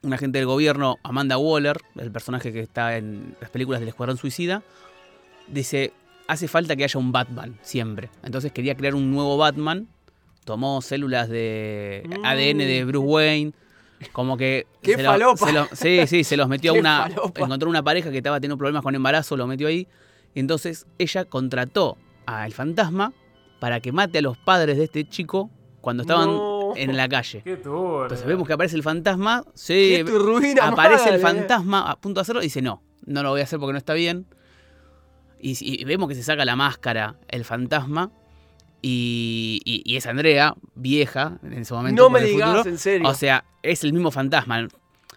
un 0.03 0.13
agente 0.13 0.39
del 0.39 0.47
gobierno, 0.47 0.99
Amanda 1.03 1.39
Waller, 1.39 1.79
el 1.97 2.11
personaje 2.11 2.53
que 2.53 2.61
está 2.61 2.97
en 2.97 3.37
las 3.41 3.51
películas 3.51 3.81
del 3.81 3.89
Escuadrón 3.89 4.17
Suicida, 4.17 4.63
dice, 5.49 5.93
hace 6.31 6.49
falta 6.49 6.77
que 6.77 6.85
haya 6.85 6.99
un 7.01 7.13
Batman, 7.13 7.59
siempre. 7.63 8.11
Entonces 8.23 8.53
quería 8.53 8.75
crear 8.77 8.95
un 8.95 9.11
nuevo 9.11 9.37
Batman, 9.37 9.89
tomó 10.45 10.81
células 10.83 11.29
de 11.29 12.03
Mm. 12.07 12.25
ADN 12.25 12.59
de 12.67 12.85
Bruce 12.85 13.07
Wayne, 13.07 13.53
como 14.13 14.37
que... 14.37 14.67
¡Qué 14.83 14.95
se 14.97 15.03
lo- 15.03 15.11
falopa! 15.11 15.47
se 15.47 15.53
lo- 15.53 15.69
sí, 15.73 16.07
sí, 16.07 16.25
se 16.25 16.37
los 16.37 16.49
metió 16.49 16.71
a 16.73 16.75
¡Qué 16.75 16.81
una... 16.81 17.03
falopa! 17.09 17.41
Encontró 17.43 17.69
una 17.69 17.83
pareja 17.83 18.11
que 18.11 18.19
estaba 18.19 18.39
teniendo 18.41 18.57
problemas 18.59 18.83
con 18.83 18.95
embarazo, 18.95 19.37
lo 19.37 19.47
metió 19.47 19.69
ahí. 19.69 19.87
Y 20.35 20.41
entonces 20.41 20.87
ella 20.99 21.25
contrató 21.25 21.99
al 22.27 22.53
fantasma 22.53 23.13
para 23.59 23.81
que 23.81 23.93
mate 23.93 24.19
a 24.19 24.23
los 24.23 24.39
padres 24.39 24.79
de 24.79 24.85
este 24.85 25.07
chico 25.09 25.51
cuando 25.81 26.03
estaban 26.03 26.29
No. 26.29 26.73
en 26.77 26.97
la 26.97 27.09
calle. 27.09 27.43
Qué 27.43 27.57
turbio. 27.57 28.03
Entonces 28.05 28.27
vemos 28.27 28.47
que 28.47 28.53
aparece 28.53 28.77
el 28.77 28.83
fantasma, 28.83 29.43
sí, 29.55 29.95
¡Qué 29.97 30.05
turbina 30.05 30.69
aparece 30.69 31.09
el 31.11 31.21
fantasma 31.21 31.91
a 31.91 31.97
punto 31.97 32.21
de 32.21 32.23
hacerlo 32.23 32.41
y 32.43 32.45
dice 32.45 32.63
no, 32.63 32.83
no 33.07 33.23
lo 33.25 33.31
voy 33.31 33.41
a 33.41 33.45
hacer 33.45 33.59
porque 33.59 33.73
no 33.73 33.79
está 33.79 33.95
bien. 33.95 34.27
Y, 35.43 35.57
y 35.61 35.85
vemos 35.85 36.09
que 36.09 36.15
se 36.15 36.23
saca 36.23 36.45
la 36.45 36.57
máscara 36.57 37.17
el 37.29 37.45
fantasma 37.45 38.11
y, 38.83 39.61
y- 39.65 39.83
y 39.85 39.97
es 39.97 40.07
Andrea, 40.07 40.55
vieja 40.75 41.39
en 41.43 41.53
ese 41.55 41.75
momento. 41.75 42.03
No 42.03 42.11
me 42.11 42.23
digas, 42.23 42.51
futuro. 42.51 42.71
en 42.71 42.79
serio. 42.79 43.09
O 43.09 43.15
sea, 43.15 43.45
es 43.63 43.85
el 43.85 43.93
mismo 43.93 44.11
fantasma. 44.11 44.69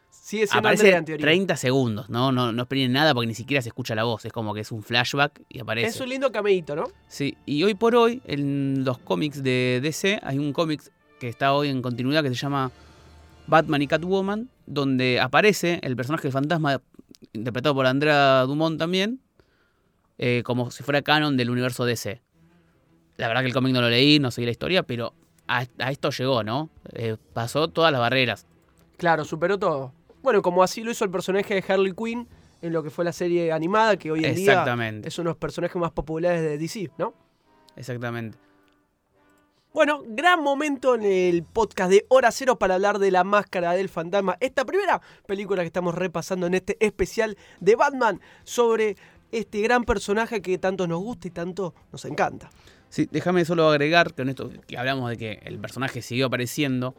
Sigue 0.10 0.48
siendo 0.48 0.60
Aparece 0.68 0.84
Andrea 0.88 0.98
en 1.00 1.06
teoría. 1.06 1.26
30 1.26 1.58
segundos, 1.58 2.10
¿no? 2.10 2.32
No, 2.32 2.52
no 2.52 2.62
esperen 2.64 2.92
nada 2.94 3.14
porque 3.14 3.28
ni 3.28 3.36
siquiera 3.36 3.62
se 3.62 3.70
escucha 3.70 3.94
la 3.96 4.04
voz. 4.04 4.26
Es 4.26 4.32
como 4.34 4.54
que 4.54 4.62
es 4.62 4.72
un 4.72 4.82
flashback 4.84 5.42
y 5.50 5.60
aparece. 5.60 5.88
Es 5.88 6.00
un 6.00 6.10
lindo 6.10 6.32
cameíto, 6.32 6.76
¿no? 6.76 6.86
Sí, 7.08 7.38
y 7.46 7.64
hoy 7.64 7.76
por 7.76 7.96
hoy, 7.96 8.22
en 8.26 8.84
los 8.86 8.98
cómics 9.00 9.44
de 9.44 9.80
DC, 9.84 10.20
hay 10.24 10.40
un 10.40 10.54
cómic 10.54 10.82
que 11.20 11.28
está 11.30 11.54
hoy 11.54 11.70
en 11.70 11.82
continuidad 11.82 12.24
que 12.24 12.30
se 12.30 12.36
llama 12.36 12.72
Batman 13.48 13.82
y 13.82 13.88
Catwoman, 13.88 14.50
donde 14.66 15.20
aparece 15.20 15.80
el 15.84 15.96
personaje 15.96 16.24
del 16.24 16.32
fantasma, 16.34 16.82
interpretado 17.34 17.76
por 17.76 17.86
Andrea 17.86 18.42
Dumont 18.44 18.80
también, 18.80 19.20
eh, 20.18 20.44
como 20.44 20.72
si 20.72 20.84
fuera 20.84 21.02
canon 21.02 21.38
del 21.38 21.50
universo 21.50 21.86
DC. 21.86 22.22
La 23.18 23.28
verdad 23.28 23.42
que 23.42 23.48
el 23.48 23.54
cómic 23.54 23.74
no 23.74 23.82
lo 23.82 23.90
leí, 23.90 24.20
no 24.20 24.32
seguí 24.32 24.46
la 24.46 24.52
historia, 24.52 24.84
pero 24.84 25.14
a, 25.48 25.66
a 25.80 25.92
esto 25.92 26.10
llegó, 26.10 26.44
¿no? 26.44 26.70
Eh, 26.94 27.18
pasó 27.34 27.68
todas 27.68 27.92
las 27.92 28.02
barreras. 28.02 28.48
Claro, 28.98 29.26
superó 29.26 29.58
todo. 29.60 29.94
Bueno, 30.22 30.42
como 30.42 30.64
así 30.64 30.84
lo 30.84 30.92
hizo 30.92 31.04
el 31.04 31.12
personaje 31.12 31.54
de 31.56 31.64
Harley 31.68 31.94
Quinn 31.94 32.28
en 32.62 32.72
lo 32.72 32.82
que 32.82 32.90
fue 32.90 33.04
la 33.04 33.12
serie 33.12 33.52
animada, 33.52 33.98
que 33.98 34.10
hoy 34.10 34.24
en 34.24 34.36
día 34.36 34.64
es 35.04 35.20
uno 35.20 35.30
de 35.30 35.32
los 35.32 35.38
personajes 35.38 35.76
más 35.76 35.92
populares 35.92 36.42
de 36.42 36.58
DC, 36.58 36.92
¿no? 36.98 37.14
exactamente. 37.76 38.38
Bueno, 39.74 40.04
gran 40.06 40.42
momento 40.42 40.94
en 40.94 41.02
el 41.02 41.44
podcast 41.44 41.90
de 41.90 42.06
Hora 42.08 42.32
Cero 42.32 42.60
para 42.60 42.76
hablar 42.76 43.00
de 43.00 43.10
la 43.10 43.24
máscara 43.24 43.74
del 43.74 43.90
fantasma. 43.90 44.38
Esta 44.40 44.66
primera 44.66 45.02
película 45.26 45.64
que 45.64 45.68
estamos 45.68 45.96
repasando 45.96 46.46
en 46.46 46.54
este 46.54 46.78
especial 46.80 47.38
de 47.60 47.76
Batman 47.76 48.22
sobre 48.44 48.96
este 49.34 49.62
gran 49.62 49.84
personaje 49.84 50.42
que 50.42 50.58
tanto 50.58 50.88
nos 50.88 51.00
gusta 51.00 51.28
y 51.28 51.32
tanto 51.32 51.74
nos 51.92 52.06
encanta. 52.06 52.50
Sí, 52.90 53.08
déjame 53.12 53.44
solo 53.46 53.68
agregar, 53.70 54.14
con 54.14 54.30
esto 54.30 54.50
que 54.68 54.78
hablamos 54.78 55.10
de 55.10 55.18
que 55.18 55.40
el 55.46 55.58
personaje 55.60 56.02
siguió 56.02 56.28
apareciendo. 56.28 56.96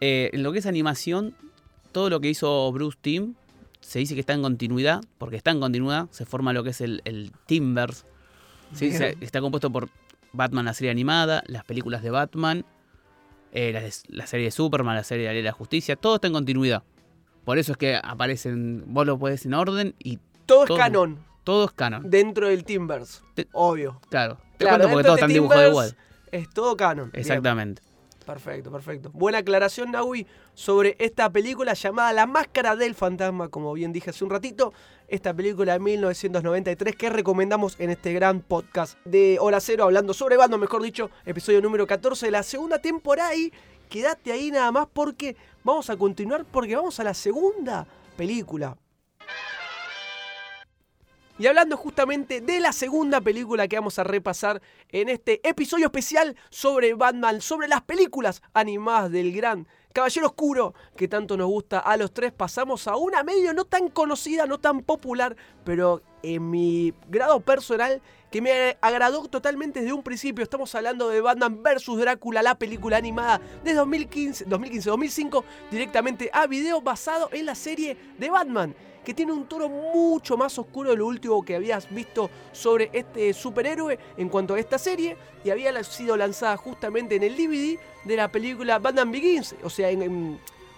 eh, 0.00 0.30
en 0.32 0.42
lo 0.42 0.52
que 0.52 0.60
es 0.60 0.66
animación, 0.66 1.34
todo 1.92 2.08
lo 2.10 2.20
que 2.20 2.28
hizo 2.30 2.70
Bruce 2.72 2.96
Timm 3.00 3.34
se 3.80 3.98
dice 3.98 4.14
que 4.14 4.20
está 4.20 4.32
en 4.34 4.42
continuidad, 4.42 5.00
porque 5.18 5.36
está 5.36 5.50
en 5.50 5.60
continuidad, 5.60 6.08
se 6.10 6.24
forma 6.26 6.52
lo 6.52 6.62
que 6.62 6.70
es 6.70 6.80
el, 6.80 7.02
el 7.04 7.32
Timbers. 7.46 8.04
¿sí? 8.74 8.92
Se- 8.92 9.16
está 9.20 9.40
compuesto 9.40 9.70
por 9.70 9.88
Batman, 10.32 10.64
la 10.66 10.74
serie 10.74 10.90
animada, 10.90 11.42
las 11.46 11.64
películas 11.64 12.02
de 12.02 12.10
Batman, 12.10 12.64
eh, 13.52 13.90
la, 14.08 14.26
serie 14.26 14.44
de 14.46 14.50
Superman, 14.52 14.94
la 14.94 15.02
serie 15.04 15.24
de 15.24 15.28
la 15.30 15.32
Ley 15.34 15.42
de 15.42 15.48
la 15.48 15.52
Justicia, 15.52 15.96
todo 15.96 16.14
está 16.16 16.28
en 16.28 16.34
continuidad. 16.34 16.84
Por 17.44 17.58
eso 17.58 17.72
es 17.72 17.78
que 17.78 17.98
aparecen, 18.00 18.84
vos 18.86 19.06
lo 19.06 19.18
podés 19.18 19.44
en 19.46 19.54
orden 19.54 19.94
y 19.98 20.18
Todo 20.50 20.64
es 20.76 20.80
canon 20.80 21.24
todo 21.44 21.64
es 21.64 21.72
canon. 21.72 22.08
dentro 22.08 22.48
del 22.48 22.64
Timbers, 22.64 23.22
Te- 23.34 23.48
obvio. 23.52 24.00
Claro, 24.08 24.38
te 24.56 24.64
Claro, 24.64 24.76
cuento 24.84 24.88
porque 24.92 25.04
todos 25.04 25.18
están 25.18 25.32
dibujados 25.32 25.68
igual. 25.68 25.96
Es 26.30 26.50
todo 26.50 26.76
canon. 26.76 27.10
Bien. 27.10 27.20
Exactamente. 27.20 27.82
Perfecto, 28.26 28.70
perfecto. 28.70 29.10
Buena 29.12 29.38
aclaración, 29.38 29.90
Naui, 29.90 30.26
sobre 30.54 30.94
esta 31.00 31.30
película 31.30 31.74
llamada 31.74 32.12
La 32.12 32.26
Máscara 32.26 32.76
del 32.76 32.94
Fantasma, 32.94 33.48
como 33.48 33.72
bien 33.72 33.92
dije 33.92 34.10
hace 34.10 34.22
un 34.22 34.30
ratito. 34.30 34.72
Esta 35.08 35.34
película 35.34 35.72
de 35.72 35.80
1993 35.80 36.94
que 36.94 37.10
recomendamos 37.10 37.74
en 37.80 37.90
este 37.90 38.12
gran 38.12 38.40
podcast 38.40 38.98
de 39.04 39.38
Hora 39.40 39.58
Cero, 39.60 39.84
hablando 39.84 40.14
sobre 40.14 40.36
Batman, 40.36 40.60
mejor 40.60 40.82
dicho, 40.82 41.10
episodio 41.24 41.60
número 41.60 41.86
14 41.86 42.26
de 42.26 42.32
la 42.32 42.44
segunda 42.44 42.78
temporada. 42.78 43.34
Y 43.34 43.52
quédate 43.88 44.30
ahí 44.30 44.52
nada 44.52 44.70
más 44.70 44.86
porque 44.92 45.34
vamos 45.64 45.90
a 45.90 45.96
continuar, 45.96 46.44
porque 46.44 46.76
vamos 46.76 47.00
a 47.00 47.04
la 47.04 47.14
segunda 47.14 47.86
película. 48.16 48.76
Y 51.40 51.46
hablando 51.46 51.78
justamente 51.78 52.42
de 52.42 52.60
la 52.60 52.70
segunda 52.70 53.18
película 53.22 53.66
que 53.66 53.76
vamos 53.76 53.98
a 53.98 54.04
repasar 54.04 54.60
en 54.90 55.08
este 55.08 55.40
episodio 55.48 55.86
especial 55.86 56.36
sobre 56.50 56.92
Batman, 56.92 57.40
sobre 57.40 57.66
las 57.66 57.80
películas 57.80 58.42
animadas 58.52 59.10
del 59.10 59.32
gran 59.32 59.66
Caballero 59.94 60.26
Oscuro, 60.26 60.74
que 60.98 61.08
tanto 61.08 61.38
nos 61.38 61.48
gusta 61.48 61.78
a 61.78 61.96
los 61.96 62.12
tres, 62.12 62.30
pasamos 62.30 62.86
a 62.86 62.96
una 62.96 63.22
medio 63.22 63.54
no 63.54 63.64
tan 63.64 63.88
conocida, 63.88 64.44
no 64.44 64.58
tan 64.58 64.82
popular, 64.82 65.34
pero 65.64 66.02
en 66.22 66.50
mi 66.50 66.92
grado 67.08 67.40
personal 67.40 68.02
que 68.30 68.42
me 68.42 68.76
agradó 68.82 69.26
totalmente 69.26 69.80
desde 69.80 69.94
un 69.94 70.02
principio. 70.02 70.44
Estamos 70.44 70.74
hablando 70.74 71.08
de 71.08 71.22
Batman 71.22 71.62
vs. 71.62 71.96
Drácula, 71.96 72.42
la 72.42 72.58
película 72.58 72.98
animada 72.98 73.40
de 73.64 73.72
2015, 73.72 74.46
2015-2005, 74.46 75.42
directamente 75.70 76.28
a 76.34 76.46
video 76.46 76.82
basado 76.82 77.30
en 77.32 77.46
la 77.46 77.54
serie 77.54 77.96
de 78.18 78.28
Batman 78.28 78.74
que 79.10 79.14
tiene 79.14 79.32
un 79.32 79.46
tono 79.46 79.68
mucho 79.68 80.36
más 80.36 80.56
oscuro 80.56 80.90
de 80.90 80.96
lo 80.96 81.08
último 81.08 81.44
que 81.44 81.56
habías 81.56 81.92
visto 81.92 82.30
sobre 82.52 82.90
este 82.92 83.32
superhéroe 83.32 83.98
en 84.16 84.28
cuanto 84.28 84.54
a 84.54 84.60
esta 84.60 84.78
serie 84.78 85.16
y 85.42 85.50
había 85.50 85.82
sido 85.82 86.16
lanzada 86.16 86.56
justamente 86.56 87.16
en 87.16 87.24
el 87.24 87.36
DVD 87.36 87.76
de 88.04 88.16
la 88.16 88.28
película 88.28 88.78
Batman 88.78 89.10
Begins, 89.10 89.56
o 89.64 89.68
sea, 89.68 89.88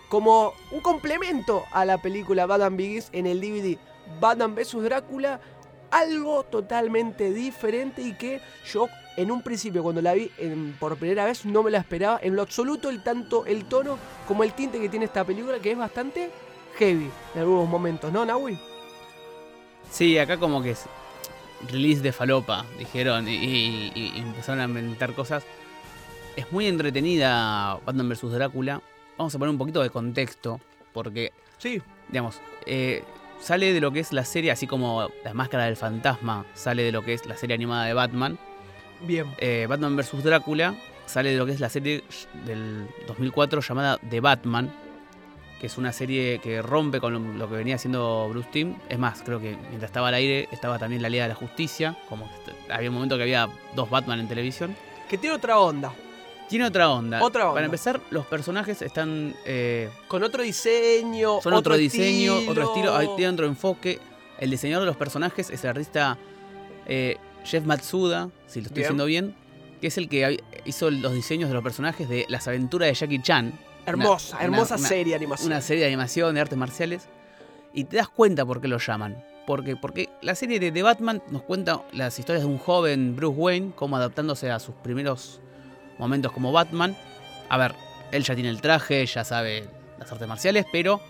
como 0.08 0.54
un 0.70 0.80
complemento 0.80 1.64
a 1.72 1.84
la 1.84 2.00
película 2.00 2.46
Batman 2.46 2.74
Begins 2.74 3.10
en 3.12 3.26
el 3.26 3.38
DVD 3.38 3.76
Batman 4.18 4.54
vs. 4.54 4.82
Drácula, 4.82 5.38
algo 5.90 6.44
totalmente 6.44 7.34
diferente 7.34 8.00
y 8.00 8.14
que 8.14 8.40
yo 8.64 8.88
en 9.18 9.30
un 9.30 9.42
principio 9.42 9.82
cuando 9.82 10.00
la 10.00 10.14
vi 10.14 10.30
por 10.80 10.96
primera 10.96 11.26
vez 11.26 11.44
no 11.44 11.62
me 11.62 11.70
la 11.70 11.76
esperaba 11.76 12.18
en 12.22 12.34
lo 12.34 12.40
absoluto 12.40 12.88
el 12.88 13.02
tanto 13.02 13.44
el 13.44 13.66
tono 13.66 13.98
como 14.26 14.42
el 14.42 14.54
tinte 14.54 14.80
que 14.80 14.88
tiene 14.88 15.04
esta 15.04 15.22
película 15.22 15.58
que 15.58 15.72
es 15.72 15.76
bastante 15.76 16.30
heavy 16.78 17.10
en 17.34 17.40
algunos 17.40 17.68
momentos, 17.68 18.12
¿no, 18.12 18.24
Nahui? 18.24 18.58
Sí, 19.90 20.18
acá 20.18 20.38
como 20.38 20.62
que 20.62 20.70
es 20.70 20.86
release 21.70 22.02
de 22.02 22.12
falopa, 22.12 22.64
dijeron, 22.78 23.26
y, 23.28 23.92
empezaron 24.16 24.60
a 24.60 24.64
inventar 24.64 25.14
cosas. 25.14 25.44
Es 26.36 26.50
muy 26.50 26.66
entretenida 26.66 27.78
Batman 27.84 28.08
vs. 28.08 28.32
Drácula. 28.32 28.80
Vamos 29.18 29.34
a 29.34 29.38
poner 29.38 29.50
un 29.50 29.58
poquito 29.58 29.82
de 29.82 29.90
contexto, 29.90 30.60
porque, 30.92 31.32
sí. 31.58 31.82
digamos, 32.08 32.40
eh, 32.66 33.04
sale 33.38 33.72
de 33.72 33.80
lo 33.80 33.92
que 33.92 34.00
es 34.00 34.12
la 34.12 34.24
serie, 34.24 34.50
así 34.50 34.66
como 34.66 35.10
La 35.24 35.34
Máscara 35.34 35.66
del 35.66 35.76
Fantasma 35.76 36.46
sale 36.54 36.82
de 36.82 36.92
lo 36.92 37.02
que 37.02 37.12
es 37.12 37.26
la 37.26 37.36
serie 37.36 37.54
animada 37.54 37.84
de 37.84 37.92
Batman. 37.92 38.38
Bien. 39.02 39.26
Eh, 39.38 39.66
Batman 39.68 39.96
vs. 39.96 40.24
Drácula 40.24 40.74
sale 41.06 41.32
de 41.32 41.36
lo 41.36 41.44
que 41.44 41.52
es 41.52 41.60
la 41.60 41.68
serie 41.68 42.02
del 42.46 42.86
2004 43.06 43.60
llamada 43.60 43.98
The 44.08 44.20
Batman, 44.20 44.72
que 45.62 45.68
es 45.68 45.78
una 45.78 45.92
serie 45.92 46.40
que 46.40 46.60
rompe 46.60 46.98
con 46.98 47.38
lo 47.38 47.48
que 47.48 47.54
venía 47.54 47.76
haciendo 47.76 48.28
Bruce 48.28 48.48
Timm. 48.50 48.74
Es 48.88 48.98
más, 48.98 49.22
creo 49.22 49.38
que 49.38 49.56
mientras 49.68 49.90
estaba 49.90 50.08
al 50.08 50.14
aire 50.14 50.48
estaba 50.50 50.76
también 50.76 51.00
la 51.00 51.08
Liga 51.08 51.22
de 51.22 51.28
la 51.28 51.36
Justicia, 51.36 51.96
como 52.08 52.28
había 52.68 52.88
un 52.88 52.94
momento 52.96 53.16
que 53.16 53.22
había 53.22 53.48
dos 53.76 53.88
Batman 53.88 54.18
en 54.18 54.26
televisión. 54.26 54.74
Que 55.08 55.18
tiene 55.18 55.36
otra 55.36 55.60
onda. 55.60 55.94
Tiene 56.48 56.64
otra 56.64 56.90
onda. 56.90 57.22
Otra 57.22 57.44
onda. 57.44 57.54
Para 57.54 57.66
empezar, 57.66 58.00
los 58.10 58.26
personajes 58.26 58.82
están... 58.82 59.36
Eh, 59.46 59.88
con 60.08 60.24
otro 60.24 60.42
diseño. 60.42 61.40
Son 61.40 61.52
otro, 61.52 61.76
diseño, 61.76 62.38
otro 62.48 62.64
estilo, 62.64 63.14
tiene 63.14 63.32
otro 63.32 63.46
enfoque. 63.46 64.00
El 64.40 64.50
diseñador 64.50 64.82
de 64.82 64.86
los 64.86 64.96
personajes 64.96 65.48
es 65.48 65.62
el 65.62 65.70
artista 65.70 66.18
eh, 66.86 67.18
Jeff 67.44 67.64
Matsuda, 67.64 68.30
si 68.48 68.62
lo 68.62 68.66
estoy 68.66 68.82
diciendo 68.82 69.04
bien, 69.04 69.36
que 69.80 69.86
es 69.86 69.96
el 69.96 70.08
que 70.08 70.42
hizo 70.64 70.90
los 70.90 71.14
diseños 71.14 71.50
de 71.50 71.54
los 71.54 71.62
personajes 71.62 72.08
de 72.08 72.26
Las 72.28 72.48
aventuras 72.48 72.88
de 72.88 72.94
Jackie 72.94 73.22
Chan, 73.22 73.52
Hermosa, 73.86 74.38
hermosa 74.40 74.78
serie 74.78 75.12
de 75.12 75.16
animación. 75.16 75.46
Una 75.48 75.60
serie 75.60 75.82
de 75.82 75.88
animación 75.88 76.34
de 76.34 76.40
artes 76.40 76.58
marciales. 76.58 77.08
Y 77.72 77.84
te 77.84 77.96
das 77.96 78.08
cuenta 78.08 78.44
por 78.44 78.60
qué 78.60 78.68
lo 78.68 78.78
llaman. 78.78 79.24
Porque, 79.46 79.76
porque 79.76 80.08
la 80.20 80.34
serie 80.34 80.60
de 80.60 80.70
The 80.70 80.82
Batman 80.82 81.22
nos 81.30 81.42
cuenta 81.42 81.82
las 81.92 82.18
historias 82.18 82.44
de 82.44 82.50
un 82.50 82.58
joven 82.58 83.16
Bruce 83.16 83.38
Wayne, 83.38 83.72
como 83.74 83.96
adaptándose 83.96 84.50
a 84.50 84.60
sus 84.60 84.74
primeros 84.76 85.40
momentos 85.98 86.32
como 86.32 86.52
Batman. 86.52 86.96
A 87.48 87.58
ver, 87.58 87.74
él 88.12 88.22
ya 88.22 88.34
tiene 88.34 88.50
el 88.50 88.60
traje, 88.60 89.04
ya 89.04 89.24
sabe 89.24 89.68
las 89.98 90.12
artes 90.12 90.28
marciales, 90.28 90.66
pero 90.70 91.00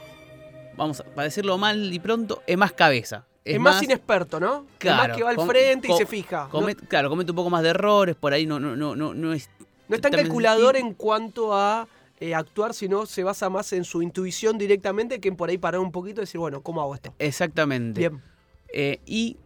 vamos 0.76 1.02
a 1.16 1.22
decirlo 1.22 1.58
mal 1.58 1.92
y 1.92 1.98
pronto, 1.98 2.42
es 2.46 2.56
más 2.56 2.72
cabeza. 2.72 3.26
Es, 3.44 3.58
más, 3.58 3.82
inexperto, 3.82 4.38
¿no? 4.38 4.66
Claro, 4.78 5.02
es 5.02 5.08
más 5.08 5.16
que 5.16 5.22
va 5.24 5.30
al 5.30 5.48
frente 5.48 5.88
y 5.92 5.96
se 5.96 6.06
fija. 6.06 6.48
Claro, 6.88 7.10
comete 7.10 7.32
un 7.32 7.36
poco 7.36 7.50
más 7.50 7.62
de 7.62 7.70
errores, 7.70 8.14
por 8.14 8.32
ahí 8.32 8.46
no, 8.46 8.60
no, 8.60 8.76
no, 8.76 8.94
no, 8.94 9.14
no 9.14 9.32
es. 9.32 9.50
No 9.88 9.96
es 9.96 10.00
tan 10.00 10.12
calculador 10.12 10.76
en 10.76 10.94
cuanto 10.94 11.54
a 11.54 11.88
eh, 12.22 12.36
actuar, 12.36 12.72
sino 12.72 13.04
se 13.04 13.24
basa 13.24 13.50
más 13.50 13.72
en 13.72 13.82
su 13.82 14.00
intuición 14.00 14.56
directamente 14.56 15.20
que 15.20 15.26
en 15.26 15.34
por 15.34 15.50
ahí 15.50 15.58
parar 15.58 15.80
un 15.80 15.90
poquito 15.90 16.20
y 16.20 16.22
decir, 16.22 16.38
bueno, 16.38 16.62
¿cómo 16.62 16.80
hago 16.80 16.94
esto? 16.94 17.12
Exactamente. 17.18 17.98
Bien. 17.98 18.22
Eh, 18.72 19.00
y 19.06 19.38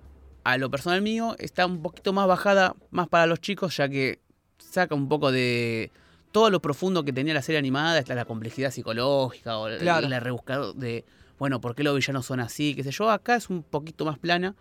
a 0.44 0.58
lo 0.58 0.70
personal 0.70 1.00
mío 1.00 1.36
está 1.38 1.64
un 1.64 1.80
poquito 1.80 2.12
más 2.12 2.28
bajada, 2.28 2.76
más 2.90 3.08
para 3.08 3.24
los 3.24 3.40
chicos, 3.40 3.78
ya 3.78 3.88
que 3.88 4.20
saca 4.58 4.94
un 4.94 5.08
poco 5.08 5.32
de 5.32 5.90
todo 6.32 6.50
lo 6.50 6.60
profundo 6.60 7.02
que 7.02 7.14
tenía 7.14 7.32
la 7.32 7.40
serie 7.40 7.58
animada, 7.58 7.98
está 7.98 8.14
la 8.14 8.26
complejidad 8.26 8.70
psicológica 8.70 9.56
o 9.56 9.70
la, 9.70 10.20
rebuscada 10.20 10.74
de, 10.74 11.06
bueno, 11.38 11.62
¿por 11.62 11.74
qué 11.74 11.82
los 11.82 11.96
villanos 11.96 12.26
son 12.26 12.40
así? 12.40 12.74
Qué 12.74 12.84
sé 12.84 12.90
yo, 12.90 13.08
acá 13.08 13.36
es 13.36 13.48
un 13.48 13.62
poquito 13.62 14.04
más 14.04 14.18
plana, 14.18 14.54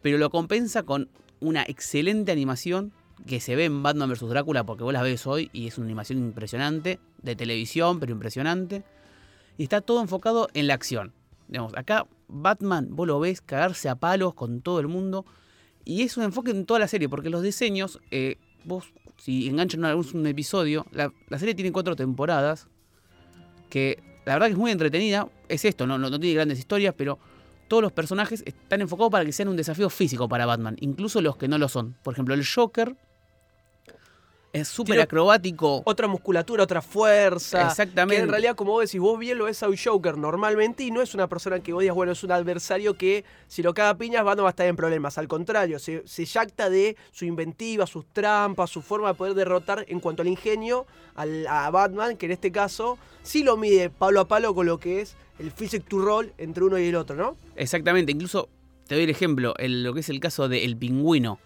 pero 0.00 0.16
lo 0.16 0.30
compensa 0.30 0.84
con 0.84 1.10
una 1.38 1.64
excelente 1.64 2.32
animación 2.32 2.94
que 3.26 3.40
se 3.40 3.56
ve 3.56 3.64
en 3.64 3.82
Batman 3.82 4.10
vs. 4.10 4.28
Drácula 4.28 4.64
porque 4.64 4.84
vos 4.84 4.92
las 4.92 5.02
ves 5.02 5.26
hoy 5.26 5.50
y 5.52 5.66
es 5.66 5.78
una 5.78 5.86
animación 5.86 6.18
impresionante, 6.18 7.00
de 7.22 7.36
televisión, 7.36 8.00
pero 8.00 8.12
impresionante. 8.12 8.84
Y 9.56 9.64
está 9.64 9.80
todo 9.80 10.00
enfocado 10.00 10.48
en 10.54 10.66
la 10.66 10.74
acción. 10.74 11.12
Digamos, 11.48 11.74
acá 11.76 12.06
Batman, 12.28 12.88
vos 12.90 13.06
lo 13.06 13.18
ves 13.18 13.40
cagarse 13.40 13.88
a 13.88 13.96
palos 13.96 14.34
con 14.34 14.60
todo 14.60 14.80
el 14.80 14.88
mundo. 14.88 15.24
Y 15.84 16.02
es 16.02 16.16
un 16.16 16.24
enfoque 16.24 16.50
en 16.50 16.66
toda 16.66 16.80
la 16.80 16.88
serie, 16.88 17.08
porque 17.08 17.30
los 17.30 17.42
diseños, 17.42 17.98
eh, 18.10 18.36
vos, 18.64 18.92
si 19.16 19.48
enganchan 19.48 19.84
algún 19.84 20.26
episodio, 20.26 20.86
la, 20.92 21.12
serie 21.38 21.54
tiene 21.54 21.72
cuatro 21.72 21.96
temporadas, 21.96 22.68
que 23.70 24.02
la 24.26 24.34
verdad 24.34 24.46
que 24.46 24.52
es 24.52 24.58
muy 24.58 24.70
entretenida. 24.70 25.28
Es 25.48 25.64
esto, 25.64 25.86
no, 25.86 25.96
no 25.98 26.10
tiene 26.20 26.34
grandes 26.34 26.58
historias, 26.58 26.94
pero 26.96 27.18
todos 27.68 27.82
los 27.82 27.92
personajes 27.92 28.42
están 28.46 28.80
enfocados 28.80 29.10
para 29.10 29.24
que 29.24 29.32
sean 29.32 29.48
un 29.48 29.56
desafío 29.56 29.88
físico 29.88 30.28
para 30.28 30.46
Batman, 30.46 30.76
incluso 30.80 31.20
los 31.20 31.36
que 31.36 31.48
no 31.48 31.58
lo 31.58 31.68
son. 31.68 31.96
Por 32.02 32.14
ejemplo, 32.14 32.34
el 32.34 32.44
Joker 32.46 32.96
es 34.60 34.68
súper 34.68 35.00
acrobático. 35.00 35.82
Otra 35.84 36.06
musculatura, 36.06 36.64
otra 36.64 36.82
fuerza. 36.82 37.68
Exactamente. 37.68 38.16
Que 38.16 38.22
en 38.22 38.28
realidad, 38.28 38.54
como 38.54 38.72
vos 38.72 38.84
decís, 38.84 39.00
vos 39.00 39.18
bien 39.18 39.38
lo 39.38 39.44
ves 39.44 39.62
a 39.62 39.68
un 39.68 39.76
Joker 39.76 40.16
normalmente 40.16 40.84
y 40.84 40.90
no 40.90 41.02
es 41.02 41.14
una 41.14 41.28
persona 41.28 41.60
que 41.60 41.72
odias, 41.72 41.94
bueno, 41.94 42.12
es 42.12 42.22
un 42.22 42.32
adversario 42.32 42.94
que 42.94 43.24
si 43.46 43.62
lo 43.62 43.74
caga 43.74 43.96
piñas 43.96 44.26
va, 44.26 44.34
no 44.34 44.42
va 44.42 44.48
a 44.48 44.50
estar 44.50 44.66
en 44.66 44.76
problemas. 44.76 45.18
Al 45.18 45.28
contrario, 45.28 45.78
se, 45.78 46.02
se 46.06 46.26
jacta 46.26 46.70
de 46.70 46.96
su 47.10 47.24
inventiva, 47.24 47.86
sus 47.86 48.06
trampas, 48.06 48.70
su 48.70 48.82
forma 48.82 49.08
de 49.08 49.14
poder 49.14 49.34
derrotar 49.34 49.84
en 49.88 50.00
cuanto 50.00 50.22
al 50.22 50.28
ingenio 50.28 50.86
a 51.14 51.70
Batman, 51.70 52.16
que 52.16 52.26
en 52.26 52.32
este 52.32 52.52
caso 52.52 52.98
sí 53.22 53.42
lo 53.42 53.56
mide 53.56 53.90
palo 53.90 54.20
a 54.20 54.28
palo 54.28 54.54
con 54.54 54.66
lo 54.66 54.78
que 54.78 55.00
es 55.00 55.16
el 55.38 55.50
physic 55.50 55.84
to 55.88 55.98
roll 55.98 56.32
entre 56.38 56.64
uno 56.64 56.78
y 56.78 56.86
el 56.86 56.96
otro, 56.96 57.16
¿no? 57.16 57.36
Exactamente. 57.56 58.12
Incluso 58.12 58.48
te 58.86 58.94
doy 58.94 59.04
el 59.04 59.10
ejemplo, 59.10 59.54
lo 59.58 59.94
que 59.94 60.00
es 60.00 60.08
el 60.08 60.20
caso 60.20 60.48
del 60.48 60.76
pingüino 60.76 61.38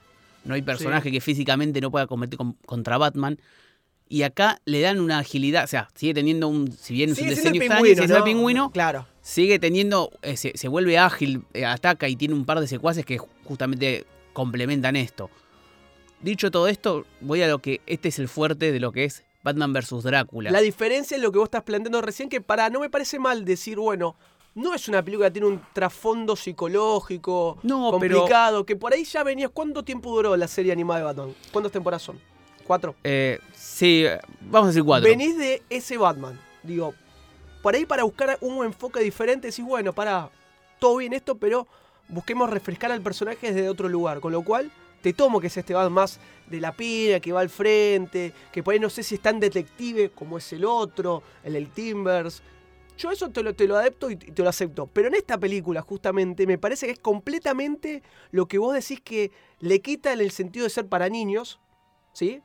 no 0.44 0.54
hay 0.54 0.62
personaje 0.62 1.10
que 1.10 1.20
físicamente 1.20 1.80
no 1.80 1.90
pueda 1.90 2.06
combatir 2.06 2.38
contra 2.66 2.98
Batman. 2.98 3.38
Y 4.08 4.24
acá 4.24 4.60
le 4.66 4.80
dan 4.82 5.00
una 5.00 5.20
agilidad, 5.20 5.64
o 5.64 5.66
sea, 5.66 5.88
sigue 5.94 6.12
teniendo 6.12 6.46
un, 6.46 6.70
si 6.70 6.92
bien 6.92 7.10
es 7.10 7.18
un 7.18 7.30
diseño 7.30 7.62
extraño, 7.62 7.82
sigue 7.82 7.96
siendo 7.96 8.16
el 8.18 8.24
pingüino, 8.24 8.70
claro. 8.70 9.06
sigue 9.22 9.58
teniendo, 9.58 10.10
eh, 10.20 10.36
se, 10.36 10.68
vuelve 10.68 10.98
ágil, 10.98 11.44
eh, 11.54 11.64
ataca 11.64 12.08
y 12.08 12.16
tiene 12.16 12.34
un 12.34 12.44
par 12.44 12.60
de 12.60 12.66
secuaces 12.66 13.06
que 13.06 13.16
justamente 13.44 14.04
complementan 14.34 14.96
esto. 14.96 15.30
Dicho 16.20 16.50
todo 16.50 16.68
esto, 16.68 17.06
voy 17.22 17.40
a 17.40 17.48
lo 17.48 17.60
que 17.60 17.80
este 17.86 18.08
es 18.08 18.18
el 18.18 18.28
fuerte 18.28 18.70
de 18.70 18.80
lo 18.80 18.92
que 18.92 19.04
es 19.04 19.24
Batman 19.42 19.72
vs. 19.72 20.02
Drácula. 20.02 20.50
La 20.50 20.60
diferencia 20.60 21.16
es 21.16 21.22
lo 21.22 21.32
que 21.32 21.38
vos 21.38 21.46
estás 21.46 21.62
planteando 21.62 22.00
recién, 22.02 22.28
que 22.28 22.40
para 22.40 22.68
no 22.68 22.80
me 22.80 22.90
parece 22.90 23.18
mal 23.18 23.44
decir, 23.44 23.78
bueno, 23.78 24.16
no 24.54 24.74
es 24.74 24.88
una 24.88 25.02
película 25.02 25.28
que 25.28 25.32
tiene 25.32 25.48
un 25.48 25.62
trasfondo 25.72 26.36
psicológico 26.36 27.58
complicado, 27.62 28.64
que 28.64 28.76
por 28.76 28.92
ahí 28.92 29.04
ya 29.04 29.22
venías. 29.22 29.50
¿Cuánto 29.50 29.82
tiempo 29.82 30.10
duró 30.10 30.36
la 30.36 30.48
serie 30.48 30.72
animada 30.72 31.00
de 31.00 31.04
Batman? 31.06 31.34
¿Cuántas 31.52 31.72
temporadas 31.72 32.02
son? 32.02 32.20
¿Cuatro? 32.66 32.94
Eh, 33.02 33.38
sí, 33.54 34.04
vamos 34.40 34.66
a 34.66 34.68
decir 34.68 34.84
cuatro. 34.84 35.08
Venís 35.08 35.36
de 35.38 35.62
ese 35.70 35.96
Batman. 35.96 36.38
Digo, 36.62 36.94
por 37.62 37.74
ahí 37.74 37.86
para 37.86 38.04
buscar 38.04 38.38
un 38.40 38.64
enfoque 38.64 39.00
diferente, 39.00 39.48
decís, 39.48 39.64
bueno, 39.64 39.92
para, 39.92 40.30
todo 40.78 40.96
bien 40.96 41.12
esto, 41.12 41.36
pero 41.36 41.66
busquemos 42.08 42.50
refrescar 42.50 42.92
al 42.92 43.00
personaje 43.00 43.52
desde 43.52 43.68
otro 43.68 43.88
lugar. 43.88 44.20
Con 44.20 44.32
lo 44.32 44.42
cual, 44.42 44.70
te 45.00 45.12
tomo 45.12 45.40
que 45.40 45.48
es 45.48 45.56
este 45.56 45.74
Batman 45.74 45.92
más 45.92 46.20
de 46.46 46.60
la 46.60 46.72
pina, 46.72 47.20
que 47.20 47.32
va 47.32 47.40
al 47.40 47.50
frente, 47.50 48.32
que 48.52 48.62
por 48.62 48.74
ahí 48.74 48.80
no 48.80 48.90
sé 48.90 49.02
si 49.02 49.14
es 49.16 49.20
tan 49.20 49.40
detective 49.40 50.10
como 50.10 50.38
es 50.38 50.52
el 50.52 50.64
otro, 50.64 51.22
el 51.42 51.54
del 51.54 51.68
Timbers. 51.70 52.42
Yo 53.02 53.10
eso 53.10 53.30
te 53.30 53.42
lo, 53.42 53.52
te 53.52 53.66
lo 53.66 53.76
adepto 53.76 54.10
y 54.10 54.16
te 54.16 54.44
lo 54.44 54.48
acepto. 54.48 54.86
Pero 54.86 55.08
en 55.08 55.16
esta 55.16 55.36
película, 55.36 55.82
justamente, 55.82 56.46
me 56.46 56.56
parece 56.56 56.86
que 56.86 56.92
es 56.92 56.98
completamente 57.00 58.00
lo 58.30 58.46
que 58.46 58.58
vos 58.58 58.74
decís 58.74 59.00
que 59.00 59.32
le 59.58 59.80
quita 59.80 60.12
en 60.12 60.20
el 60.20 60.30
sentido 60.30 60.62
de 60.62 60.70
ser 60.70 60.86
para 60.86 61.08
niños, 61.08 61.58
¿sí? 62.12 62.42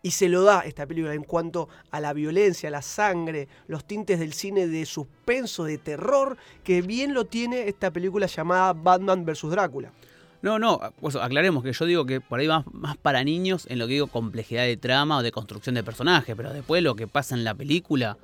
Y 0.00 0.12
se 0.12 0.30
lo 0.30 0.44
da 0.44 0.60
esta 0.60 0.86
película 0.86 1.12
en 1.12 1.24
cuanto 1.24 1.68
a 1.90 2.00
la 2.00 2.14
violencia, 2.14 2.70
la 2.70 2.80
sangre, 2.80 3.48
los 3.66 3.84
tintes 3.84 4.18
del 4.18 4.32
cine 4.32 4.66
de 4.66 4.86
suspenso, 4.86 5.64
de 5.64 5.76
terror, 5.76 6.38
que 6.64 6.80
bien 6.80 7.12
lo 7.12 7.26
tiene 7.26 7.68
esta 7.68 7.90
película 7.90 8.26
llamada 8.28 8.72
Batman 8.72 9.26
vs. 9.26 9.50
Drácula. 9.50 9.92
No, 10.40 10.58
no, 10.58 10.80
pues 11.02 11.16
aclaremos 11.16 11.62
que 11.62 11.72
yo 11.72 11.84
digo 11.84 12.06
que 12.06 12.22
por 12.22 12.40
ahí 12.40 12.46
va 12.46 12.64
más 12.72 12.96
para 12.96 13.22
niños 13.24 13.66
en 13.68 13.78
lo 13.78 13.86
que 13.86 13.94
digo 13.94 14.06
complejidad 14.06 14.62
de 14.62 14.78
trama 14.78 15.18
o 15.18 15.22
de 15.22 15.32
construcción 15.32 15.74
de 15.74 15.82
personaje, 15.82 16.34
pero 16.34 16.50
después 16.50 16.82
lo 16.82 16.94
que 16.94 17.06
pasa 17.06 17.34
en 17.34 17.44
la 17.44 17.54
película 17.54 18.16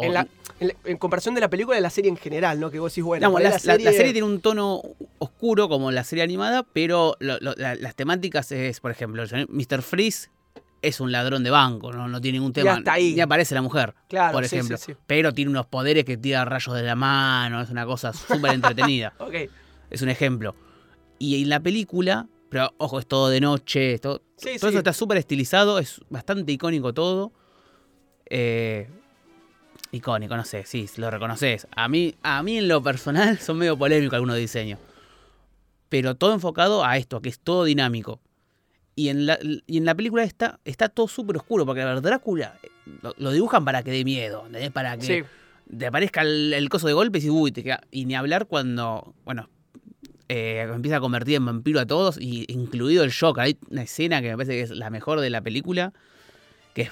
O- 0.00 0.04
En, 0.04 0.14
la- 0.14 0.28
en 0.60 0.68
la- 0.68 0.74
en 0.84 0.96
comparación 0.96 1.34
de 1.34 1.40
la 1.40 1.50
película 1.50 1.74
de 1.76 1.80
la 1.82 1.90
serie 1.90 2.08
en 2.10 2.16
general, 2.16 2.58
¿no? 2.60 2.70
Que 2.70 2.78
vos 2.78 2.92
decís, 2.92 3.04
bueno, 3.04 3.36
ahí 3.36 3.42
la, 3.44 3.50
la- 3.50 3.76
la 3.78 3.92
serie 3.92 4.12
tiene 4.12 4.22
un 4.26 4.40
tono 4.40 4.80
oscuro 5.18 5.68
como 5.68 5.90
la 5.90 6.04
serie 6.04 6.22
animada, 6.24 6.62
pero 6.72 7.16
lo- 7.20 7.38
lo- 7.40 7.54
la- 7.56 7.74
las 7.74 7.94
temáticas 7.96 8.50
es, 8.52 8.80
por 8.80 8.90
ejemplo, 8.90 9.24
Mr. 9.48 9.82
Freeze 9.82 10.30
es 10.80 11.00
un 11.00 11.10
ladrón 11.10 11.42
de 11.42 11.50
banco, 11.50 11.92
no, 11.92 12.06
no 12.06 12.20
tiene 12.20 12.38
ningún 12.38 12.52
tema. 12.52 12.74
hasta 12.74 12.92
ahí. 12.92 13.12
Ni 13.14 13.20
aparece 13.20 13.54
la 13.56 13.62
mujer, 13.62 13.94
Claro, 14.08 14.32
por 14.34 14.44
ejemplo. 14.44 14.76
sí, 14.76 14.92
sí. 14.92 14.98
Pero 15.08 15.34
tiene 15.34 15.50
unos 15.50 15.66
poderes 15.66 16.04
que 16.04 16.16
tira 16.16 16.44
rayos 16.44 16.74
de 16.76 16.82
la 16.84 16.94
mano, 16.94 17.60
es 17.60 17.70
una 17.70 17.84
cosa 17.84 18.12
súper 18.12 18.52
entretenida. 18.52 19.12
Ok. 19.18 19.34
es 19.90 20.02
un 20.02 20.08
ejemplo. 20.08 20.54
Y 21.18 21.42
en 21.42 21.48
la 21.48 21.58
película, 21.58 22.28
pero 22.48 22.72
ojo, 22.78 23.00
es 23.00 23.06
todo 23.08 23.28
de 23.28 23.40
noche, 23.40 23.94
es 23.94 24.00
todo, 24.00 24.20
todo 24.40 24.50
eso 24.52 24.68
está 24.68 24.92
súper 24.92 25.18
estilizado, 25.18 25.80
es 25.80 26.00
bastante 26.10 26.52
icónico 26.52 26.94
todo. 26.94 27.32
Eh, 28.30 28.88
icónico, 29.92 30.36
no 30.36 30.44
sé, 30.44 30.64
sí, 30.64 30.88
lo 30.96 31.10
reconoces. 31.10 31.66
A 31.74 31.88
mí, 31.88 32.14
a 32.22 32.42
mí 32.42 32.58
en 32.58 32.68
lo 32.68 32.82
personal 32.82 33.38
son 33.40 33.58
medio 33.58 33.76
polémicos 33.78 34.14
algunos 34.14 34.36
diseños. 34.36 34.78
Pero 35.88 36.14
todo 36.16 36.34
enfocado 36.34 36.84
a 36.84 36.96
esto, 36.98 37.16
a 37.16 37.22
que 37.22 37.28
es 37.30 37.38
todo 37.40 37.64
dinámico. 37.64 38.20
Y 38.94 39.08
en 39.10 39.26
la, 39.26 39.38
y 39.66 39.78
en 39.78 39.84
la 39.84 39.94
película 39.94 40.24
esta 40.24 40.58
está 40.64 40.88
todo 40.88 41.08
súper 41.08 41.36
oscuro, 41.36 41.64
porque 41.64 41.82
a 41.82 41.86
ver, 41.86 42.02
Drácula 42.02 42.58
eh, 42.62 42.68
lo, 43.02 43.14
lo 43.16 43.30
dibujan 43.30 43.64
para 43.64 43.82
que 43.82 43.90
dé 43.92 44.04
miedo, 44.04 44.44
¿entendés? 44.46 44.70
Para 44.72 44.96
que 44.98 45.04
Sí. 45.04 45.76
te 45.78 45.86
aparezca 45.86 46.22
el, 46.22 46.52
el 46.52 46.68
coso 46.68 46.88
de 46.88 46.92
golpe 46.94 47.20
y 47.20 47.30
uy, 47.30 47.52
te 47.52 47.62
queda- 47.62 47.80
Y 47.92 48.06
ni 48.06 48.16
hablar 48.16 48.46
cuando, 48.46 49.14
bueno, 49.24 49.48
eh, 50.28 50.66
empieza 50.74 50.96
a 50.96 51.00
convertir 51.00 51.36
en 51.36 51.46
vampiro 51.46 51.80
a 51.80 51.86
todos, 51.86 52.18
y 52.20 52.44
incluido 52.48 53.02
el 53.04 53.12
Joker. 53.14 53.44
Hay 53.44 53.58
una 53.70 53.82
escena 53.82 54.20
que 54.20 54.28
me 54.30 54.36
parece 54.36 54.52
que 54.52 54.60
es 54.62 54.70
la 54.70 54.90
mejor 54.90 55.20
de 55.20 55.30
la 55.30 55.40
película, 55.40 55.92
que 56.74 56.82
es 56.82 56.90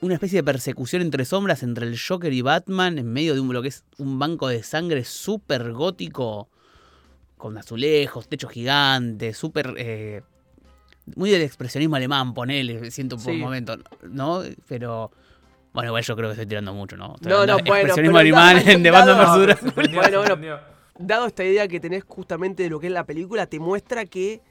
una 0.00 0.14
especie 0.14 0.38
de 0.38 0.44
persecución 0.44 1.02
entre 1.02 1.24
sombras 1.24 1.62
entre 1.62 1.86
el 1.86 1.98
Joker 1.98 2.32
y 2.32 2.40
Batman 2.42 2.98
en 2.98 3.12
medio 3.12 3.34
de 3.34 3.40
un, 3.40 3.52
lo 3.52 3.62
que 3.62 3.68
es 3.68 3.84
un 3.98 4.18
banco 4.18 4.48
de 4.48 4.62
sangre 4.62 5.04
súper 5.04 5.72
gótico, 5.72 6.48
con 7.36 7.58
azulejos, 7.58 8.28
techos 8.28 8.52
gigantes, 8.52 9.36
súper... 9.36 9.74
eh, 9.76 10.22
muy 11.16 11.30
del 11.30 11.42
expresionismo 11.42 11.96
alemán, 11.96 12.32
ponele, 12.32 12.90
siento 12.92 13.16
por 13.16 13.24
Sí. 13.24 13.30
un 13.32 13.40
momento, 13.40 13.76
¿no? 14.08 14.42
Pero... 14.68 15.10
Bueno, 15.72 15.88
igual 15.88 16.02
yo 16.04 16.14
creo 16.14 16.28
que 16.28 16.32
estoy 16.34 16.46
tirando 16.46 16.74
mucho, 16.74 16.96
¿no? 16.98 17.14
Estoy 17.14 17.32
No, 17.32 17.46
no, 17.46 17.54
bueno, 17.58 17.74
Expresionismo 17.76 18.18
animal 18.18 18.56
dado- 18.64 18.70
en 18.70 18.82
The 18.82 18.90
Batman 18.90 19.46
vs. 19.46 19.74
Bueno, 19.74 20.18
bueno. 20.22 20.58
Dado 20.98 21.26
esta 21.26 21.42
idea 21.44 21.66
que 21.66 21.80
tenés 21.80 22.04
justamente 22.06 22.62
de 22.64 22.68
lo 22.70 22.78
que 22.78 22.88
es 22.88 22.92
la 22.92 23.04
película, 23.06 23.46
te 23.46 23.58
muestra 23.58 24.04
que 24.04 24.42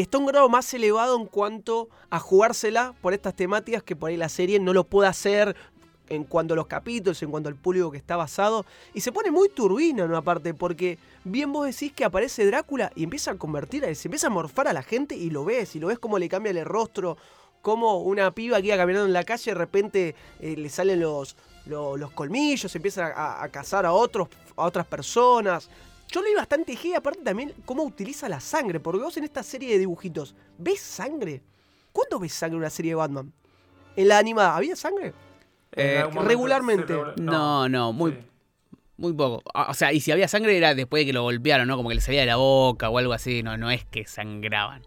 está 0.00 0.18
un 0.18 0.26
grado 0.26 0.48
más 0.48 0.72
elevado 0.74 1.16
en 1.16 1.26
cuanto 1.26 1.88
a 2.10 2.18
jugársela 2.18 2.94
por 3.00 3.12
estas 3.14 3.34
temáticas 3.34 3.82
que 3.82 3.96
por 3.96 4.10
ahí 4.10 4.16
la 4.16 4.28
serie 4.28 4.58
no 4.60 4.72
lo 4.72 4.84
puede 4.84 5.08
hacer 5.08 5.56
en 6.08 6.24
cuanto 6.24 6.54
a 6.54 6.56
los 6.56 6.66
capítulos, 6.66 7.22
en 7.22 7.30
cuanto 7.30 7.48
al 7.48 7.54
público 7.54 7.90
que 7.92 7.98
está 7.98 8.16
basado. 8.16 8.66
Y 8.94 9.00
se 9.00 9.12
pone 9.12 9.30
muy 9.30 9.48
turbina 9.48 10.02
en 10.04 10.10
una 10.10 10.22
parte, 10.22 10.54
porque 10.54 10.98
bien 11.22 11.52
vos 11.52 11.66
decís 11.66 11.92
que 11.92 12.04
aparece 12.04 12.44
Drácula 12.46 12.90
y 12.96 13.04
empieza 13.04 13.30
a 13.30 13.36
convertir, 13.38 13.84
a- 13.84 13.94
se 13.94 14.08
empieza 14.08 14.26
a 14.26 14.30
morfar 14.30 14.66
a 14.66 14.72
la 14.72 14.82
gente 14.82 15.14
y 15.14 15.30
lo 15.30 15.44
ves, 15.44 15.76
y 15.76 15.80
lo 15.80 15.86
ves 15.86 16.00
cómo 16.00 16.18
le 16.18 16.28
cambia 16.28 16.50
el 16.50 16.64
rostro, 16.64 17.16
como 17.62 17.98
una 18.00 18.32
piba 18.32 18.60
que 18.60 18.68
iba 18.68 18.76
caminando 18.76 19.06
en 19.06 19.12
la 19.12 19.22
calle, 19.22 19.52
de 19.52 19.54
repente 19.54 20.14
eh, 20.40 20.56
le 20.56 20.68
salen 20.68 20.98
los, 21.00 21.36
lo- 21.66 21.96
los, 21.96 22.10
colmillos, 22.10 22.74
empieza 22.74 23.06
a, 23.06 23.44
a 23.44 23.48
cazar 23.50 23.86
a, 23.86 23.92
otros, 23.92 24.28
a 24.56 24.64
otras 24.64 24.86
personas. 24.86 25.68
Yo 26.10 26.22
leí 26.22 26.34
bastante 26.34 26.76
y 26.82 26.94
aparte 26.94 27.22
también 27.22 27.54
cómo 27.64 27.84
utiliza 27.84 28.28
la 28.28 28.40
sangre, 28.40 28.80
porque 28.80 29.02
vos 29.02 29.16
en 29.16 29.24
esta 29.24 29.42
serie 29.42 29.70
de 29.72 29.78
dibujitos, 29.78 30.34
¿ves 30.58 30.80
sangre? 30.80 31.42
¿Cuándo 31.92 32.18
ves 32.18 32.32
sangre 32.32 32.56
en 32.56 32.60
una 32.60 32.70
serie 32.70 32.92
de 32.92 32.96
Batman? 32.96 33.32
En 33.96 34.08
la 34.08 34.18
animada, 34.18 34.56
¿había 34.56 34.74
sangre? 34.76 35.12
Eh, 35.72 36.04
regularmente. 36.24 36.96
No, 37.16 37.68
no, 37.68 37.92
muy, 37.92 38.12
Sí. 38.12 38.18
muy 38.96 39.12
poco. 39.12 39.42
O 39.54 39.70
o 39.70 39.74
sea, 39.74 39.92
y 39.92 40.00
si 40.00 40.10
había 40.10 40.26
sangre 40.26 40.56
era 40.56 40.74
después 40.74 41.02
de 41.02 41.06
que 41.06 41.12
lo 41.12 41.22
golpearon, 41.22 41.68
¿no? 41.68 41.76
Como 41.76 41.88
que 41.88 41.94
le 41.96 42.00
salía 42.00 42.20
de 42.20 42.26
la 42.26 42.36
boca 42.36 42.90
o 42.90 42.98
algo 42.98 43.12
así. 43.12 43.42
No, 43.42 43.56
no 43.56 43.70
es 43.70 43.84
que 43.84 44.06
sangraban. 44.06 44.82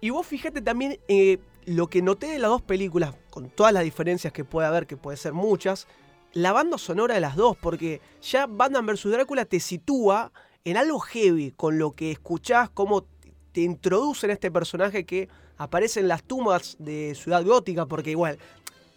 Y 0.00 0.10
vos 0.10 0.26
fíjate 0.26 0.62
también 0.62 1.00
eh, 1.08 1.38
lo 1.66 1.88
que 1.88 2.02
noté 2.02 2.28
de 2.28 2.38
las 2.38 2.50
dos 2.50 2.62
películas, 2.62 3.14
con 3.30 3.50
todas 3.50 3.72
las 3.72 3.82
diferencias 3.82 4.32
que 4.32 4.44
puede 4.44 4.68
haber, 4.68 4.86
que 4.86 4.96
puede 4.96 5.16
ser 5.16 5.32
muchas, 5.32 5.88
la 6.34 6.52
banda 6.52 6.78
sonora 6.78 7.14
de 7.14 7.20
las 7.20 7.34
dos, 7.34 7.56
porque 7.56 8.00
ya 8.22 8.46
Batman 8.46 8.86
vs. 8.86 9.10
Drácula 9.10 9.44
te 9.44 9.58
sitúa 9.58 10.30
en 10.70 10.76
algo 10.76 10.98
heavy, 11.00 11.52
con 11.56 11.78
lo 11.78 11.92
que 11.92 12.10
escuchás, 12.10 12.70
cómo 12.70 13.04
te 13.52 13.60
introducen 13.62 14.30
a 14.30 14.32
este 14.34 14.50
personaje 14.50 15.04
que 15.04 15.28
aparece 15.56 16.00
en 16.00 16.08
las 16.08 16.22
tumbas 16.22 16.76
de 16.78 17.14
Ciudad 17.14 17.44
Gótica, 17.44 17.86
porque 17.86 18.10
igual, 18.10 18.38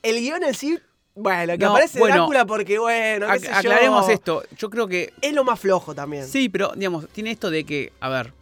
el 0.03 0.19
guion 0.19 0.43
en 0.43 0.53
sí, 0.53 0.78
bueno, 1.15 1.53
que 1.53 1.65
No, 1.65 1.72
aparece 1.72 1.99
bueno, 1.99 2.15
Drácula 2.17 2.45
porque 2.45 2.80
bueno, 2.80 3.26
qué 3.28 3.34
Ac- 3.34 3.39
sé 3.39 3.47
yo, 3.47 3.55
aclaremos 3.57 4.09
esto. 4.09 4.43
Yo 4.57 4.69
creo 4.69 4.88
que 4.88 5.13
Es 5.22 5.34
lo 5.34 5.43
más 5.43 5.59
flojo 5.59 5.93
también. 5.95 6.26
Sí, 6.28 6.47
pero 6.49 6.72
digamos, 6.76 7.07
tiene 7.09 7.32
esto 7.32 7.49
de 7.49 7.63
que, 7.65 7.91
a 7.99 8.07
ver, 8.09 8.34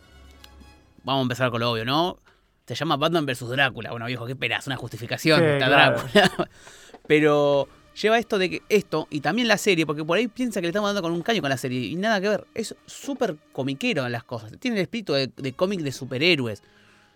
vamos 1.03 1.21
a 1.21 1.23
empezar 1.23 1.49
con 1.51 1.61
lo 1.61 1.71
obvio, 1.71 1.85
¿no? 1.85 2.19
Se 2.67 2.75
llama 2.75 2.97
Batman 2.97 3.25
vs. 3.25 3.47
Drácula. 3.49 3.89
Bueno, 3.89 4.05
viejo, 4.05 4.25
¿qué 4.27 4.33
esperás? 4.33 4.67
Una 4.67 4.75
justificación, 4.77 5.39
Sí, 5.39 5.45
está 5.45 5.65
claro. 5.67 5.97
Drácula. 6.13 6.49
pero 7.07 7.67
lleva 8.01 8.17
esto 8.19 8.37
de 8.37 8.49
que 8.49 8.61
esto, 8.69 9.07
y 9.09 9.21
también 9.21 9.47
la 9.47 9.57
serie, 9.57 9.85
porque 9.85 10.03
por 10.05 10.17
ahí 10.17 10.27
piensa 10.27 10.59
que 10.61 10.67
le 10.67 10.69
estamos 10.69 10.89
dando 10.89 11.01
con 11.01 11.11
un 11.11 11.21
caño 11.21 11.41
con 11.41 11.49
la 11.49 11.57
serie, 11.57 11.79
y 11.81 11.95
nada 11.95 12.19
que 12.21 12.29
ver. 12.29 12.47
Es 12.53 12.75
súper 12.85 13.37
comiquero 13.51 14.05
en 14.05 14.11
las 14.11 14.23
cosas. 14.23 14.51
Tiene 14.59 14.77
el 14.77 14.83
espíritu 14.83 15.13
de, 15.13 15.27
de 15.35 15.53
cómic 15.53 15.81
de 15.81 15.91
superhéroes. 15.91 16.63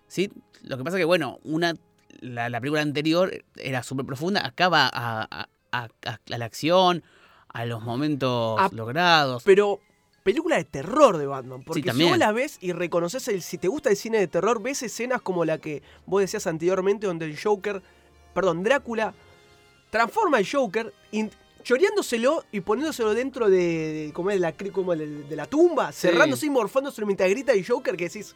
¿Sí? 0.08 0.32
Lo 0.64 0.78
que 0.78 0.84
pasa 0.84 0.98
que, 0.98 1.06
bueno, 1.06 1.40
una 1.44 1.74
la, 2.20 2.48
la 2.50 2.60
película 2.62 2.82
anterior 2.82 3.44
era 3.58 3.82
súper 3.84 4.06
profunda. 4.06 4.46
Acá 4.46 4.70
va 4.70 4.88
a, 4.88 5.24
a- 5.24 5.48
a- 5.72 5.90
a- 6.06 6.20
a 6.34 6.38
la 6.38 6.46
acción, 6.46 7.04
a 7.50 7.66
los 7.66 7.82
momentos 7.82 8.60
A- 8.60 8.70
logrados. 8.74 9.44
Pero 9.44 9.80
película 10.24 10.56
de 10.58 10.64
terror 10.66 11.18
de 11.18 11.26
Batman. 11.26 11.64
Porque 11.64 11.92
si 11.92 12.04
vos 12.04 12.18
la 12.18 12.32
ves 12.32 12.58
y 12.62 12.72
reconoces 12.72 13.28
el. 13.28 13.42
Si 13.42 13.58
te 13.58 13.68
gusta 13.68 13.90
el 13.90 13.96
cine 13.98 14.20
de 14.20 14.28
terror, 14.28 14.62
ves 14.62 14.84
escenas 14.84 15.22
como 15.22 15.44
la 15.46 15.58
que 15.58 15.82
vos 16.06 16.22
decías 16.22 16.46
anteriormente, 16.48 17.08
donde 17.08 17.26
el 17.26 17.38
Joker. 17.40 17.82
Perdón, 18.34 18.64
Drácula 18.64 19.14
transforma 19.94 20.38
al 20.38 20.48
Joker. 20.52 20.92
choreándoselo 21.64 22.44
y 22.52 22.60
poniéndoselo 22.60 23.14
dentro 23.14 23.50
de, 23.50 23.58
de- 24.08 24.12
como 24.14 24.32
es, 24.32 24.40
la, 24.42 24.52
como 24.74 24.96
de, 24.96 25.08
de 25.24 25.36
la 25.38 25.46
tumba, 25.46 25.92
Sí. 25.94 26.08
cerrándose 26.08 26.48
y 26.48 26.50
morfándoselo 26.50 27.08
mientras 27.08 27.30
grita 27.30 27.54
el 27.54 27.66
Joker 27.66 27.96
que 27.96 28.06
decís, 28.10 28.36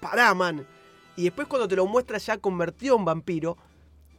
pará, 0.00 0.32
man. 0.32 0.66
Y 1.16 1.24
después 1.24 1.46
cuando 1.46 1.68
te 1.68 1.76
lo 1.76 1.84
muestra 1.84 2.16
ya 2.16 2.38
convertido 2.38 2.96
en 2.96 3.04
vampiro, 3.04 3.58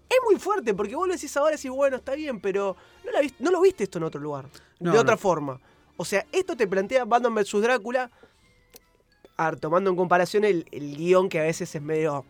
es 0.07 0.17
muy 0.29 0.39
fuerte, 0.39 0.75
porque 0.75 0.95
vos 0.95 1.07
lo 1.07 1.13
decís 1.15 1.35
ahora 1.37 1.53
y 1.53 1.57
decís, 1.57 1.71
bueno, 1.71 1.95
está 1.97 2.13
bien, 2.13 2.39
pero 2.39 2.75
no, 3.03 3.11
la 3.11 3.21
no 3.39 3.49
lo 3.49 3.61
viste 3.61 3.85
esto 3.85 3.97
en 3.97 4.03
otro 4.03 4.21
lugar, 4.21 4.45
No, 4.79 4.91
de 4.91 4.99
otra 4.99 5.15
no. 5.15 5.17
forma. 5.19 5.59
O 5.97 6.05
sea, 6.05 6.23
esto 6.31 6.55
te 6.55 6.67
plantea 6.67 7.05
Batman 7.05 7.33
vs. 7.33 7.61
Drácula, 7.61 8.11
a 9.37 9.49
ver, 9.49 9.59
tomando 9.59 9.89
en 9.89 9.95
comparación 9.95 10.43
el, 10.43 10.67
el 10.71 10.95
guion 10.97 11.29
que 11.29 11.39
a 11.39 11.43
veces 11.43 11.73
es 11.73 11.81
medio... 11.81 12.25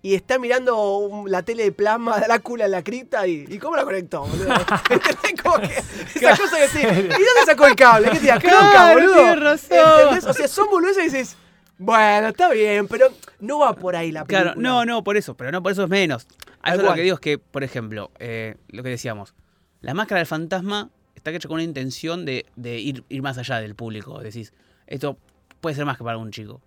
Y 0.00 0.14
está 0.14 0.38
mirando 0.38 0.98
un- 0.98 1.30
la 1.30 1.42
tele 1.42 1.64
de 1.64 1.72
plasma 1.72 2.18
Drácula 2.20 2.66
en 2.66 2.70
la 2.70 2.82
cripta 2.84 3.26
y, 3.26 3.44
¿y 3.48 3.58
cómo 3.58 3.76
la 3.76 3.84
conectó, 3.84 4.20
boludo? 4.26 4.48
¿Entendés? 4.90 5.42
Como 5.42 5.58
que 5.58 5.74
esa 6.18 6.36
cosa 6.36 6.56
que 6.58 6.68
sí. 6.68 6.78
¿Y 6.80 6.84
dónde 6.84 7.44
sacó 7.46 7.66
el 7.66 7.74
cable? 7.74 8.10
¿Qué 8.10 8.18
te 8.20 8.38
Claro. 8.38 10.10
O 10.30 10.32
sea, 10.32 10.48
son 10.48 10.68
boludeces 10.70 11.02
y 11.02 11.04
dices, 11.16 11.36
bueno, 11.78 12.28
está 12.28 12.48
bien, 12.50 12.86
pero 12.88 13.08
no 13.40 13.58
va 13.60 13.74
por 13.74 13.96
ahí 13.96 14.12
la 14.12 14.24
película. 14.24 14.52
Claro, 14.54 14.60
no, 14.60 14.84
no, 14.84 15.02
por 15.04 15.16
eso, 15.16 15.36
pero 15.36 15.50
no 15.52 15.62
por 15.62 15.72
eso 15.72 15.82
es 15.84 15.88
menos. 15.88 16.26
A 16.62 16.74
eso 16.74 16.82
lo 16.82 16.94
que 16.94 17.02
digo 17.02 17.14
es 17.14 17.20
que, 17.20 17.38
por 17.38 17.62
ejemplo, 17.64 18.10
eh, 18.18 18.56
lo 18.68 18.82
que 18.82 18.88
decíamos, 18.90 19.34
la 19.80 19.94
máscara 19.94 20.18
del 20.18 20.26
fantasma 20.26 20.90
está 21.14 21.30
hecha 21.30 21.48
con 21.48 21.54
una 21.56 21.62
intención 21.64 22.24
de, 22.24 22.46
de 22.56 22.78
ir, 22.78 23.04
ir 23.08 23.22
más 23.22 23.38
allá 23.38 23.60
del 23.60 23.74
público. 23.74 24.18
Decís, 24.20 24.52
esto 24.86 25.18
puede 25.60 25.76
ser 25.76 25.84
más 25.84 25.98
que 25.98 26.04
para 26.04 26.18
un 26.18 26.30
chico. 26.30 26.60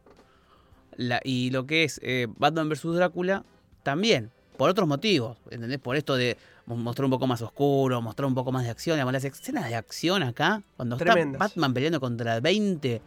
La- 0.97 1.21
y 1.23 1.49
lo 1.51 1.65
que 1.65 1.83
es 1.83 1.99
eh, 2.03 2.27
Batman 2.37 2.69
vs. 2.69 2.83
Drácula, 2.95 3.43
también, 3.83 4.31
por 4.57 4.69
otros 4.69 4.87
motivos, 4.87 5.37
¿entendés? 5.49 5.79
Por 5.79 5.95
esto 5.95 6.15
de 6.15 6.37
mo- 6.65 6.75
mostrar 6.75 7.05
un 7.05 7.11
poco 7.11 7.27
más 7.27 7.41
oscuro, 7.41 8.01
mostrar 8.01 8.25
un 8.27 8.35
poco 8.35 8.51
más 8.51 8.63
de 8.65 8.69
acción. 8.69 8.95
Digamos, 8.97 9.13
las 9.13 9.23
escenas 9.23 9.67
de 9.69 9.75
acción 9.75 10.21
acá, 10.23 10.61
cuando 10.77 10.97
Tremendas. 10.97 11.33
está 11.33 11.45
Batman 11.45 11.73
peleando 11.73 11.99
contra 11.99 12.39
20 12.39 13.01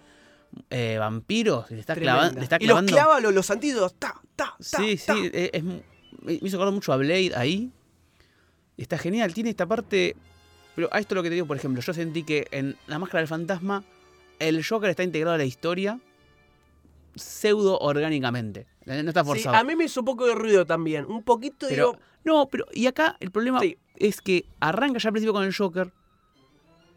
eh, 0.70 0.97
vampiros 0.99 1.70
y 1.70 1.74
le 1.74 1.80
está, 1.80 1.95
Tremenda. 1.95 2.20
clavan- 2.30 2.35
le 2.37 2.43
está 2.43 2.57
y 2.57 2.66
los 2.66 2.68
clavando... 2.74 2.93
clava 2.93 3.20
los, 3.20 3.35
los 3.35 3.51
antídotos, 3.51 3.95
ta, 3.95 4.14
ta, 4.37 4.55
ta, 4.59 4.78
Sí, 4.78 4.97
ta. 5.05 5.14
sí, 5.14 5.30
eh, 5.32 5.51
es, 5.53 5.62
me 5.64 5.82
hizo 6.43 6.57
acordar 6.57 6.72
mucho 6.74 6.93
a 6.93 6.97
Blade 6.97 7.32
ahí. 7.37 7.70
Está 8.76 8.99
genial, 8.99 9.32
tiene 9.35 9.51
esta 9.51 9.66
parte. 9.66 10.16
Pero 10.74 10.89
a 10.93 10.99
esto 10.99 11.14
lo 11.14 11.22
que 11.22 11.28
te 11.28 11.35
digo, 11.35 11.47
por 11.47 11.57
ejemplo, 11.57 11.80
yo 11.80 11.93
sentí 11.93 12.24
que 12.24 12.49
en 12.51 12.76
La 12.89 12.99
Máscara 12.99 13.20
del 13.20 13.28
Fantasma 13.28 13.85
el 14.41 14.64
Joker 14.66 14.91
está 14.91 15.05
integrado 15.05 15.35
a 15.37 15.39
la 15.39 15.45
historia 15.45 16.01
pseudo 17.16 17.78
orgánicamente. 17.78 18.66
No 18.86 18.94
está 18.94 19.22
Sí, 19.22 19.26
forzado. 19.26 19.56
a 19.56 19.64
mí 19.64 19.74
me 19.76 19.84
hizo 19.84 20.00
un 20.00 20.06
poco 20.06 20.26
de 20.26 20.34
ruido 20.34 20.66
también. 20.66 21.04
Un 21.06 21.22
poquito, 21.22 21.66
pero, 21.68 21.92
digo, 21.92 21.98
no, 22.24 22.48
pero. 22.48 22.66
Y 22.72 22.86
acá 22.86 23.16
el 23.20 23.30
problema 23.30 23.60
Sí. 23.60 23.76
es 23.96 24.20
que 24.20 24.44
arranca 24.60 24.98
ya 24.98 25.08
al 25.08 25.12
principio 25.12 25.32
con 25.32 25.44
el 25.44 25.54
Joker. 25.54 25.90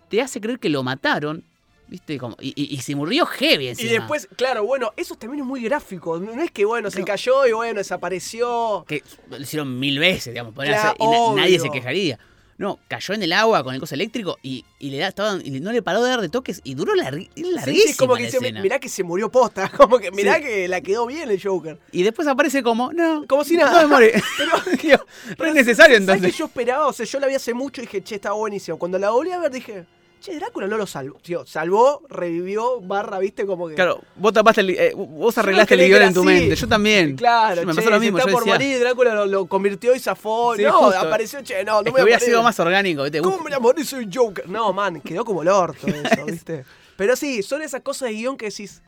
Te 0.10 0.22
hace 0.22 0.40
creer 0.42 0.60
que 0.60 0.70
lo 0.70 0.84
mataron. 0.84 1.44
¿Viste? 1.90 2.18
Como, 2.18 2.36
y, 2.42 2.50
y- 2.62 2.76
y 2.76 2.82
se 2.82 2.96
murió 2.98 3.26
heavy 3.26 3.70
Y 3.70 3.88
después, 3.88 4.28
claro, 4.36 4.66
bueno, 4.66 4.92
eso 4.98 5.16
también 5.16 5.44
es 5.44 5.48
muy 5.48 5.62
gráfico. 5.64 6.20
No 6.20 6.42
es 6.44 6.52
que, 6.52 6.66
bueno, 6.66 6.92
se 6.92 7.00
No. 7.00 7.06
cayó 7.06 7.46
y 7.48 7.54
bueno, 7.54 7.78
desapareció. 7.78 8.84
que 8.86 9.04
lo 9.30 9.38
hicieron 9.40 9.80
mil 9.80 9.98
veces, 9.98 10.34
digamos, 10.34 10.54
Claro, 10.54 10.76
hacer- 10.76 10.96
y 11.00 11.06
na- 11.08 11.42
nadie 11.44 11.60
se 11.60 11.70
quejaría. 11.70 12.20
No, 12.60 12.80
cayó 12.88 13.14
en 13.14 13.22
el 13.22 13.34
agua 13.34 13.64
con 13.64 13.76
el 13.76 13.80
coso 13.80 13.94
eléctrico 13.94 14.40
y, 14.42 14.66
y 14.80 14.90
le 14.90 14.98
da, 14.98 15.14
y 15.44 15.60
no 15.60 15.72
le 15.72 15.84
paró 15.84 16.04
de 16.04 16.10
dar 16.10 16.22
de 16.22 16.30
toques 16.30 16.60
y 16.64 16.74
duró 16.74 16.94
larg- 16.96 17.30
Sí, 17.36 17.44
larguísima 17.54 17.84
sí, 17.86 17.90
es 17.92 17.98
como 17.98 18.16
que 18.16 18.24
la 18.24 18.30
dice, 18.32 18.52
mirá 18.62 18.80
que 18.80 18.90
se 18.90 19.04
murió 19.04 19.30
posta, 19.30 19.70
como 19.78 20.00
que 20.00 20.10
mirá 20.12 20.38
Sí. 20.38 20.42
que 20.42 20.68
la 20.68 20.82
quedó 20.82 21.06
bien 21.06 21.30
el 21.30 21.40
Joker. 21.42 21.78
Y 21.92 22.02
después 22.02 22.28
aparece 22.28 22.64
como, 22.64 22.92
no, 22.94 23.26
Como 23.28 23.44
si 23.44 23.56
nada. 23.58 23.74
no 23.84 23.88
me 23.88 23.94
morí. 23.94 24.08
Pero- 24.82 25.06
re 25.38 25.54
necesario 25.54 25.96
¿Sabes 25.98 26.00
entonces. 26.10 26.32
que 26.32 26.38
yo 26.38 26.46
esperaba? 26.46 26.88
O 26.88 26.94
sea, 26.94 27.06
yo 27.06 27.20
la 27.20 27.28
vi 27.28 27.36
hace 27.36 27.54
mucho 27.54 27.82
y 27.82 27.86
dije, 27.86 28.04
che, 28.04 28.16
estaba 28.16 28.36
buenísimo. 28.36 28.80
Cuando 28.80 28.98
la 28.98 29.12
volví 29.12 29.30
a 29.32 29.38
ver 29.40 29.52
dije, 29.52 29.86
che, 30.20 30.36
Drácula 30.36 30.68
no 30.68 30.78
lo 30.78 30.86
salvó. 30.86 31.18
Tío, 31.20 31.46
salvó, 31.46 32.02
revivió, 32.10 32.80
barra, 32.82 33.20
viste, 33.20 33.46
como 33.46 33.68
que... 33.68 33.76
Claro, 33.76 34.02
vos 34.16 34.34
tapaste 34.34 34.62
el, 34.62 34.70
eh, 34.72 34.94
vos 34.96 35.38
arreglaste 35.38 35.76
el 35.76 35.88
guion 35.88 36.02
en 36.02 36.14
tu 36.14 36.22
así. 36.22 36.28
mente. 36.28 36.56
Yo 36.56 36.68
también. 36.68 37.16
Claro, 37.16 37.62
me 37.66 37.74
che, 37.74 37.78
pasó 37.78 37.90
lo 37.90 38.00
mismo. 38.00 38.18
está 38.18 38.30
Yo 38.30 38.36
por 38.36 38.44
decía, 38.46 38.54
morir, 38.56 38.80
Drácula 38.80 39.16
lo, 39.16 39.26
lo 39.26 39.46
convirtió 39.46 39.96
y 39.96 40.00
zafó. 40.00 40.56
Sí, 40.56 40.64
no, 40.64 40.74
justo. 40.74 41.00
apareció, 41.00 41.42
che, 41.42 41.64
no, 41.64 41.74
no 41.74 41.80
es 41.80 41.86
me 41.86 41.98
que 41.98 42.04
hubiera 42.04 42.20
sido 42.20 42.44
más 42.44 42.60
orgánico, 42.60 43.04
¿viste? 43.04 43.22
¿Cómo 43.22 43.40
me 43.40 43.58
morir? 43.60 43.86
Soy 43.86 44.10
Joker. 44.14 44.48
No, 44.50 44.74
man, 44.74 45.02
quedó 45.02 45.24
como 45.26 45.42
el 45.42 45.48
orto 45.48 45.88
eso, 45.88 46.26
¿viste? 46.26 46.66
Pero 46.96 47.16
sí, 47.16 47.44
son 47.44 47.62
esas 47.62 47.82
cosas 47.82 48.10
de 48.10 48.16
guion 48.16 48.38
que 48.38 48.48
decís. 48.48 48.82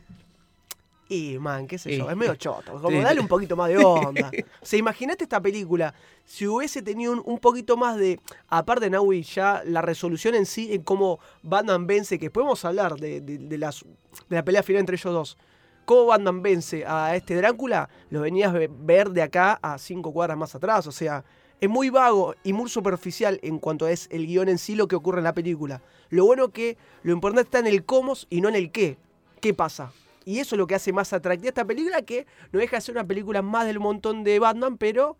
Y, 1.12 1.38
man, 1.40 1.66
qué 1.66 1.76
sé 1.76 1.96
yo, 1.98 2.08
es 2.08 2.16
medio 2.16 2.34
choto. 2.36 2.80
Como 2.80 3.02
dale 3.02 3.20
un 3.20 3.26
poquito 3.26 3.56
más 3.56 3.68
de 3.68 3.78
onda. 3.78 4.30
O 4.62 4.64
sea, 4.66 4.78
imagínate 4.78 5.24
esta 5.24 5.40
película. 5.40 5.92
Si 6.24 6.46
hubiese 6.46 6.82
tenido 6.82 7.12
un, 7.12 7.20
un 7.24 7.38
poquito 7.38 7.76
más 7.76 7.96
de. 7.98 8.20
Aparte, 8.48 8.88
Naui, 8.88 9.22
ya 9.22 9.62
la 9.64 9.82
resolución 9.82 10.34
en 10.36 10.46
sí, 10.46 10.72
en 10.72 10.82
cómo 10.82 11.18
Batman 11.42 11.86
vence, 11.86 12.18
que 12.18 12.30
podemos 12.30 12.64
hablar 12.64 12.94
de, 12.94 13.20
de- 13.20 13.38
de 13.38 13.58
las, 13.58 13.82
de 14.28 14.36
la 14.36 14.44
pelea 14.44 14.62
final 14.62 14.80
entre 14.80 14.94
ellos 14.96 15.12
dos. 15.12 15.36
Cómo 15.84 16.06
Batman 16.06 16.42
vence 16.42 16.84
a 16.86 17.16
este 17.16 17.34
Drácula, 17.34 17.88
lo 18.10 18.20
venías 18.20 18.52
ve- 18.52 18.70
ver 18.72 19.10
de 19.10 19.22
acá 19.22 19.58
a 19.62 19.78
cinco 19.78 20.12
cuadras 20.12 20.38
más 20.38 20.54
atrás. 20.54 20.86
O 20.86 20.92
sea, 20.92 21.24
es 21.60 21.68
muy 21.68 21.90
vago 21.90 22.36
y 22.44 22.52
muy 22.52 22.70
superficial 22.70 23.40
en 23.42 23.58
cuanto 23.58 23.88
es 23.88 24.06
el 24.12 24.26
guion 24.26 24.48
en 24.48 24.58
sí 24.58 24.76
lo 24.76 24.86
que 24.86 24.94
ocurre 24.94 25.18
en 25.18 25.24
la 25.24 25.34
película. 25.34 25.82
Lo 26.10 26.24
bueno 26.26 26.50
que 26.50 26.76
lo 27.02 27.12
importante 27.12 27.42
está 27.48 27.58
en 27.58 27.66
el 27.66 27.84
cómo 27.84 28.14
y 28.28 28.40
no 28.42 28.48
en 28.48 28.54
el 28.54 28.70
qué. 28.70 28.96
¿Qué 29.40 29.54
pasa? 29.54 29.90
Y 30.24 30.38
eso 30.38 30.54
es 30.54 30.58
lo 30.58 30.66
que 30.66 30.74
hace 30.74 30.92
más 30.92 31.12
atractiva 31.12 31.48
esta 31.48 31.64
película, 31.64 32.02
que 32.02 32.26
no 32.52 32.60
deja 32.60 32.76
de 32.76 32.80
ser 32.82 32.94
una 32.94 33.06
película 33.06 33.42
más 33.42 33.66
del 33.66 33.80
montón 33.80 34.22
de 34.24 34.38
Batman, 34.38 34.76
pero 34.76 35.16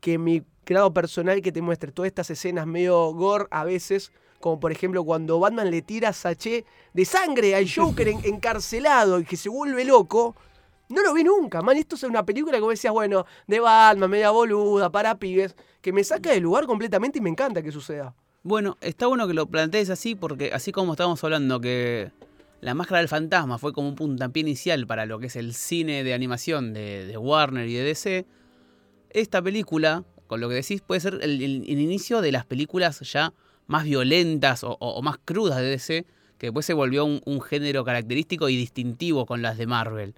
que 0.00 0.18
mi 0.18 0.42
grado 0.66 0.92
personal 0.94 1.42
que 1.42 1.52
te 1.52 1.60
muestre 1.62 1.92
todas 1.92 2.06
estas 2.08 2.30
escenas 2.30 2.66
medio 2.66 3.12
gore 3.12 3.46
a 3.50 3.64
veces, 3.64 4.12
como 4.40 4.60
por 4.60 4.70
ejemplo 4.72 5.02
cuando 5.04 5.40
Batman 5.40 5.70
le 5.70 5.82
tira 5.82 6.12
sachet 6.12 6.64
de 6.92 7.04
sangre 7.04 7.54
al 7.56 7.66
Joker 7.68 8.08
en- 8.08 8.20
encarcelado 8.24 9.18
y 9.20 9.24
que 9.24 9.36
se 9.36 9.48
vuelve 9.48 9.84
loco. 9.84 10.36
No 10.90 11.02
lo 11.02 11.14
vi 11.14 11.24
nunca, 11.24 11.62
man. 11.62 11.76
Esto 11.78 11.96
es 11.96 12.02
una 12.02 12.24
película 12.24 12.58
que 12.58 12.60
vos 12.62 12.70
decías, 12.70 12.92
bueno, 12.92 13.24
de 13.46 13.58
Batman, 13.60 14.10
media 14.10 14.30
boluda, 14.30 14.90
para 14.90 15.18
pibes, 15.18 15.56
que 15.80 15.92
me 15.92 16.04
saca 16.04 16.30
del 16.30 16.42
lugar 16.42 16.66
completamente 16.66 17.18
y 17.18 17.22
me 17.22 17.30
encanta 17.30 17.62
que 17.62 17.72
suceda. 17.72 18.14
Bueno, 18.42 18.76
está 18.82 19.06
bueno 19.06 19.26
que 19.26 19.32
lo 19.32 19.46
plantees 19.46 19.88
así 19.88 20.14
porque 20.14 20.52
así 20.52 20.70
como 20.72 20.92
estábamos 20.92 21.24
hablando 21.24 21.58
que 21.60 22.12
la 22.64 22.72
máscara 22.72 23.00
del 23.00 23.08
fantasma 23.08 23.58
fue 23.58 23.74
como 23.74 23.88
un 23.88 23.94
puntapié 23.94 24.40
inicial 24.40 24.86
para 24.86 25.04
lo 25.04 25.18
que 25.18 25.26
es 25.26 25.36
el 25.36 25.52
cine 25.52 26.02
de 26.02 26.14
animación 26.14 26.72
de, 26.72 27.06
de 27.06 27.18
Warner 27.18 27.68
y 27.68 27.74
de 27.74 27.84
DC, 27.84 28.26
esta 29.10 29.42
película, 29.42 30.04
con 30.26 30.40
lo 30.40 30.48
que 30.48 30.54
decís, 30.54 30.80
puede 30.80 31.00
ser 31.02 31.18
el, 31.20 31.42
inicio 31.42 32.22
de 32.22 32.32
las 32.32 32.46
películas 32.46 33.00
ya 33.00 33.34
más 33.66 33.84
violentas 33.84 34.62
o, 34.64 35.02
más 35.02 35.18
crudas 35.22 35.58
de 35.58 35.64
DC, 35.64 36.06
que 36.38 36.46
después 36.46 36.64
se 36.64 36.72
volvió 36.72 37.04
un, 37.04 37.20
un 37.26 37.42
género 37.42 37.84
característico 37.84 38.48
y 38.48 38.56
distintivo 38.56 39.26
con 39.26 39.42
las 39.42 39.58
de 39.58 39.66
Marvel. 39.66 40.14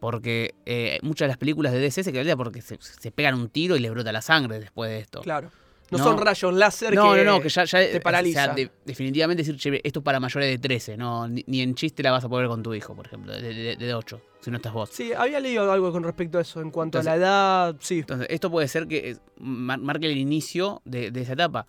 Porque 0.00 0.54
eh, 0.66 0.98
muchas 1.02 1.26
de 1.26 1.28
las 1.28 1.38
películas 1.38 1.72
de 1.72 1.78
DC 1.78 2.04
se 2.04 2.12
quedan 2.12 2.36
porque 2.36 2.60
se, 2.60 2.76
se 2.80 3.10
pegan 3.10 3.36
un 3.36 3.48
tiro 3.48 3.74
y 3.74 3.80
les 3.80 3.90
brota 3.90 4.12
la 4.12 4.22
sangre 4.22 4.60
después 4.60 4.90
de 4.90 4.98
esto. 4.98 5.22
Claro. 5.22 5.50
No, 5.90 5.98
No. 5.98 6.04
son 6.04 6.18
rayos 6.18 6.54
láser 6.54 6.94
No, 6.94 7.12
que... 7.14 7.24
no, 7.24 7.32
no, 7.36 7.40
que 7.40 7.48
ya, 7.48 7.64
ya 7.64 7.78
te 7.80 7.98
o 7.98 8.00
paraliza. 8.00 8.44
sea, 8.44 8.54
de- 8.54 8.70
definitivamente 8.84 9.42
decir, 9.42 9.56
che, 9.56 9.80
esto 9.82 9.98
es 10.00 10.04
para 10.04 10.20
mayores 10.20 10.48
de 10.48 10.58
13, 10.58 10.96
no, 10.96 11.26
ni, 11.26 11.42
ni 11.48 11.60
en 11.62 11.74
chiste 11.74 12.02
la 12.02 12.12
vas 12.12 12.24
a 12.24 12.28
poder 12.28 12.46
con 12.46 12.62
tu 12.62 12.72
hijo, 12.74 12.94
por 12.94 13.06
ejemplo, 13.06 13.32
de, 13.32 13.52
de, 13.54 13.76
de 13.76 13.94
8, 13.94 14.20
si 14.40 14.50
no 14.52 14.58
estás 14.58 14.72
vos. 14.72 14.90
Sí, 14.92 15.12
había 15.12 15.40
leído 15.40 15.70
algo 15.72 15.90
con 15.90 16.04
respecto 16.04 16.38
a 16.38 16.42
eso, 16.42 16.60
en 16.60 16.70
cuanto 16.70 17.00
a 17.00 17.02
la 17.02 17.16
edad, 17.16 17.76
sí. 17.80 17.98
Entonces, 18.00 18.28
esto 18.30 18.50
puede 18.50 18.68
ser 18.68 18.86
que 18.86 19.10
eh, 19.10 19.16
mar- 19.38 19.80
marque 19.80 20.06
el 20.06 20.16
inicio 20.16 20.80
de, 20.84 21.10
de 21.10 21.22
esa 21.22 21.32
etapa. 21.32 21.66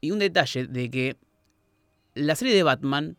Y 0.00 0.10
un 0.10 0.18
detalle 0.18 0.66
de 0.66 0.90
que 0.90 1.16
la 2.14 2.34
serie 2.34 2.54
de 2.56 2.62
Batman 2.64 3.16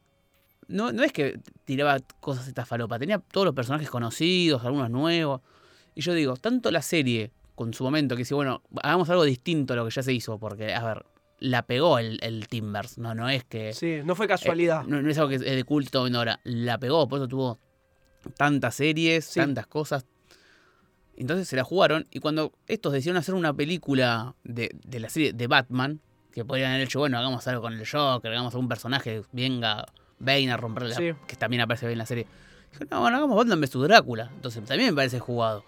no, 0.67 0.91
no 0.91 1.03
es 1.03 1.11
que 1.13 1.39
tiraba 1.65 1.99
cosas 2.19 2.47
esta 2.47 2.65
falopa, 2.65 2.99
tenía 2.99 3.19
todos 3.19 3.45
los 3.45 3.55
personajes 3.55 3.89
conocidos, 3.89 4.63
algunos 4.65 4.89
nuevos. 4.89 5.41
Y 5.95 6.01
yo 6.01 6.13
digo, 6.13 6.35
tanto 6.35 6.69
la 6.71 6.81
serie, 6.81 7.31
con 7.55 7.73
su 7.73 7.83
momento, 7.83 8.15
que 8.15 8.19
dice, 8.21 8.33
bueno, 8.33 8.61
hagamos 8.81 9.09
algo 9.09 9.23
distinto 9.23 9.73
a 9.73 9.75
lo 9.75 9.85
que 9.85 9.91
ya 9.91 10.03
se 10.03 10.13
hizo, 10.13 10.39
porque, 10.39 10.73
a 10.73 10.83
ver, 10.83 11.05
la 11.39 11.63
pegó 11.65 11.99
el, 11.99 12.19
el 12.21 12.47
Timbers, 12.47 12.97
no, 12.97 13.13
no 13.13 13.29
es 13.29 13.43
que... 13.43 13.73
Sí, 13.73 13.99
no 14.03 14.15
fue 14.15 14.25
Eh, 14.25 14.29
casualidad. 14.29 14.83
no, 14.85 15.01
no 15.01 15.09
es 15.09 15.17
algo 15.17 15.29
que 15.29 15.35
es 15.35 15.41
de 15.41 15.63
culto 15.63 16.05
ahora. 16.05 16.39
La 16.43 16.77
pegó, 16.79 17.07
por 17.07 17.19
eso 17.19 17.27
tuvo 17.27 17.59
tantas 18.37 18.75
series, 18.75 19.25
Sí. 19.25 19.39
tantas 19.39 19.67
cosas. 19.67 20.05
Entonces 21.15 21.47
se 21.47 21.55
la 21.55 21.63
jugaron. 21.63 22.07
Y 22.11 22.19
cuando 22.19 22.53
estos 22.67 22.93
decidieron 22.93 23.17
hacer 23.17 23.35
una 23.35 23.53
película 23.53 24.35
de, 24.43 24.71
de 24.85 24.99
la 24.99 25.09
serie 25.09 25.33
de 25.33 25.47
Batman, 25.47 25.99
que 26.31 26.43
podrían 26.43 26.71
haber 26.71 26.85
hecho, 26.85 26.99
bueno, 26.99 27.17
hagamos 27.19 27.47
algo 27.47 27.61
con 27.61 27.73
el 27.73 27.87
Joker, 27.87 28.31
hagamos 28.31 28.53
algún 28.55 28.67
personaje, 28.67 29.21
venga 29.31 29.85
Bane 30.19 30.51
a 30.51 30.57
romperle 30.57 30.95
Sí. 30.95 31.11
que 31.27 31.35
también 31.35 31.61
aparece 31.61 31.85
Bane 31.85 31.93
en 31.93 31.97
la 31.99 32.05
serie. 32.07 32.25
Dijo, 32.71 32.85
no, 32.89 33.01
bueno, 33.01 33.17
hagamos 33.17 33.35
Batman 33.37 33.61
vs 33.61 33.73
Drácula. 33.83 34.31
Entonces 34.33 34.63
también 34.65 34.89
me 34.91 34.95
parece 34.95 35.19
jugado. 35.19 35.63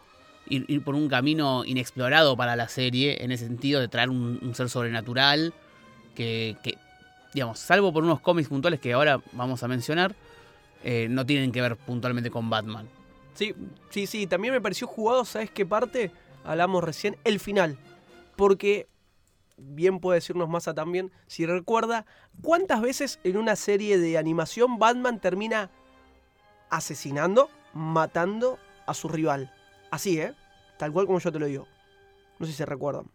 Ir, 0.47 0.83
por 0.83 0.93
un 0.93 1.07
camino 1.07 1.65
inexplorado 1.65 2.37
para 2.37 2.55
la 2.55 2.67
serie, 2.67 3.23
en 3.23 3.31
ese 3.31 3.47
sentido 3.47 3.81
de 3.81 3.87
traer 3.87 4.09
un, 4.09 4.53
ser 4.53 4.69
sobrenatural 4.69 5.53
que, 6.13 6.55
que, 6.61 6.77
digamos, 7.33 7.59
salvo 7.59 7.91
por 7.91 8.03
unos 8.03 8.21
cómics 8.21 8.47
puntuales 8.47 8.79
que 8.79 8.93
ahora 8.93 9.21
vamos 9.33 9.63
a 9.63 9.67
mencionar, 9.67 10.15
eh, 10.83 11.07
no 11.09 11.25
tienen 11.25 11.51
que 11.51 11.61
ver 11.61 11.75
puntualmente 11.75 12.29
con 12.29 12.47
Batman. 12.49 12.87
Sí, 13.33 13.53
sí, 13.89 14.07
sí. 14.07 14.27
También 14.27 14.53
me 14.53 14.61
pareció 14.61 14.87
jugado, 14.87 15.25
¿sabes 15.25 15.49
qué 15.49 15.65
parte? 15.65 16.11
Hablamos 16.43 16.83
recién, 16.83 17.17
el 17.23 17.39
final. 17.39 17.77
Porque, 18.35 18.87
bien 19.57 19.99
puede 19.99 20.19
decirnos 20.19 20.47
Massa 20.47 20.73
también, 20.73 21.11
si 21.27 21.45
recuerda, 21.45 22.05
¿cuántas 22.41 22.81
veces 22.81 23.19
en 23.23 23.37
una 23.37 23.55
serie 23.55 23.97
de 23.97 24.17
animación 24.17 24.77
Batman 24.77 25.19
termina 25.19 25.71
asesinando, 26.69 27.49
matando 27.73 28.59
a 28.85 28.93
su 28.93 29.09
rival? 29.09 29.51
Así, 29.91 30.19
¿eh? 30.19 30.33
Tal 30.77 30.91
cual 30.91 31.05
como 31.05 31.19
yo 31.19 31.31
te 31.31 31.39
lo 31.39 31.45
digo. 31.45 31.67
No 32.39 32.45
sé 32.45 32.51
si 32.51 32.57
se 32.57 32.65
recuerdan. 32.65 33.05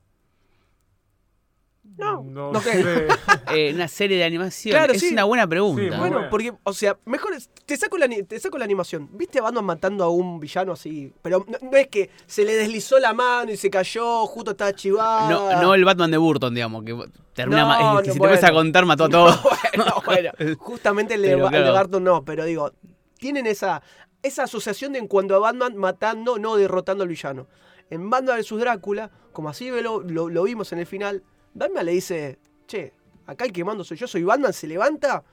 No, 1.97 2.23
No, 2.23 2.53
no 2.53 2.61
sé. 2.61 3.09
Eh, 3.53 3.73
una 3.75 3.89
serie 3.89 4.17
de 4.17 4.23
animación. 4.25 4.73
Claro, 4.77 4.93
es 4.93 5.01
sí. 5.01 5.13
una 5.13 5.25
buena 5.25 5.47
pregunta. 5.47 5.83
Sí, 5.83 5.89
Bueno, 5.89 6.03
buena. 6.17 6.31
porque, 6.31 6.53
o 6.63 6.73
sea, 6.73 6.97
mejor 7.05 7.33
es- 7.35 7.49
te 7.67 7.77
saco 7.77 7.99
la, 7.99 8.07
te 8.09 8.39
saco 8.39 8.59
la 8.59 8.65
animación. 8.65 9.09
¿Viste 9.13 9.41
a 9.41 9.43
Batman 9.43 9.65
matando 9.65 10.05
a 10.05 10.09
un 10.11 10.39
villano 10.39 10.73
así? 10.73 11.13
Pero 11.23 11.45
no, 11.49 11.59
no 11.71 11.77
es 11.77 11.89
que 11.89 12.11
se 12.27 12.45
le 12.45 12.55
deslizó 12.55 12.99
la 13.01 13.13
mano 13.13 13.51
y 13.51 13.57
se 13.57 13.71
cayó, 13.71 14.25
justo 14.27 14.53
estaba 14.53 14.73
chivada. 14.73 15.29
no, 15.29 15.61
no 15.63 15.75
el 15.75 15.85
Batman 15.85 16.11
de 16.13 16.19
Burton, 16.19 16.55
digamos, 16.55 16.85
que 16.85 16.97
termina 17.35 17.63
No, 17.95 17.99
que 18.03 18.05
si 18.13 18.13
te 18.13 18.19
bueno. 18.19 18.35
empiezas 18.35 18.51
a 18.51 18.53
contar 18.53 18.87
mató 18.87 19.05
a 19.07 19.09
todos. 19.11 19.41
bueno, 19.75 19.95
bueno, 20.07 20.31
justamente 20.59 21.15
el 21.15 21.23
de, 21.23 21.33
el 21.33 21.49
claro. 21.49 21.73
Barton 21.73 22.05
no, 22.05 22.25
pero 22.25 22.45
digo, 22.45 22.71
tienen 23.19 23.47
esa, 23.47 23.83
esa 24.23 24.45
asociación 24.45 24.93
de 24.93 24.99
en 24.99 25.07
cuanto 25.07 25.35
a 25.35 25.39
Batman 25.39 25.77
matando, 25.77 26.39
no 26.39 26.57
derrotando 26.57 27.03
al 27.03 27.09
villano. 27.09 27.47
En 27.91 28.11
Batman 28.11 28.39
vs 28.39 28.59
Drácula, 28.59 29.11
como 29.33 29.49
así 29.49 29.71
lo, 29.71 30.01
lo, 30.01 30.29
lo 30.29 30.43
vimos 30.45 30.73
en 30.73 30.79
el 30.79 30.87
final, 30.87 31.23
Batman 31.55 31.87
le 31.87 31.93
dice, 31.93 32.39
che, 32.67 32.95
acá 33.27 33.45
el 33.45 33.53
que 33.53 33.65
mando 33.65 33.85
soy 33.85 33.97
yo, 33.97 34.07
soy 34.07 34.23
Batman, 34.23 34.53
se 34.53 34.67
levanta, 34.67 35.25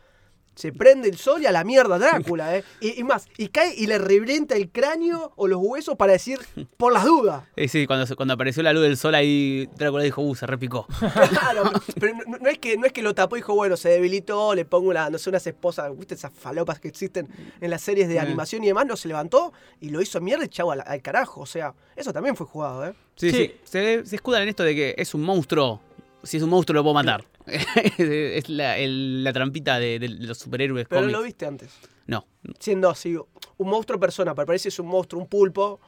se 0.58 0.74
prende 0.74 1.08
el 1.08 1.18
sol 1.18 1.42
y 1.42 1.46
a 1.46 1.52
la 1.54 1.64
mierda 1.64 1.98
Drácula, 2.00 2.58
¿eh? 2.58 2.64
Y, 2.82 3.00
y 3.00 3.04
más, 3.06 3.28
y 3.38 3.48
cae 3.50 3.74
y 3.76 3.88
le 3.88 3.98
revienta 4.00 4.56
el 4.56 4.70
cráneo 4.70 5.32
o 5.36 5.48
los 5.48 5.60
huesos 5.62 5.96
para 5.96 6.12
decir, 6.14 6.40
por 6.76 6.92
las 6.92 7.06
dudas. 7.06 7.44
Eh, 7.56 7.68
sí, 7.70 7.88
cuando, 7.88 8.06
se- 8.06 8.16
cuando 8.16 8.34
apareció 8.34 8.62
la 8.64 8.74
luz 8.74 8.84
del 8.84 8.98
sol 8.98 9.16
ahí, 9.16 9.70
Drácula 9.78 10.04
dijo, 10.04 10.22
uh, 10.22 10.36
se 10.36 10.46
repicó. 10.48 10.86
Claro, 11.30 11.72
pero 12.00 12.14
no, 12.28 12.38
no 12.40 12.50
es 12.50 12.58
que, 12.60 12.76
no 12.78 12.86
es 12.86 12.92
que 12.94 13.02
lo 13.02 13.14
tapó 13.16 13.36
y 13.38 13.40
dijo, 13.40 13.54
bueno, 13.56 13.78
se 13.78 13.90
debilitó, 13.90 14.54
le 14.56 14.66
pongo 14.66 14.90
una, 14.90 15.10
no 15.10 15.18
sé, 15.18 15.30
unas 15.30 15.46
esposas, 15.48 15.96
¿viste 15.98 16.16
esas 16.16 16.34
falopas 16.34 16.80
que 16.80 16.88
existen 16.88 17.28
en 17.62 17.70
las 17.70 17.82
series 17.82 18.08
de 18.10 18.16
Mm. 18.16 18.20
animación 18.24 18.64
y 18.64 18.68
demás? 18.68 18.86
No 18.88 18.98
se 18.98 19.08
levantó 19.08 19.54
y 19.80 19.90
lo 19.90 20.02
hizo 20.02 20.20
mierda 20.22 20.44
y 20.46 20.50
chau 20.50 20.72
al, 20.72 20.84
al 20.86 21.02
carajo. 21.02 21.42
O 21.42 21.46
sea, 21.46 21.74
eso 21.96 22.12
también 22.12 22.36
fue 22.36 22.46
jugado, 22.48 22.86
¿eh? 22.88 22.94
Sí, 23.16 23.30
Sí. 23.32 23.38
sí. 23.38 23.54
Se, 23.64 24.06
se 24.06 24.16
escudan 24.16 24.42
en 24.44 24.50
esto 24.50 24.64
de 24.64 24.74
que 24.76 24.96
es 24.98 25.14
un 25.14 25.22
monstruo. 25.22 25.80
Si 26.24 26.38
es 26.38 26.44
un 26.44 26.50
monstruo 26.50 26.74
lo 26.76 26.84
puedo 26.84 26.94
matar. 26.96 27.24
es 27.98 28.50
la, 28.50 28.78
el- 28.78 29.24
la 29.24 29.34
trampita 29.34 29.80
de, 29.80 30.00
de 30.00 30.10
los 30.10 30.38
superhéroes 30.38 30.88
Pero 30.88 31.02
cómics. 31.02 31.18
lo 31.18 31.24
viste 31.24 31.46
antes. 31.46 31.72
No. 32.06 32.26
Siendo 32.60 32.90
así, 32.90 33.16
un 33.58 33.70
monstruo 33.70 34.00
persona, 34.00 34.34
pero 34.36 34.46
parece 34.46 34.64
que 34.64 34.70
es 34.70 34.80
un 34.80 34.88
monstruo, 34.88 35.22
un 35.22 35.28
pulpo. 35.28 35.80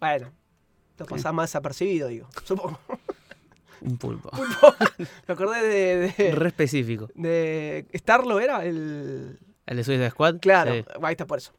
Bueno, 0.00 0.30
lo 0.98 1.06
pasás 1.06 1.32
más 1.32 1.50
desapercibido, 1.50 2.08
digo. 2.08 2.28
Supongo. 2.44 2.78
Un 3.80 3.98
pulpo. 3.98 4.30
Me 5.28 5.34
acordé 5.34 5.62
de. 5.62 6.12
de, 6.16 6.30
Re 6.32 6.48
específico. 6.48 7.08
de 7.14 7.86
Starlo 7.94 8.40
era 8.40 8.64
el. 8.64 9.38
¿El 9.66 9.76
de 9.76 9.84
Suicide 9.84 10.10
Squad? 10.10 10.36
Claro, 10.40 10.72
Sí. 10.74 10.84
ahí 11.02 11.12
está 11.12 11.26
por 11.26 11.38
eso. 11.38 11.52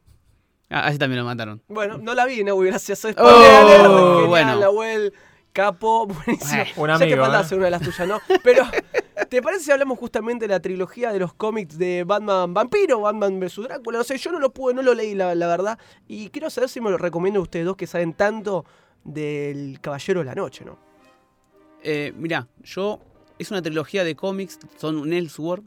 Ah, 0.70 0.86
así 0.86 0.98
también 0.98 1.20
lo 1.20 1.24
mataron. 1.24 1.62
Bueno, 1.68 1.98
no 1.98 2.14
la 2.14 2.24
vi, 2.26 2.42
Nahui, 2.42 2.66
gracias. 2.68 2.98
Soy 3.00 3.14
Oh, 3.16 3.42
genial, 3.42 4.26
bueno. 4.26 4.58
Nahuel, 4.58 5.12
capo, 5.52 6.06
buenísimo. 6.06 6.64
Bueno, 6.76 6.94
un 6.94 7.00
ya 7.00 7.04
amigo, 7.04 7.20
faltaba 7.22 7.42
¿eh? 7.42 7.44
hacer 7.44 7.58
una 7.58 7.64
de 7.66 7.70
las 7.72 7.82
tuyas, 7.82 8.08
¿no? 8.08 8.20
Pero 8.42 8.64
¿Te 9.24 9.40
parece 9.40 9.64
si 9.64 9.72
hablamos 9.72 9.98
justamente 9.98 10.44
de 10.44 10.52
la 10.52 10.60
trilogía 10.60 11.10
de 11.10 11.18
los 11.18 11.32
cómics 11.32 11.78
de 11.78 12.04
Batman 12.04 12.52
Vampiro, 12.52 13.00
Batman 13.00 13.40
vs 13.40 13.62
Drácula? 13.62 13.98
No 13.98 14.04
sé, 14.04 14.18
yo 14.18 14.30
no 14.30 14.38
lo 14.38 14.52
pude, 14.52 14.74
no 14.74 14.82
lo 14.82 14.92
leí 14.92 15.14
la, 15.14 15.34
la 15.34 15.46
verdad. 15.46 15.78
Y 16.06 16.28
quiero 16.28 16.50
saber 16.50 16.68
si 16.68 16.82
me 16.82 16.90
lo 16.90 16.98
recomiendan 16.98 17.42
ustedes 17.42 17.64
dos 17.64 17.76
que 17.76 17.86
saben 17.86 18.12
tanto 18.12 18.66
del 19.04 19.80
Caballero 19.80 20.20
de 20.20 20.26
la 20.26 20.34
Noche, 20.34 20.64
¿no? 20.66 20.78
Eh, 21.82 22.12
mirá, 22.16 22.46
yo. 22.62 23.00
Es 23.38 23.50
una 23.50 23.60
trilogía 23.60 24.02
de 24.02 24.16
cómics, 24.16 24.58
son 24.76 24.96
un 24.96 25.12
Elseworld, 25.12 25.66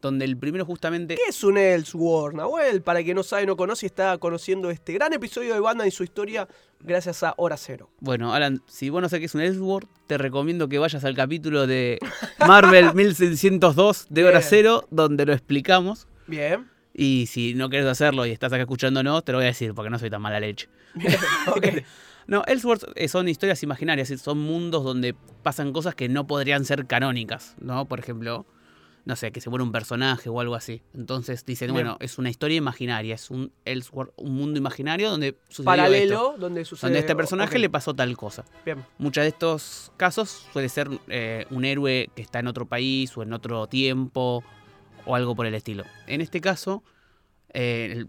donde 0.00 0.24
el 0.24 0.36
primero 0.36 0.64
justamente. 0.64 1.16
¿Qué 1.16 1.28
es 1.28 1.42
un 1.42 1.58
Elseworld, 1.58 2.36
Nahuel? 2.36 2.82
Para 2.82 3.02
quien 3.02 3.16
no 3.16 3.24
sabe, 3.24 3.46
no 3.46 3.56
conoce, 3.56 3.86
está 3.86 4.16
conociendo 4.18 4.70
este 4.70 4.92
gran 4.92 5.12
episodio 5.12 5.54
de 5.54 5.60
Batman 5.60 5.88
y 5.88 5.90
su 5.90 6.04
historia 6.04 6.48
gracias 6.80 7.22
a 7.22 7.34
Hora 7.36 7.56
Cero. 7.56 7.90
Bueno, 8.00 8.32
Alan, 8.34 8.62
si 8.66 8.90
vos 8.90 9.02
no 9.02 9.08
sabés 9.08 9.20
qué 9.20 9.26
es 9.26 9.34
un 9.34 9.40
Elseworld, 9.40 9.88
te 10.06 10.18
recomiendo 10.18 10.68
que 10.68 10.78
vayas 10.78 11.04
al 11.04 11.14
capítulo 11.14 11.66
de 11.66 11.98
Marvel 12.46 12.94
1602 12.94 14.06
de 14.10 14.24
Hora 14.24 14.38
Bien. 14.38 14.48
Cero, 14.48 14.88
donde 14.90 15.26
lo 15.26 15.32
explicamos. 15.32 16.06
Bien. 16.26 16.68
Y 16.94 17.26
si 17.26 17.54
no 17.54 17.68
querés 17.68 17.86
hacerlo 17.86 18.26
y 18.26 18.30
estás 18.30 18.52
acá 18.52 18.62
escuchándonos, 18.62 19.24
te 19.24 19.32
lo 19.32 19.38
voy 19.38 19.44
a 19.44 19.48
decir, 19.48 19.74
porque 19.74 19.90
no 19.90 19.98
soy 19.98 20.10
tan 20.10 20.22
mala 20.22 20.40
leche. 20.40 20.68
Bien. 20.94 21.84
No, 22.28 22.42
Elseworlds 22.46 22.88
eh, 22.94 23.08
son 23.08 23.26
historias 23.26 23.62
imaginarias, 23.62 24.08
son 24.20 24.38
mundos 24.38 24.84
donde 24.84 25.14
pasan 25.42 25.72
cosas 25.72 25.94
que 25.94 26.10
no 26.10 26.26
podrían 26.26 26.66
ser 26.66 26.86
canónicas, 26.86 27.56
¿no? 27.58 27.88
Por 27.88 28.00
ejemplo, 28.00 28.44
no 29.08 29.16
sé, 29.16 29.32
que 29.32 29.40
se 29.40 29.48
muere 29.48 29.62
un 29.64 29.72
personaje 29.72 30.28
o 30.28 30.38
algo 30.38 30.54
así. 30.54 30.82
Entonces 30.94 31.42
dicen, 31.46 31.68
Bien. 31.68 31.74
bueno, 31.86 31.96
es 31.98 32.18
una 32.18 32.28
historia 32.28 32.58
imaginaria, 32.58 33.14
es 33.14 33.30
un 33.30 33.50
Elseworld, 33.64 34.12
un 34.16 34.34
mundo 34.34 34.58
imaginario 34.58 35.10
donde 35.10 35.38
sucedió 35.48 35.64
Paralelo, 35.64 36.14
esto, 36.14 36.34
donde 36.38 36.64
sucede. 36.66 36.88
donde 36.88 36.98
a 36.98 37.00
este 37.00 37.16
personaje 37.16 37.58
le 37.58 37.70
pasó 37.70 37.94
tal 37.94 38.14
cosa. 38.18 38.44
Bien. 38.66 38.84
Muchos 38.98 39.22
de 39.22 39.28
estos 39.28 39.92
casos 39.96 40.46
suele 40.52 40.68
ser 40.68 40.90
eh, 41.08 41.46
un 41.48 41.64
héroe 41.64 42.10
que 42.14 42.20
está 42.20 42.40
en 42.40 42.48
otro 42.48 42.66
país 42.66 43.16
o 43.16 43.22
en 43.22 43.32
otro 43.32 43.66
tiempo 43.66 44.44
o 45.06 45.14
algo 45.16 45.34
por 45.34 45.46
el 45.46 45.54
estilo. 45.54 45.84
En 46.06 46.20
este 46.20 46.42
caso, 46.42 46.84
eh, 47.54 47.88
el, 47.92 48.08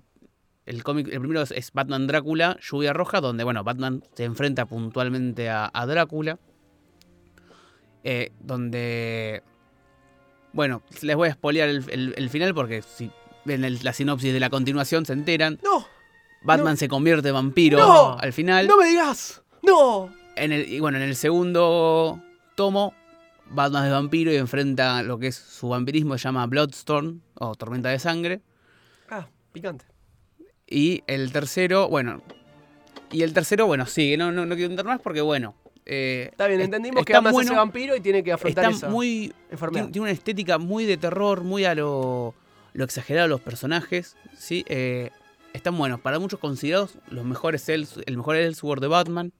el 0.66 0.84
cómic, 0.84 1.08
el 1.08 1.20
primero 1.22 1.42
es, 1.42 1.52
es 1.52 1.72
Batman 1.72 2.08
Drácula, 2.08 2.58
Lluvia 2.62 2.92
Roja, 2.92 3.22
donde 3.22 3.46
bueno, 3.46 3.64
Batman 3.64 4.04
se 4.16 4.26
enfrenta 4.26 4.66
puntualmente 4.66 5.50
a, 5.50 5.72
a 5.74 5.86
Drácula. 5.86 6.40
eh, 8.04 8.32
donde. 8.42 9.44
Bueno, 10.54 10.82
les 11.02 11.16
voy 11.16 11.30
a 11.30 11.34
spoilear 11.34 11.70
el, 11.70 11.84
el- 11.90 12.14
el 12.18 12.30
final 12.30 12.54
porque 12.56 12.82
si 12.82 13.12
ven 13.46 13.64
el- 13.64 13.80
la 13.84 13.94
sinopsis 13.94 14.34
de 14.34 14.40
la 14.40 14.50
continuación 14.50 15.06
se 15.06 15.14
enteran. 15.14 15.60
No, 15.64 15.86
Batman 16.42 16.74
No. 16.74 16.78
se 16.78 16.88
convierte 16.88 17.28
en 17.30 17.34
vampiro 17.36 17.78
No. 17.78 18.18
al 18.20 18.34
final. 18.34 18.68
no 18.68 18.78
me 18.78 18.86
digas. 18.88 19.42
No. 19.62 20.10
En 20.36 20.52
el, 20.54 20.68
y 20.72 20.80
bueno, 20.80 20.98
en 20.98 21.04
el 21.04 21.16
segundo 21.16 22.22
tomo, 22.56 22.94
Batman 23.52 23.86
es 23.86 23.92
vampiro 23.92 24.32
y 24.32 24.38
enfrenta 24.38 25.04
lo 25.04 25.20
que 25.20 25.28
es 25.28 25.36
su 25.36 25.70
vampirismo, 25.70 26.18
se 26.18 26.24
llama 26.26 26.46
Bloodstorm 26.48 27.22
o 27.36 27.56
Tormenta 27.56 27.90
de 27.90 28.00
Sangre. 28.00 28.42
Ah, 29.10 29.28
picante. 29.52 29.86
Y 30.68 31.04
el 31.08 31.32
tercero, 31.32 31.90
bueno. 31.90 32.22
Y 33.12 33.24
el 33.24 33.34
tercero, 33.34 33.66
bueno, 33.66 33.86
sigue, 33.88 34.18
no, 34.18 34.32
no, 34.32 34.46
no 34.46 34.56
quiero 34.56 34.70
entrar 34.70 34.86
más 34.86 35.02
porque, 35.02 35.22
bueno. 35.22 35.56
Eh, 35.92 36.28
Está 36.32 36.48
bien, 36.48 36.60
es- 36.62 36.66
entendimos 36.66 37.04
que 37.04 37.14
está 37.14 37.20
hace 37.24 37.32
bueno, 37.34 37.56
vampiro 37.56 37.96
y 37.96 38.00
tiene 38.02 38.24
que 38.24 38.32
afrontar 38.32 38.66
Está 38.66 38.78
esa 38.78 38.90
muy. 38.90 39.34
enfermedad. 39.50 39.86
Tiene, 39.90 40.02
una 40.02 40.12
estética 40.12 40.58
muy 40.60 40.86
de 40.86 40.98
terror, 40.98 41.44
muy 41.44 41.66
a 41.66 41.74
lo, 41.74 42.36
lo 42.74 42.84
exagerado 42.84 43.26
de 43.26 43.30
los 43.30 43.42
personajes. 43.42 44.16
¿sí? 44.38 44.64
Eh, 44.68 45.10
están 45.54 45.76
buenos, 45.78 46.00
para 46.00 46.20
muchos 46.20 46.40
considerados 46.40 46.98
los 47.10 47.26
mejores 47.26 47.68
Else- 47.70 48.04
el 48.06 48.18
mejor 48.18 48.36
Elseworld 48.36 48.82
de 48.84 48.88
Batman. 48.88 49.34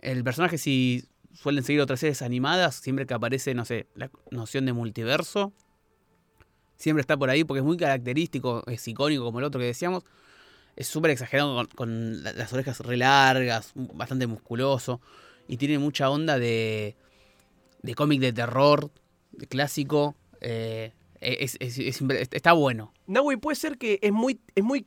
El 0.00 0.24
personaje, 0.24 0.56
si 0.58 1.04
suelen 1.34 1.62
seguir 1.64 1.80
otras 1.82 2.00
series 2.00 2.22
animadas, 2.22 2.76
siempre 2.76 3.06
que 3.06 3.14
aparece, 3.14 3.52
no 3.54 3.64
sé, 3.64 3.86
la 3.94 4.10
noción 4.30 4.64
de 4.64 4.72
multiverso, 4.72 5.52
siempre 6.76 7.00
está 7.00 7.16
por 7.16 7.30
ahí 7.30 7.44
porque 7.44 7.58
es 7.58 7.64
muy 7.64 7.76
característico, 7.76 8.62
es 8.66 8.86
icónico 8.88 9.24
como 9.24 9.38
el 9.40 9.44
otro 9.44 9.60
que 9.60 9.66
decíamos. 9.66 10.04
Es 10.76 10.86
súper 10.86 11.10
exagerado 11.10 11.54
con, 11.56 11.66
con 11.66 12.22
la- 12.22 12.32
las 12.32 12.52
orejas 12.52 12.78
re 12.80 12.96
largas, 12.96 13.72
bastante 13.74 14.26
musculoso. 14.28 15.00
Y 15.48 15.56
tiene 15.56 15.78
mucha 15.78 16.08
onda 16.10 16.38
de, 16.38 16.94
de 17.82 17.94
cómic 17.94 18.20
de 18.20 18.32
terror, 18.32 18.90
de 19.32 19.46
clásico. 19.46 20.14
eh, 20.40 20.92
es- 21.20 21.56
es- 21.58 21.78
es 21.78 22.00
impre- 22.00 22.28
está 22.30 22.52
bueno. 22.52 22.92
Nahui, 23.08 23.36
puede 23.38 23.56
ser 23.56 23.76
que 23.76 23.98
es 24.02 24.12
muy, 24.12 24.38
es 24.54 24.62
muy 24.62 24.86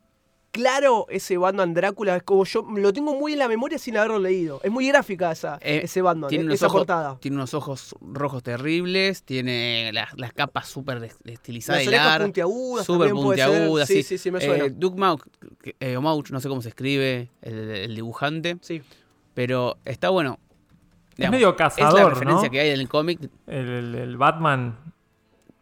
claro 0.51 1.05
ese 1.09 1.35
Batman 1.37 1.73
Drácula. 1.73 2.15
Es 2.15 2.23
como 2.23 2.45
yo 2.45 2.61
lo 2.75 2.93
tengo 2.93 3.15
muy 3.19 3.33
en 3.33 3.39
la 3.39 3.47
memoria 3.49 3.77
sin 3.77 3.97
haberlo 3.97 4.17
leído. 4.19 4.61
Es 4.63 4.71
muy 4.71 4.87
gráfica 4.87 5.31
esa, 5.31 5.57
Eh, 5.61 5.81
ese 5.83 6.01
Batman, 6.01 6.29
tiene 6.29 6.43
eh, 6.43 6.45
unos 6.45 6.55
esa 6.55 6.67
ojos- 6.67 6.79
portada. 6.81 7.17
Tiene 7.19 7.35
unos 7.35 7.53
ojos 7.53 7.95
rojos 8.01 8.43
terribles, 8.43 9.23
tiene 9.23 9.91
las, 9.93 10.17
las 10.17 10.31
capas 10.31 10.67
súper 10.69 11.03
estilizadas 11.25 11.85
Las 11.87 12.19
puntiagudas 12.19 12.85
Súper 12.85 13.11
puntiagudas, 13.11 13.87
Sí, 13.89 13.95
sí. 13.95 14.03
sí, 14.03 14.17
sí, 14.17 14.31
me 14.31 14.39
Eh, 14.39 14.45
suena. 14.45 14.69
Doug 14.69 14.97
Mauch, 14.97 15.21
que- 15.61 15.75
eh, 15.81 15.97
Mauch, 15.99 16.29
no 16.31 16.39
sé 16.39 16.47
cómo 16.47 16.61
se 16.61 16.69
escribe, 16.69 17.29
el, 17.41 17.71
el 17.71 17.95
dibujante, 17.95 18.57
sí. 18.61 18.81
pero 19.33 19.77
está 19.85 20.09
bueno. 20.09 20.39
Es 21.25 21.31
medio 21.31 21.49
es 21.49 21.53
la 21.53 21.57
cazador, 21.57 22.09
referencia 22.13 22.47
¿no? 22.47 22.51
que 22.51 22.59
hay 22.59 22.69
en 22.69 22.79
el 22.79 22.89
cómic. 22.89 23.19
El, 23.47 23.67
el- 23.69 23.95
el 23.95 24.17
Batman. 24.17 24.77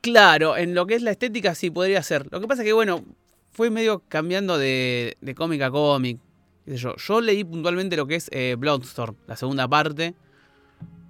Claro, 0.02 0.56
en 0.58 0.74
lo 0.76 0.86
que 0.86 0.96
es 0.96 1.02
la 1.02 1.12
estética 1.12 1.56
sí 1.56 1.70
podría 1.72 2.02
ser. 2.04 2.28
Lo 2.32 2.40
que 2.40 2.48
pasa 2.48 2.62
es 2.62 2.66
que, 2.68 2.74
bueno, 2.74 3.04
fue 3.52 3.70
medio 3.70 4.02
cambiando 4.08 4.58
de, 4.58 5.18
de 5.20 5.36
cómic 5.36 5.62
a 5.62 5.70
cómic. 5.72 6.20
Yo, 6.66 6.96
yo 6.96 7.20
leí 7.22 7.44
puntualmente 7.44 7.98
lo 7.98 8.06
que 8.08 8.16
es 8.16 8.30
eh, 8.32 8.56
Bloodstorm, 8.58 9.16
la 9.28 9.36
segunda 9.36 9.68
parte, 9.68 10.14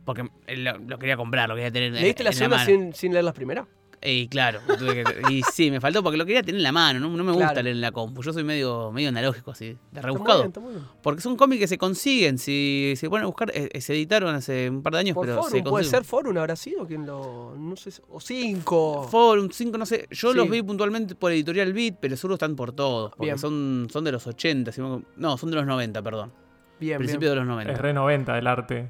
porque 0.06 0.28
eh, 0.47 0.58
lo, 0.58 0.78
lo 0.80 0.97
quería 0.97 1.18
comprar, 1.18 1.50
lo 1.50 1.56
quería 1.56 1.70
tener 1.72 1.93
en- 1.95 2.02
¿Leíste 2.02 2.24
la 2.24 2.30
en 2.32 2.36
segunda 2.36 2.58
mano. 2.58 2.66
sin, 2.70 2.93
sin 2.93 3.12
leer 3.14 3.26
las 3.26 3.34
primeras? 3.36 3.66
Y 4.02 4.30
claro, 4.30 4.62
tuve 4.78 5.04
que- 5.04 5.32
y 5.34 5.41
sí, 5.52 5.70
me 5.70 5.82
faltó 5.82 6.02
porque 6.02 6.18
lo 6.18 6.26
quería 6.26 6.41
tener 6.41 6.56
en 6.60 6.64
la 6.64 6.72
mano, 6.72 7.00
no, 7.02 7.10
no 7.10 7.24
me 7.24 7.32
gusta 7.34 7.47
Claro. 7.50 7.64
leer 7.64 7.76
en 7.76 7.82
la 7.82 7.91
compu. 7.91 8.22
Yo 8.24 8.32
soy 8.32 8.45
medio, 8.45 8.91
medio 8.93 9.10
analógico, 9.10 9.52
así, 9.52 9.66
de 9.66 9.72
Está 9.72 10.02
muy 10.02 10.02
rebuscado. 10.04 10.39
bien, 10.39 10.47
está 10.47 10.60
muy 10.62 10.72
bien. 10.74 10.86
Porque 11.04 11.22
son 11.22 11.36
cómics 11.36 11.60
que 11.60 11.68
se 11.68 11.78
consiguen, 11.78 12.38
si 12.38 12.93
se 12.95 13.10
ponen 13.10 13.24
a 13.24 13.28
buscar, 13.28 13.52
eh, 13.54 13.68
eh, 13.74 13.82
se 13.82 13.93
editaron 13.93 14.34
hace 14.34 14.70
un 14.70 14.82
par 14.84 14.93
de 14.93 15.00
años, 15.00 15.16
Por 15.16 15.26
pero 15.28 15.41
Forum, 15.41 15.52
se 15.58 15.64
puede 15.64 15.84
ser 15.84 16.06
Forum, 16.06 16.38
habrá 16.38 16.56
sido 16.56 16.88
quien 16.88 17.06
lo. 17.06 17.56
No 17.58 17.76
sé, 17.76 17.91
o 18.10 18.22
cinco. 18.22 19.08
Forum 19.12 19.50
5, 19.52 19.78
no 19.78 19.86
sé. 19.86 20.08
Yo 20.12 20.32
Sí. 20.32 20.38
los 20.38 20.50
vi 20.50 20.62
puntualmente 20.62 21.16
por 21.16 21.32
Editorial 21.34 21.74
Beat, 21.74 21.95
pero 22.00 22.16
seguro 22.16 22.36
están 22.36 22.56
por 22.56 22.72
todos. 22.72 23.10
Porque 23.12 23.26
Bien. 23.26 23.38
son, 23.38 23.88
son 23.91 24.04
de 24.06 24.12
los 24.14 24.26
80. 24.28 24.72
si 24.72 24.80
no, 24.80 25.04
no, 25.18 25.38
son 25.38 25.50
de 25.50 25.58
los 25.58 25.66
90, 25.66 26.02
perdón. 26.02 26.32
bien, 26.80 26.97
Principio 27.00 27.20
bien. 27.28 27.32
de 27.32 27.36
los 27.36 27.45
90. 27.47 27.74
Es 27.74 27.80
re 27.80 27.93
90 27.93 28.38
el 28.38 28.47
arte. 28.47 28.89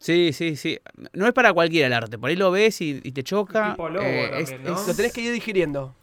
Sí, 0.00 0.32
sí, 0.32 0.56
sí. 0.56 0.78
No 1.12 1.26
es 1.26 1.32
para 1.34 1.52
cualquiera 1.52 1.86
el 1.86 1.92
arte. 1.92 2.18
Por 2.18 2.30
ahí 2.30 2.36
lo 2.36 2.50
ves 2.50 2.80
y, 2.80 3.00
y 3.04 3.12
te 3.12 3.22
choca. 3.22 3.72
Tipo 3.72 3.88
lobo 3.90 4.02
Eh, 4.04 4.30
también, 4.46 4.62
¿no? 4.64 4.86
Lo 4.86 4.94
tenés 4.94 5.12
que 5.12 5.20
ir 5.20 5.32
digiriendo. 5.32 5.94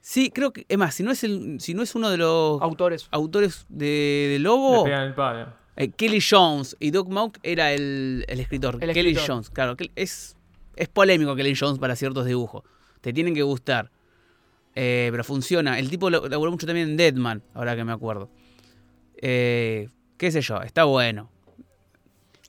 Sí, 0.00 0.30
creo 0.30 0.52
que. 0.54 0.64
Es 0.68 0.78
más, 0.78 0.94
si 0.94 1.02
no 1.02 1.10
es, 1.12 1.22
el, 1.22 1.60
si 1.60 1.74
no 1.74 1.82
es 1.82 1.94
uno 1.94 2.08
de 2.10 2.16
los 2.16 2.60
Autores. 2.62 3.06
autores 3.10 3.66
de, 3.68 3.86
de 4.32 4.38
Le 4.38 4.38
Lobo, 4.40 4.84
pegan 4.84 5.02
el 5.08 5.14
palo. 5.14 5.52
eh, 5.76 5.90
Kelly 5.90 6.20
Jones 6.20 6.76
y 6.80 6.90
Doug 6.92 7.10
Mauk 7.10 7.38
era 7.42 7.72
el, 7.72 8.24
el 8.26 8.40
escritor. 8.40 8.76
El 8.80 8.92
Kelly 8.94 9.10
escritor. 9.10 9.26
Jones, 9.28 9.50
claro. 9.50 9.76
Es, 9.96 10.36
es 10.76 10.88
polémico 10.88 11.36
Kelly 11.36 11.54
Jones 11.54 11.78
para 11.78 11.96
ciertos 11.96 12.24
dibujos. 12.24 12.64
Te 13.02 13.12
tienen 13.12 13.34
que 13.34 13.42
gustar. 13.42 13.90
Eh, 14.74 15.08
pero 15.10 15.24
funciona. 15.24 15.78
El 15.78 15.90
tipo 15.90 16.08
lo- 16.10 16.26
laburó 16.26 16.50
mucho 16.50 16.66
también 16.66 16.88
en 16.88 16.96
Deadman, 16.96 17.42
ahora 17.52 17.76
que 17.76 17.84
me 17.84 17.92
acuerdo. 17.92 18.30
Eh, 19.20 19.88
qué 20.16 20.30
sé 20.30 20.40
yo, 20.40 20.62
está 20.62 20.84
bueno. 20.84 21.30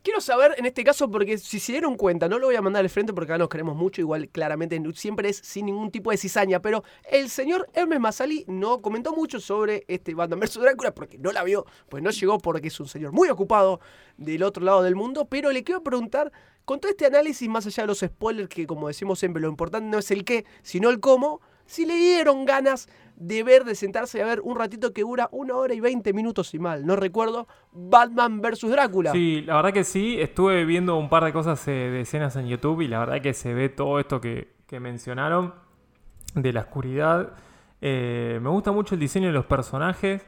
Quiero 0.06 0.22
saber 0.22 0.54
en 0.60 0.68
este 0.68 0.84
caso, 0.84 1.10
porque 1.10 1.40
si 1.40 1.60
se 1.60 1.72
dieron 1.72 1.98
cuenta, 1.98 2.30
no 2.30 2.38
lo 2.38 2.46
voy 2.46 2.56
a 2.56 2.62
mandar 2.62 2.84
al 2.84 2.92
frente 2.92 3.12
porque 3.12 3.32
acá 3.32 3.40
nos 3.40 3.50
queremos 3.50 3.76
mucho, 3.76 4.02
igual 4.02 4.30
claramente 4.30 4.80
siempre 4.94 5.30
es 5.30 5.38
sin 5.38 5.66
ningún 5.66 5.90
tipo 5.90 6.12
de 6.12 6.18
cizaña, 6.18 6.62
pero 6.62 6.84
el 7.10 7.28
señor 7.28 7.68
Hermes 7.74 8.00
Masali 8.00 8.46
no 8.48 8.84
comentó 8.84 9.16
mucho 9.16 9.40
sobre 9.40 9.84
este 9.88 10.14
Batman 10.14 10.42
vs 10.42 10.60
Drácula 10.60 10.94
porque 10.94 11.18
no 11.18 11.32
la 11.32 11.44
vio, 11.44 11.66
pues 11.90 12.04
no 12.04 12.12
llegó 12.12 12.38
porque 12.38 12.68
es 12.68 12.80
un 12.80 12.88
señor 12.88 13.14
muy 13.14 13.30
ocupado 13.30 13.80
del 14.16 14.44
otro 14.44 14.64
lado 14.64 14.84
del 14.84 14.96
mundo, 14.96 15.26
pero 15.26 15.52
le 15.52 15.64
quiero 15.64 15.82
preguntar, 15.82 16.32
con 16.66 16.80
todo 16.80 16.92
este 16.92 17.08
análisis, 17.08 17.50
más 17.50 17.66
allá 17.66 17.82
de 17.82 17.88
los 17.88 18.02
spoilers, 18.02 18.50
que 18.50 18.68
como 18.68 18.90
decimos 18.90 19.18
siempre, 19.18 19.42
lo 19.42 19.50
importante 19.50 19.90
no 19.90 19.98
es 19.98 20.12
el 20.12 20.24
qué, 20.24 20.46
sino 20.62 20.92
el 20.92 21.00
cómo, 21.00 21.42
si 21.66 21.84
le 21.84 21.96
dieron 21.96 22.46
ganas 22.46 22.88
de 23.16 23.44
ver, 23.44 23.64
de 23.64 23.76
sentarse 23.76 24.22
a 24.22 24.26
ver 24.26 24.42
un 24.42 24.58
ratito 24.58 24.92
que 24.94 25.02
dura 25.02 25.30
una 25.32 25.56
hora 25.56 25.74
y 25.74 25.80
veinte 25.80 26.14
minutos 26.14 26.54
y 26.54 26.60
mal, 26.60 26.86
no 26.86 26.96
recuerdo, 26.96 27.48
Batman 27.72 28.42
vs 28.42 28.70
Drácula. 28.70 29.12
Sí, 29.12 29.42
la 29.42 29.56
verdad 29.56 29.74
que 29.74 29.84
sí. 29.84 30.20
Estuve 30.20 30.66
viendo 30.66 30.98
un 30.98 31.10
par 31.10 31.24
de 31.24 31.32
cosas 31.34 31.66
eh, 31.68 31.72
de 31.72 32.02
escenas 32.02 32.36
en 32.36 32.48
YouTube 32.48 32.82
y 32.82 32.88
la 32.88 33.00
verdad 33.00 33.22
que 33.22 33.34
se 33.34 33.54
ve 33.54 33.70
todo 33.70 34.00
esto 34.00 34.20
que, 34.22 34.54
que 34.68 34.80
mencionaron 34.80 35.54
de 36.34 36.52
la 36.54 36.62
oscuridad. 36.62 37.34
Eh, 37.82 38.40
me 38.42 38.50
gusta 38.50 38.72
mucho 38.72 38.96
el 38.96 39.00
diseño 39.02 39.28
de 39.28 39.34
los 39.34 39.46
personajes. 39.46 40.26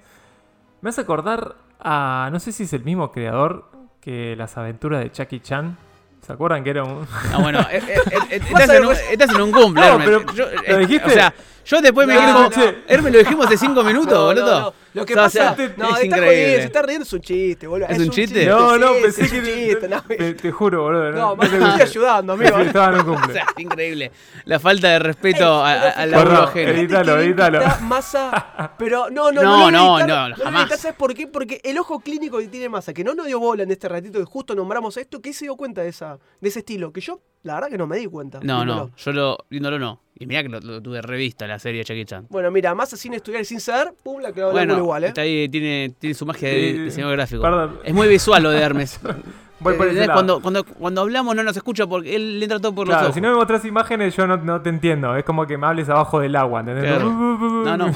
Me 0.82 0.90
hace 0.90 1.02
acordar 1.02 1.56
a. 1.80 2.30
No 2.32 2.40
sé 2.40 2.52
si 2.52 2.64
es 2.64 2.74
el 2.74 2.84
mismo 2.84 3.12
creador 3.12 3.70
que 4.00 4.36
las 4.36 4.58
aventuras 4.58 5.04
de 5.04 5.12
Chucky 5.12 5.40
Chan. 5.40 5.78
¿Se 6.22 6.34
acuerdan 6.34 6.64
que 6.64 6.70
era 6.72 6.84
un.? 6.84 7.08
Ah, 7.34 7.40
bueno, 7.42 7.60
eh, 7.72 7.82
eh, 7.88 8.02
eh, 8.32 8.42
estás, 8.48 8.70
en 8.70 8.86
un, 8.86 8.94
estás 9.12 9.30
en 9.34 9.42
un 9.42 9.52
cumple, 9.52 9.90
No, 9.90 9.98
pero- 9.98 10.34
Yo, 10.34 10.46
¿lo 10.68 10.78
dijiste? 10.78 11.06
O 11.08 11.10
sea, 11.10 11.34
Yo 11.68 11.82
después 11.82 12.08
me 12.08 12.16
No, 12.16 12.50
no. 12.50 12.56
Hermes, 12.88 13.14
lo 13.14 13.20
dijimos 13.20 13.46
hace 13.46 13.58
cinco 13.58 13.84
minutos, 13.84 14.14
No, 14.14 14.20
no, 14.34 14.42
boludo. 14.42 14.60
no. 14.62 14.74
Lo 14.94 15.06
que 15.06 15.14
O 15.14 15.30
sea, 15.30 15.52
pasa, 15.52 15.52
o 15.52 15.56
sea, 15.58 15.74
no, 15.78 15.86
es 15.90 15.92
está 15.92 16.06
increíble. 16.06 16.28
jodiendo, 16.28 16.58
se 16.60 16.66
está 16.66 16.82
riendo, 16.82 17.04
es 17.04 17.14
un 17.14 17.22
chiste, 17.22 17.68
boludo. 17.68 17.88
¿Es 17.90 18.00
un 18.00 18.10
chiste? 18.10 18.46
No, 18.48 18.78
no, 18.80 18.94
sí, 18.96 19.00
pensé 19.04 19.22
es 19.26 19.32
que. 19.32 19.40
un 19.40 19.46
chiste, 19.46 19.88
no, 19.90 20.02
te, 20.02 20.34
te 20.34 20.52
juro, 20.52 20.82
boludo. 20.84 21.12
no, 21.12 21.36
no 21.36 21.38
te 21.38 21.46
estoy 21.58 21.82
ayudando, 21.82 22.34
amigo. 22.34 22.58
Estaba 22.58 22.88
en 22.88 22.94
un 22.96 23.00
O 23.02 23.06
cumple. 23.14 23.34
sea, 23.34 23.46
increíble. 23.58 24.12
La 24.46 24.60
falta 24.60 24.88
de 24.88 25.00
respeto 25.00 25.46
a- 25.64 25.72
a- 25.72 25.90
al 25.92 26.10
Perdón, 26.10 26.26
laburo 26.34 26.44
ajeno. 26.50 26.72
edit- 26.72 26.78
Edítalo, 26.80 27.18
edítalo. 27.20 27.62
Está 27.62 27.80
Massa, 27.82 28.74
pero 28.80 29.10
no, 29.12 29.32
no, 29.32 29.44
No, 29.44 29.70
no, 29.70 30.00
no, 30.00 30.30
no, 30.30 30.36
jamás. 30.36 30.62
editar, 30.64 30.78
¿Sabes 30.80 30.98
por 30.98 31.14
qué? 31.14 31.28
Porque 31.28 31.62
el 31.64 31.78
ojo 31.78 32.00
clínico 32.00 32.40
que 32.40 32.48
tiene 32.48 32.68
Massa, 32.70 32.92
que 32.94 33.04
no 33.04 33.14
nos 33.14 33.28
dio 33.28 33.40
bola 33.40 33.64
en 33.64 33.72
este 33.72 33.88
ratito 33.90 34.18
que 34.18 34.26
justo 34.26 34.56
nombramos 34.56 34.98
esto, 34.98 35.22
que 35.22 35.32
se 35.34 35.46
dio 35.46 35.56
cuenta 35.56 35.82
de 35.82 35.90
esa 35.90 36.18
de 36.42 36.50
ese 36.50 36.60
estilo, 36.60 36.92
que 36.92 37.02
yo 37.02 37.20
la 37.44 37.56
verdad 37.56 37.70
que 37.70 37.78
no 37.78 37.88
me 37.88 37.98
di 37.98 38.08
cuenta. 38.08 38.40
No, 38.42 38.66
no, 38.66 38.92
yo 38.98 39.12
lo, 39.12 39.38
viéndolo 39.50 39.80
no. 39.80 40.02
Y 40.20 40.26
mirá 40.26 40.42
que 40.42 40.50
lo, 40.50 40.60
lo 40.60 40.82
tuve 40.82 41.02
revista 41.02 41.46
la 41.46 41.60
serie 41.60 41.80
de 41.80 41.86
Jackie 41.86 42.06
Chan. 42.06 42.26
Bueno, 42.30 42.50
mira, 42.50 42.74
Massa 42.74 42.98
sin 42.98 43.14
estudiar 43.14 43.42
y 43.42 43.46
sin 43.46 43.60
saber, 43.60 43.94
pum, 44.04 44.20
la 44.20 44.32
clavó 44.32 44.52
Bueno, 44.52 44.76
igual, 44.78 45.04
¿eh? 45.04 45.08
está 45.08 45.22
ahí, 45.22 45.48
tiene, 45.48 45.94
tiene 46.00 46.14
su 46.16 46.26
magia 46.26 46.50
de 46.50 46.56
Sí, 46.72 46.78
diseñador 46.80 47.16
gráfico. 47.18 47.42
perdón. 47.44 47.80
Es 47.84 47.94
muy 47.94 48.08
visual 48.08 48.42
lo 48.42 48.50
de 48.50 48.60
Hermes. 48.60 49.00
Voy 49.60 49.74
por 49.76 49.88
ese 49.88 50.02
¿Entendés? 50.04 50.08
lado. 50.08 50.14
cuando, 50.18 50.40
cuando, 50.42 50.64
cuando 50.64 51.02
hablamos 51.02 51.36
no 51.36 51.42
nos 51.44 51.56
escucha 51.58 51.88
porque 51.88 52.16
él 52.16 52.38
le 52.40 52.46
entra 52.46 52.60
todo 52.60 52.76
por 52.76 52.86
los 52.88 52.94
Claro, 52.94 53.08
ojos. 53.08 53.16
si 53.16 53.22
no 53.22 53.30
me 53.32 53.36
mostrás 53.38 53.66
imágenes, 53.66 54.16
yo 54.16 54.28
no, 54.28 54.38
no 54.38 54.62
te 54.62 54.70
entiendo. 54.70 55.16
Es 55.16 55.24
como 55.24 55.48
que 55.48 55.58
me 55.58 55.66
hables 55.66 55.90
abajo 55.90 56.20
del 56.20 56.36
agua, 56.36 56.60
¿entendés? 56.60 56.84
Claro. 56.86 57.10
No, 57.12 57.76
no. 57.78 57.88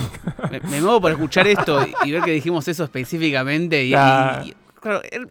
Me, 0.51 0.59
me 0.59 0.81
muevo 0.81 1.01
por 1.01 1.11
escuchar 1.11 1.47
esto 1.47 1.85
y, 1.85 2.07
y 2.07 2.11
ver 2.11 2.23
que 2.23 2.31
dijimos 2.31 2.67
eso 2.67 2.83
específicamente. 2.83 3.83
Y, 3.83 3.89
Claro. 3.91 4.43
y- 4.45 4.55
claro, 4.79 5.01
Her- 5.03 5.29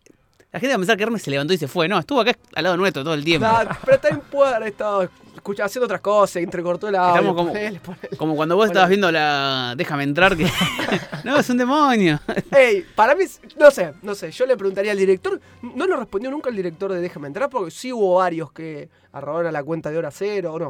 la 0.52 0.58
gente 0.60 0.68
va 0.68 0.74
a 0.74 0.78
pensar 0.78 0.96
que 0.96 1.02
Hermes 1.04 1.22
se 1.22 1.30
levantó 1.30 1.52
y 1.52 1.58
se 1.58 1.68
fue. 1.68 1.88
No, 1.88 1.98
estuvo 1.98 2.20
acá 2.20 2.36
al 2.54 2.62
lado 2.64 2.76
nuestro 2.76 3.04
todo 3.04 3.14
el 3.14 3.24
tiempo. 3.24 3.46
Nah, 3.46 3.64
pero 3.84 3.98
también 4.00 4.22
puede 4.30 4.54
haber 4.54 4.68
estado 4.68 5.08
escucha- 5.36 5.64
haciendo 5.64 5.84
otras 5.84 6.00
cosas, 6.00 6.36
entrecortó 6.42 6.88
el 6.88 6.96
audio. 6.96 7.14
Estamos 7.14 7.36
como- 7.36 7.48
ponele, 7.52 7.80
ponele. 7.80 8.16
Como 8.16 8.34
cuando 8.36 8.56
vos 8.56 8.66
estabas 8.66 8.88
viendo 8.88 9.10
la. 9.12 9.74
Déjame 9.76 10.02
entrar, 10.04 10.36
que. 10.36 10.46
no, 11.24 11.38
es 11.38 11.48
un 11.50 11.56
demonio. 11.56 12.18
Ey, 12.50 12.84
para 12.94 13.14
mí, 13.14 13.24
no 13.58 13.70
sé, 13.70 13.94
no 14.02 14.14
sé, 14.14 14.30
yo 14.32 14.44
le 14.46 14.56
preguntaría 14.56 14.92
al 14.92 14.98
director, 14.98 15.40
no 15.62 15.86
nos 15.86 15.98
respondió 15.98 16.30
nunca 16.30 16.50
el 16.50 16.56
director 16.56 16.92
de 16.92 17.00
Déjame 17.00 17.28
entrar, 17.28 17.48
porque 17.48 17.70
sí 17.70 17.92
hubo 17.92 18.16
varios 18.16 18.50
que 18.52 18.88
arrobaron 19.12 19.46
a 19.48 19.52
la 19.52 19.62
cuenta 19.62 19.90
de 19.90 19.98
hora 19.98 20.10
cero 20.10 20.54
o 20.54 20.58
no. 20.58 20.66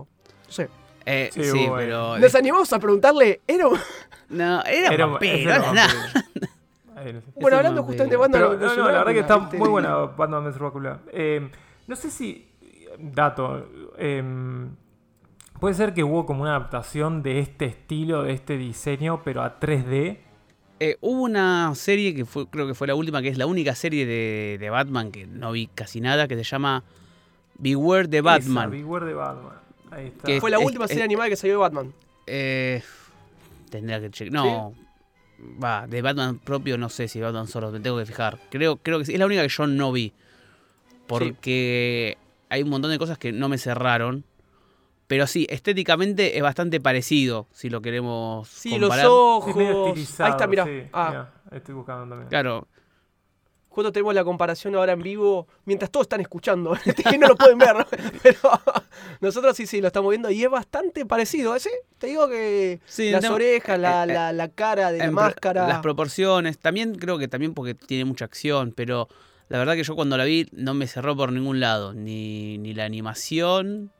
No 0.47 0.53
sé. 0.53 0.69
Eh, 1.07 1.31
Sí, 1.33 1.43
sí, 1.45 1.51
bueno. 1.67 1.77
pero. 1.77 2.19
Nos 2.19 2.35
animamos 2.35 2.71
a 2.75 2.79
preguntarle, 2.79 3.41
¿era 3.47 3.67
un- 3.67 3.79
No, 4.29 4.63
era, 4.65 4.93
Era- 4.95 5.07
vampiro, 5.07 5.51
era 5.55 5.73
nada. 5.73 5.89
Bueno, 7.41 7.57
hablando 7.59 7.83
justamente 7.83 8.17
de 8.17 8.23
Pero, 8.31 8.57
de 8.57 8.67
no, 8.67 8.77
no, 8.77 8.85
la 8.91 8.99
verdad 8.99 9.13
que 9.13 9.19
está 9.21 9.39
¿viste? 9.39 9.59
muy 9.59 9.69
buena 9.69 9.95
Batman 9.97 10.45
vs 10.45 10.59
Drácula. 10.59 11.01
Eh, 11.13 11.51
no 11.87 11.97
sé 11.97 12.11
si. 12.11 12.47
Dato. 12.99 13.67
eh, 13.99 14.23
puede 15.59 15.75
ser 15.75 15.95
que 15.95 16.03
hubo 16.05 16.27
como 16.27 16.43
una 16.43 16.57
adaptación 16.57 17.23
de 17.23 17.39
este 17.41 17.67
estilo, 17.67 18.23
de 18.25 18.33
este 18.33 18.57
diseño, 18.57 19.23
pero 19.25 19.43
a 19.43 19.59
3D. 19.61 20.19
Eh, 20.83 20.97
hubo 21.03 21.23
una 21.23 21.75
serie 21.75 22.15
que 22.15 22.25
fue, 22.25 22.49
creo 22.49 22.67
que 22.67 22.75
fue 22.75 22.87
la 22.87 22.95
última, 22.95 23.21
que 23.21 23.29
es 23.29 23.37
la 23.39 23.47
única 23.47 23.75
serie 23.75 24.07
de, 24.07 24.57
de 24.59 24.71
Batman 24.71 25.11
que 25.13 25.27
no 25.27 25.53
vi 25.53 25.67
casi 25.67 26.01
nada, 26.01 26.27
que 26.27 26.37
se 26.37 26.43
llama 26.45 26.85
Beware 27.59 28.09
Esa, 28.11 28.23
Batman. 28.23 28.71
Beware 28.71 29.05
de 29.07 29.15
Batman. 29.15 29.53
Ahí 29.91 30.07
está. 30.07 30.27
Que- 30.27 30.41
Fue 30.41 30.51
la 30.51 30.59
es- 30.59 30.65
última 30.65 30.85
es- 30.87 30.91
serie 30.91 31.05
animada 31.05 31.29
que 31.29 31.37
salió 31.37 31.55
de 31.57 31.61
Batman. 31.61 31.93
Eh, 32.27 32.83
tendría 33.71 34.01
que 34.01 34.11
checar. 34.11 34.33
No. 34.33 34.73
Va, 35.63 35.87
de 35.87 36.03
Batman 36.03 36.39
propio 36.39 36.77
no 36.79 36.89
sé 36.89 37.09
si 37.09 37.21
Batman 37.21 37.49
solo, 37.49 37.71
me 37.71 37.81
tengo 37.81 37.99
que 37.99 38.07
fijar. 38.07 38.39
Creo, 38.51 38.77
creo 38.77 38.99
que 38.99 39.05
sí. 39.07 39.13
Es 39.15 39.19
la 39.19 39.27
única 39.27 39.43
que 39.43 39.49
yo 39.49 39.67
no 39.67 39.93
vi. 39.93 40.13
Porque 41.07 42.19
hay 42.49 42.63
un 42.63 42.69
montón 42.71 42.91
de 42.91 42.99
cosas 42.99 43.19
que 43.19 43.33
no 43.33 43.49
me 43.49 43.59
cerraron. 43.59 44.25
Pero 45.07 45.27
sí, 45.27 45.47
estéticamente 45.51 46.37
es 46.37 46.43
bastante 46.43 46.81
parecido, 46.81 47.49
si 47.53 47.69
lo 47.69 47.83
queremos 47.83 48.49
Sí, 48.49 48.71
comparar. 48.71 49.07
los 49.07 49.49
Es 49.49 49.57
medio 49.57 49.73
ojos. 49.73 49.87
estilizado, 49.89 50.27
Ahí 50.27 50.31
está, 50.33 50.47
mirá. 50.47 50.65
sí, 50.65 50.83
Ah, 50.93 51.09
mirá, 51.11 51.57
estoy 51.57 51.75
buscando 51.75 52.09
también. 52.09 52.29
Claro, 52.29 52.69
justo 53.71 53.93
tenemos 53.93 54.15
la 54.15 54.25
comparación 54.25 54.75
ahora 54.75 54.93
en 54.93 55.01
vivo, 55.01 55.47
mientras 55.65 55.91
todos 55.91 56.05
están 56.05 56.21
escuchando. 56.21 56.77
que 57.11 57.17
no 57.17 57.29
lo 57.29 57.37
pueden 57.37 57.59
ver, 57.59 57.77
¿no? 57.77 57.87
pero 58.23 58.39
nosotros 59.21 59.57
sí, 59.57 59.67
sí, 59.67 59.81
lo 59.81 59.87
estamos 59.87 60.11
viendo 60.11 60.31
y 60.31 60.45
es 60.45 60.51
bastante 60.51 61.07
parecido. 61.07 61.57
¿eh? 61.57 61.61
Sí, 61.61 61.71
te 61.99 62.09
digo 62.09 62.29
que 62.29 62.81
Sí, 62.85 63.11
las 63.11 63.23
no, 63.23 63.35
orejas, 63.35 63.79
la, 63.79 64.05
eh, 64.05 64.07
la, 64.09 64.33
la 64.33 64.49
cara 64.49 64.93
de 64.93 64.99
la 64.99 65.11
máscara. 65.11 65.67
Las 65.67 65.81
proporciones, 65.81 66.59
también 66.59 66.97
creo 66.97 67.17
que 67.17 67.29
también 67.29 67.55
porque 67.55 67.75
tiene 67.75 68.05
mucha 68.05 68.25
acción, 68.25 68.73
pero 68.77 69.09
la 69.49 69.59
verdad 69.59 69.75
que 69.75 69.85
yo 69.85 69.95
cuando 69.95 70.17
la 70.17 70.25
vi 70.25 70.47
no 70.53 70.75
me 70.75 70.87
cerró 70.87 71.17
por 71.17 71.33
ningún 71.33 71.61
lado, 71.61 71.95
ni, 71.95 72.59
ni 72.59 72.75
la 72.75 72.85
animación, 72.85 73.91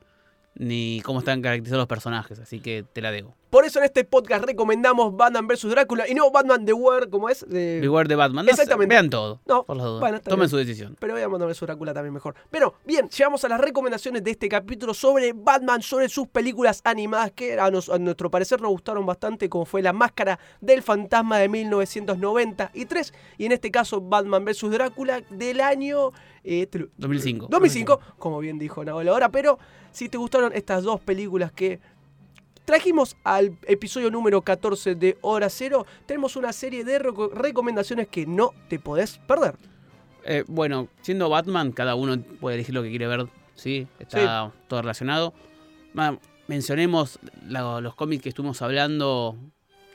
ni 0.55 1.01
cómo 1.05 1.21
están 1.21 1.43
caracterizados 1.43 1.83
los 1.83 1.89
personajes, 1.89 2.39
así 2.39 2.61
que 2.61 2.85
te 2.93 3.01
la 3.01 3.11
debo. 3.13 3.35
Por 3.51 3.65
eso 3.65 3.81
en 3.81 3.85
este 3.85 4.05
podcast 4.05 4.45
recomendamos 4.45 5.17
Batman 5.17 5.47
vs 5.49 5.69
Drácula 5.71 6.09
y 6.09 6.15
no 6.15 6.31
Batman 6.31 6.65
The 6.65 6.73
War, 6.73 7.11
como 7.11 7.29
es. 7.29 7.45
De... 7.49 7.81
Beware 7.81 8.09
de 8.09 8.15
Batman, 8.17 8.45
no 8.47 8.51
Exactamente. 8.53 8.95
vean 8.95 9.11
todo, 9.11 9.41
No, 9.45 9.65
por 9.65 9.77
las 9.77 9.87
dudas. 9.87 10.01
bueno, 10.01 10.21
Tomen 10.21 10.39
bien. 10.39 10.49
su 10.51 10.57
decisión. 10.57 10.97
Pero 11.01 11.17
a 11.17 11.27
Batman 11.29 11.49
vs 11.49 11.61
Drácula 11.61 11.93
también 11.93 12.15
mejor. 12.15 12.37
Pero 12.51 12.75
bien, 12.87 13.09
llegamos 13.09 13.45
a 13.45 13.49
las 13.49 13.61
recomendaciones 13.61 14.23
de 14.23 14.31
este 14.31 14.49
capítulo 14.49 14.95
sobre 14.95 15.33
Batman, 15.33 15.83
sobre 15.83 16.09
sus 16.09 16.29
películas 16.29 16.81
animadas 16.85 17.33
que 17.33 17.59
a, 17.59 17.71
nos- 17.71 17.89
a 17.91 17.99
nuestro 17.99 18.31
parecer 18.31 18.61
nos 18.61 18.71
gustaron 18.71 19.05
bastante, 19.05 19.49
como 19.49 19.65
fue 19.67 19.83
La 19.83 19.93
Máscara 19.93 20.39
del 20.61 20.83
Fantasma 20.83 21.39
de 21.39 21.49
1993 21.49 23.13
y 23.39 23.47
en 23.47 23.53
este 23.53 23.71
caso 23.71 24.01
Batman 24.01 24.45
vs 24.45 24.71
Drácula 24.71 25.23
del 25.31 25.61
año... 25.61 26.13
eh, 26.45 26.67
te 26.67 26.79
lo- 26.81 26.89
2005. 26.99 27.47
2005, 27.51 28.01
como 28.19 28.39
bien 28.39 28.59
dijo 28.59 28.85
Nahuel 28.85 29.09
ahora, 29.09 29.29
pero 29.31 29.59
si 29.91 30.09
te 30.09 30.19
gustaron 30.19 30.53
estas 30.55 30.83
dos 30.85 31.01
películas 31.01 31.53
que 31.53 31.81
trajimos 32.75 33.17
al 33.25 33.57
episodio 33.67 34.13
número 34.13 34.43
14 34.43 34.95
de 34.95 35.19
Hora 35.23 35.49
Cero, 35.51 35.87
tenemos 36.07 36.37
una 36.37 36.53
serie 36.53 36.85
de 36.85 37.01
reco- 37.01 37.33
recomendaciones 37.33 38.07
que 38.07 38.27
no 38.27 38.53
te 38.69 38.79
podés 38.79 39.19
perder. 39.19 39.57
Eh, 40.25 40.45
bueno, 40.47 40.87
siendo 41.03 41.29
Batman, 41.29 41.73
cada 41.73 41.97
uno 41.97 42.23
puede 42.41 42.55
elegir 42.55 42.73
lo 42.77 42.85
que 42.85 42.91
quiere 42.91 43.09
ver, 43.09 43.27
¿sí? 43.57 43.89
Está 43.99 44.53
todo 44.69 44.83
relacionado. 44.83 45.35
Mencionemos 46.47 47.19
la- 47.49 47.81
los 47.81 47.97
cómics 47.97 48.23
que 48.23 48.29
estuvimos 48.29 48.63
hablando 48.63 49.37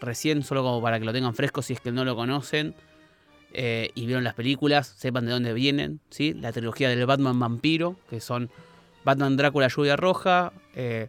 recién, 0.02 0.44
solo 0.44 0.62
como 0.62 0.82
para 0.82 1.00
que 1.00 1.06
lo 1.06 1.14
tengan 1.14 1.34
fresco 1.34 1.62
si 1.62 1.72
es 1.74 1.80
que 1.80 1.92
no 1.94 2.04
lo 2.06 2.16
conocen. 2.16 2.76
eh, 3.58 3.92
y 3.96 4.06
vieron 4.06 4.26
las 4.26 4.34
películas, 4.34 4.86
sepan 4.98 5.26
de 5.28 5.32
dónde 5.32 5.54
vienen, 5.54 6.02
¿sí? 6.10 6.34
La 6.34 6.52
trilogía 6.52 6.90
del 6.90 7.06
Batman 7.06 7.40
Vampiro, 7.40 7.96
que 8.10 8.20
son 8.20 8.50
Batman 9.06 9.38
Drácula 9.38 9.70
Lluvia 9.70 9.96
Roja, 9.96 10.52
eh, 10.74 11.08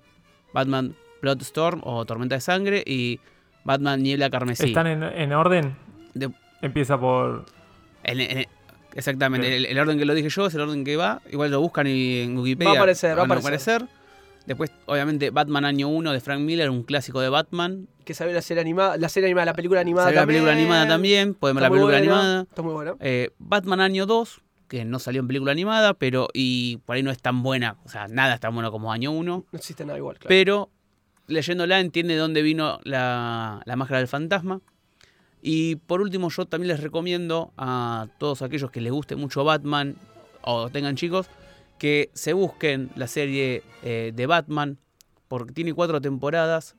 Batman 0.53 0.95
Bloodstorm 1.35 1.81
o 1.85 2.05
Tormenta 2.05 2.35
de 2.37 2.41
Sangre 2.41 2.83
y 2.87 3.21
Batman 3.65 4.03
Niebla 4.03 4.31
Carmesí. 4.31 4.67
¿Están 4.69 4.87
en, 4.87 5.03
en 5.03 5.33
orden? 5.33 5.77
De- 6.15 6.31
Empieza 6.63 6.99
por. 6.99 7.45
En- 8.05 8.21
en- 8.21 8.47
exactamente, 8.95 9.57
el, 9.57 9.67
el 9.67 9.79
orden 9.79 9.99
que 9.99 10.05
lo 10.05 10.15
dije 10.15 10.29
yo 10.29 10.47
es 10.47 10.55
el 10.55 10.61
orden 10.63 10.85
que 10.85 10.97
va. 10.97 11.21
Igual 11.31 11.51
lo 11.51 11.61
buscan 11.61 11.87
y 11.87 12.21
en 12.21 12.39
Wikipedia. 12.39 12.71
Va 12.73 12.77
a 12.77 12.81
aparecer, 12.81 13.19
va 13.19 13.23
a 13.23 13.25
aparecer. 13.39 13.87
Después, 14.47 14.71
obviamente, 14.87 15.31
Batman 15.31 15.65
Año 15.65 15.89
1 15.89 16.13
de 16.13 16.21
Frank 16.21 16.41
Miller, 16.41 16.71
un 16.71 16.85
clásico 16.85 17.21
de 17.21 17.29
Batman. 17.29 17.89
Que 18.05 18.15
salió 18.15 18.33
la 18.33 18.43
serie 18.43 18.61
animada, 18.61 18.97
la 18.97 19.09
serie 19.09 19.27
animada, 19.27 19.47
la 19.47 19.55
película 19.55 19.81
animada 19.81 20.07
Salió 20.07 20.21
la 20.21 20.23
también. 20.23 20.45
película 20.45 20.61
animada 20.61 20.87
también, 20.89 21.35
pueden 21.35 21.57
ver 21.57 21.63
la 21.63 21.69
película 21.71 21.99
buena, 21.99 22.13
animada. 22.15 22.43
Está 22.43 22.63
muy 22.63 22.73
buena. 22.73 22.95
Eh, 23.01 23.31
Batman 23.41 23.81
Año 23.81 24.07
2, 24.07 24.41
que 24.69 24.85
no 24.85 25.01
salió 25.01 25.21
en 25.21 25.27
película 25.27 25.51
animada, 25.51 25.95
pero 25.95 26.29
y 26.33 26.77
por 26.87 26.95
ahí 26.95 27.03
no 27.03 27.11
es 27.11 27.19
tan 27.21 27.43
buena. 27.43 27.77
O 27.85 27.89
sea, 27.89 28.07
nada 28.07 28.35
es 28.35 28.41
tan 28.41 28.55
bueno 28.55 28.71
como 28.71 28.93
Año 28.93 29.11
1. 29.11 29.45
No 29.51 29.59
existe 29.59 29.85
nada 29.85 29.99
igual, 29.99 30.15
claro. 30.19 30.29
Pero 30.29 30.71
leyéndola 31.27 31.81
entiende 31.81 32.15
de 32.15 32.21
dónde 32.21 32.43
vino 32.43 32.79
la, 32.85 33.63
la 33.65 33.77
máscara 33.77 33.99
del 33.99 34.09
fantasma. 34.09 34.61
Y 35.43 35.77
por 35.77 36.01
último, 36.01 36.29
yo 36.31 36.47
también 36.47 36.69
les 36.69 36.81
recomiendo 36.81 37.53
a 37.57 38.09
todos 38.19 38.43
aquellos 38.43 38.71
que 38.71 38.81
les 38.81 38.93
guste 38.93 39.17
mucho 39.17 39.45
Batman 39.45 39.97
o 40.43 40.71
tengan 40.71 40.97
chicos 40.97 41.29
que 41.79 42.11
se 42.15 42.33
busquen 42.33 42.91
la 42.97 43.07
serie 43.07 43.63
eh, 43.83 44.13
de 44.15 44.27
Batman 44.27 44.79
porque 45.29 45.53
tiene 45.53 45.75
cuatro 45.75 46.01
temporadas. 46.01 46.77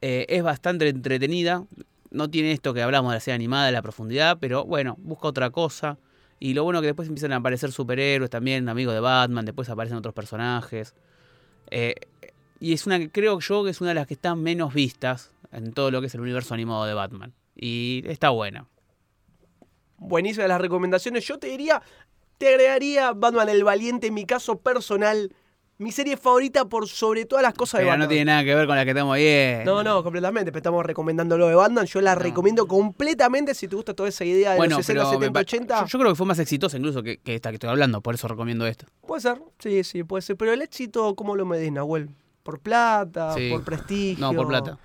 Eh, 0.00 0.26
es 0.28 0.42
bastante 0.42 0.88
entretenida. 0.88 1.64
No 2.10 2.28
tiene 2.28 2.52
esto 2.52 2.74
que 2.74 2.82
hablamos 2.82 3.12
de 3.12 3.16
la 3.16 3.20
serie 3.20 3.36
animada, 3.36 3.66
de 3.66 3.72
la 3.72 3.82
profundidad, 3.82 4.38
pero 4.40 4.64
bueno, 4.64 4.96
busca 4.98 5.28
otra 5.28 5.50
cosa. 5.50 5.98
Y 6.38 6.54
lo 6.54 6.64
bueno 6.64 6.80
que 6.80 6.88
después 6.88 7.08
empiezan 7.08 7.32
a 7.32 7.36
aparecer 7.36 7.72
superhéroes 7.72 8.30
también, 8.30 8.68
amigos 8.68 8.94
de 8.94 9.00
Batman, 9.00 9.44
después 9.44 9.68
aparecen 9.68 9.96
otros 9.96 10.12
personajes. 10.12 10.94
Eh, 11.70 11.94
y 12.62 12.72
es 12.72 12.86
una 12.86 12.98
que 12.98 13.10
creo 13.10 13.40
yo 13.40 13.64
que 13.64 13.70
es 13.70 13.80
una 13.80 13.90
de 13.90 13.94
las 13.96 14.06
que 14.06 14.14
están 14.14 14.42
menos 14.42 14.72
vistas 14.72 15.30
en 15.50 15.72
todo 15.72 15.90
lo 15.90 16.00
que 16.00 16.06
es 16.06 16.14
el 16.14 16.20
universo 16.20 16.54
animado 16.54 16.84
de 16.84 16.94
Batman. 16.94 17.32
Y 17.56 18.02
está 18.06 18.30
buena. 18.30 18.66
Buenísimas 19.98 20.48
las 20.48 20.60
recomendaciones. 20.60 21.26
Yo 21.26 21.38
te 21.38 21.48
diría, 21.48 21.82
te 22.38 22.48
agregaría 22.48 23.12
Batman 23.12 23.48
el 23.48 23.62
Valiente, 23.64 24.08
en 24.08 24.14
mi 24.14 24.24
caso 24.26 24.58
personal. 24.58 25.34
Mi 25.78 25.90
serie 25.90 26.16
favorita 26.16 26.66
por 26.68 26.86
sobre 26.86 27.24
todas 27.24 27.42
las 27.42 27.54
cosas 27.54 27.80
de 27.80 27.86
Batman. 27.86 28.00
no 28.00 28.08
tiene 28.08 28.26
nada 28.26 28.44
que 28.44 28.54
ver 28.54 28.66
con 28.68 28.76
la 28.76 28.84
que 28.84 28.90
estamos 28.90 29.16
bien. 29.16 29.64
No, 29.64 29.82
no, 29.82 30.02
completamente. 30.04 30.52
Pero 30.52 30.58
estamos 30.58 30.86
recomendándolo 30.86 31.48
de 31.48 31.54
Batman. 31.56 31.86
Yo 31.86 32.00
la 32.00 32.14
No. 32.14 32.20
recomiendo 32.20 32.66
completamente 32.68 33.54
si 33.54 33.66
te 33.66 33.74
gusta 33.74 33.92
toda 33.94 34.08
esa 34.08 34.24
idea 34.24 34.52
de 34.52 34.56
Bueno, 34.58 34.76
los 34.76 34.86
60, 34.86 35.02
pero 35.02 35.18
me 35.18 35.26
70, 35.26 35.32
pa- 35.32 35.40
80. 35.40 35.80
Yo, 35.80 35.86
yo 35.86 35.98
creo 35.98 36.10
que 36.12 36.16
fue 36.16 36.26
más 36.26 36.38
exitosa 36.38 36.76
incluso 36.76 37.02
que, 37.02 37.18
que 37.18 37.34
esta 37.34 37.50
que 37.50 37.56
estoy 37.56 37.70
hablando, 37.70 38.00
por 38.00 38.14
eso 38.14 38.28
recomiendo 38.28 38.66
esto. 38.66 38.86
Puede 39.06 39.22
ser, 39.22 39.42
sí, 39.58 39.82
sí, 39.82 40.04
puede 40.04 40.22
ser. 40.22 40.36
Pero 40.36 40.52
el 40.52 40.62
éxito, 40.62 41.14
¿cómo 41.16 41.34
lo 41.36 41.46
medís, 41.46 41.72
Nahuel? 41.72 42.10
¿Por 42.42 42.60
plata? 42.60 43.34
Sí. 43.34 43.50
¿Por 43.50 43.62
prestigio? 43.64 44.24
No, 44.24 44.34
por 44.36 44.48
plata. 44.48 44.78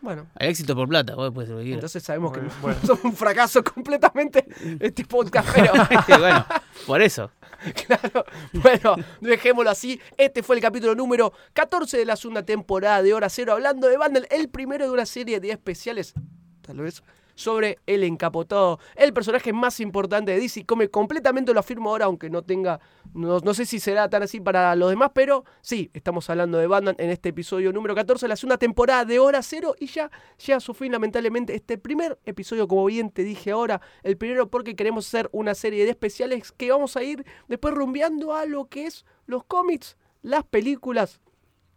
Bueno, 0.00 0.28
El 0.36 0.50
éxito 0.50 0.76
por 0.76 0.88
plata, 0.88 1.16
vos 1.16 1.34
lo 1.34 1.40
que 1.40 1.46
quieras. 1.46 1.66
entonces 1.66 2.02
sabemos 2.04 2.32
que 2.32 2.38
Bueno, 2.38 2.52
no- 2.54 2.60
bueno. 2.62 2.78
somos 2.86 3.04
un 3.04 3.16
fracaso 3.16 3.64
completamente 3.64 4.46
este 4.78 5.04
podcast, 5.04 5.48
pero 5.52 5.72
bueno, 6.20 6.46
por 6.86 7.02
eso. 7.02 7.32
claro, 7.86 8.24
bueno, 8.52 8.94
dejémoslo 9.20 9.70
así. 9.70 10.00
Este 10.16 10.44
fue 10.44 10.54
el 10.54 10.62
capítulo 10.62 10.94
número 10.94 11.32
14 11.52 11.96
de 11.98 12.04
la 12.04 12.14
segunda 12.14 12.44
temporada 12.44 13.02
de 13.02 13.12
Hora 13.12 13.28
Cero, 13.28 13.54
hablando 13.54 13.88
de 13.88 13.96
Bundle, 13.96 14.28
el 14.30 14.48
primero 14.48 14.84
de 14.84 14.92
una 14.92 15.04
serie 15.04 15.40
de 15.40 15.50
especiales, 15.50 16.14
tal 16.62 16.76
vez, 16.76 17.02
sobre 17.38 17.78
el 17.86 18.02
encapotado, 18.02 18.80
el 18.96 19.12
personaje 19.12 19.52
más 19.52 19.78
importante 19.78 20.32
de 20.32 20.40
DC. 20.40 20.66
Come 20.66 20.88
completamente, 20.88 21.54
lo 21.54 21.60
afirmo 21.60 21.90
ahora, 21.90 22.06
aunque 22.06 22.28
no 22.30 22.42
tenga, 22.42 22.80
no, 23.14 23.38
no 23.38 23.54
sé 23.54 23.64
si 23.64 23.78
será 23.78 24.10
tan 24.10 24.24
así 24.24 24.40
para 24.40 24.74
los 24.74 24.90
demás, 24.90 25.12
pero 25.14 25.44
sí, 25.60 25.88
estamos 25.94 26.28
hablando 26.30 26.58
de 26.58 26.66
Batman 26.66 26.96
en 26.98 27.10
este 27.10 27.28
episodio 27.28 27.72
número 27.72 27.94
14 27.94 28.26
de 28.26 28.28
la 28.28 28.36
segunda 28.36 28.58
temporada 28.58 29.04
de 29.04 29.20
Hora 29.20 29.40
Cero 29.42 29.76
y 29.78 29.86
ya 29.86 30.10
llega 30.44 30.56
a 30.56 30.60
su 30.60 30.74
fin, 30.74 30.90
lamentablemente, 30.90 31.54
este 31.54 31.78
primer 31.78 32.18
episodio, 32.24 32.66
como 32.66 32.84
bien 32.86 33.10
te 33.10 33.22
dije 33.22 33.52
ahora, 33.52 33.80
el 34.02 34.16
primero 34.16 34.50
porque 34.50 34.74
queremos 34.74 35.06
hacer 35.06 35.28
una 35.30 35.54
serie 35.54 35.84
de 35.84 35.90
especiales 35.90 36.50
que 36.50 36.72
vamos 36.72 36.96
a 36.96 37.04
ir 37.04 37.24
después 37.46 37.72
rumbeando 37.72 38.34
a 38.34 38.46
lo 38.46 38.66
que 38.66 38.86
es 38.86 39.06
los 39.26 39.44
cómics, 39.44 39.96
las 40.22 40.42
películas 40.42 41.20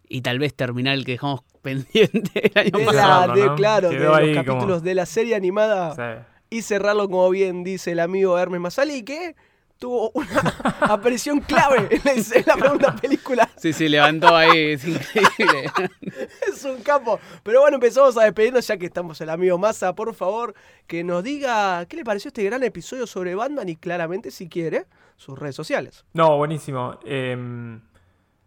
Y 0.09 0.21
tal 0.21 0.39
vez 0.39 0.55
terminar 0.55 0.95
el 0.95 1.05
que 1.05 1.11
dejamos 1.11 1.43
pendiente 1.63 2.47
el 2.47 2.57
año 2.57 2.71
de, 2.71 2.85
Vamos 2.85 2.95
la, 2.95 3.01
cerrarlo, 3.01 3.35
de- 3.35 3.45
¿no? 3.47 3.55
claro, 3.55 3.89
de 3.89 3.99
los 3.99 4.17
ahí 4.17 4.33
capítulos 4.33 4.61
como- 4.65 4.79
de 4.81 4.95
la 4.95 5.05
serie 5.05 5.35
animada 5.35 5.95
Sí. 5.95 6.57
y 6.57 6.61
cerrarlo 6.63 7.07
como 7.07 7.29
bien 7.29 7.63
dice 7.63 7.91
el 7.91 7.99
amigo 7.99 8.37
Hermes 8.37 8.61
Masali 8.61 9.03
que 9.03 9.35
tuvo 9.79 10.11
una 10.13 10.27
aparición 10.81 11.39
clave 11.39 11.87
en 11.89 12.01
la, 12.03 12.11
en 12.11 12.43
la 12.45 12.53
segunda 12.55 12.95
película. 12.95 13.49
Sí, 13.57 13.73
sí, 13.73 13.89
levantó 13.89 14.35
ahí, 14.35 14.73
es 14.73 14.85
increíble. 14.87 15.71
Es 16.47 16.63
un 16.65 16.81
capo. 16.83 17.19
Pero 17.41 17.61
bueno, 17.61 17.75
empezamos 17.77 18.15
a 18.17 18.25
despedirnos 18.25 18.67
ya 18.67 18.77
que 18.77 18.85
estamos 18.85 19.19
el 19.21 19.29
amigo 19.31 19.57
Massa. 19.57 19.95
Por 19.95 20.13
favor, 20.13 20.53
que 20.85 21.03
nos 21.03 21.23
diga 21.23 21.83
qué 21.87 21.95
le 21.97 22.03
pareció 22.03 22.27
este 22.29 22.43
gran 22.43 22.61
episodio 22.61 23.07
sobre 23.07 23.33
Batman 23.33 23.69
y 23.69 23.75
claramente, 23.75 24.29
si 24.29 24.47
quiere, 24.49 24.85
sus 25.15 25.39
redes 25.39 25.55
sociales. 25.55 26.05
No, 26.13 26.37
buenísimo. 26.37 26.99
Em, 27.03 27.81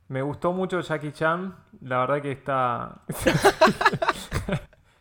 me 0.08 0.22
gustó 0.22 0.52
mucho 0.52 0.80
Jackie 0.80 1.12
Chan. 1.12 1.54
La 1.80 2.00
verdad 2.00 2.22
que 2.22 2.32
está. 2.32 3.00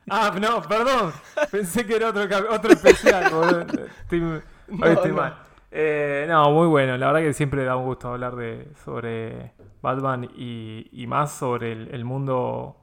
ah, 0.10 0.32
no, 0.39 0.62
perdón. 0.62 1.12
Pensé 1.51 1.86
que 1.86 1.95
era 1.95 2.10
otro, 2.10 2.24
otro 2.49 2.72
especial. 2.72 3.32
boludo. 3.34 3.66
Estoy, 4.01 4.22
hoy 4.26 4.41
No, 4.70 4.86
estoy 4.88 5.12
no. 5.12 5.18
mal. 5.18 5.38
Eh, 5.72 6.26
no, 6.30 6.51
muy 6.51 6.68
bueno. 6.68 6.97
La 6.97 7.08
verdad 7.08 7.22
que 7.22 7.34
siempre 7.34 7.64
da 7.64 7.76
un 7.76 7.86
gusto 7.86 8.10
hablar 8.10 8.36
de, 8.36 8.72
sobre 8.84 9.54
Batman 9.82 10.30
y, 10.36 10.88
y 10.91 11.08
más 11.08 11.32
sobre 11.34 11.72
el, 11.74 11.89
el 11.93 12.06
mundo 12.06 12.78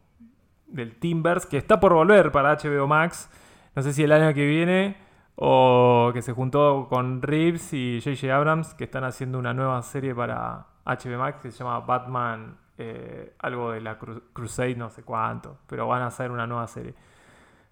del 0.66 0.96
Timbers, 0.98 1.46
que 1.46 1.56
está 1.56 1.80
por 1.80 1.94
volver 1.94 2.30
para 2.32 2.56
HBO 2.56 2.86
Max. 2.86 3.30
No 3.74 3.82
sé 3.82 3.92
si 3.92 4.02
el 4.02 4.12
año 4.12 4.34
que 4.34 4.46
viene 4.46 4.96
o 5.36 6.10
que 6.12 6.22
se 6.22 6.32
juntó 6.32 6.86
con 6.88 7.22
Reeves 7.22 7.72
y 7.72 8.00
J.J. 8.04 8.34
Abrams, 8.34 8.74
que 8.74 8.84
están 8.84 9.04
haciendo 9.04 9.38
una 9.38 9.54
nueva 9.54 9.80
serie 9.82 10.14
para 10.14 10.66
HBO 10.84 11.18
Max 11.18 11.38
que 11.42 11.50
se 11.50 11.58
llama 11.58 11.80
Batman, 11.80 12.58
eh, 12.78 13.34
algo 13.38 13.72
de 13.72 13.80
la 13.80 13.98
Cru- 13.98 14.22
Crusade, 14.32 14.74
no 14.76 14.90
sé 14.90 15.02
cuánto, 15.02 15.58
pero 15.66 15.86
van 15.86 16.02
a 16.02 16.06
hacer 16.06 16.30
una 16.30 16.46
nueva 16.46 16.66
serie. 16.66 16.94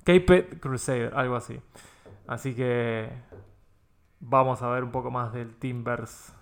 Caped 0.05 0.59
Crusader, 0.61 1.13
algo 1.15 1.37
así. 1.37 1.59
Así 2.27 2.55
que 2.55 3.11
vamos 4.21 4.63
a 4.63 4.69
ver 4.69 4.85
un 4.85 4.91
poco 4.91 5.11
más 5.11 5.33
del 5.33 5.55
Timbers 5.57 6.33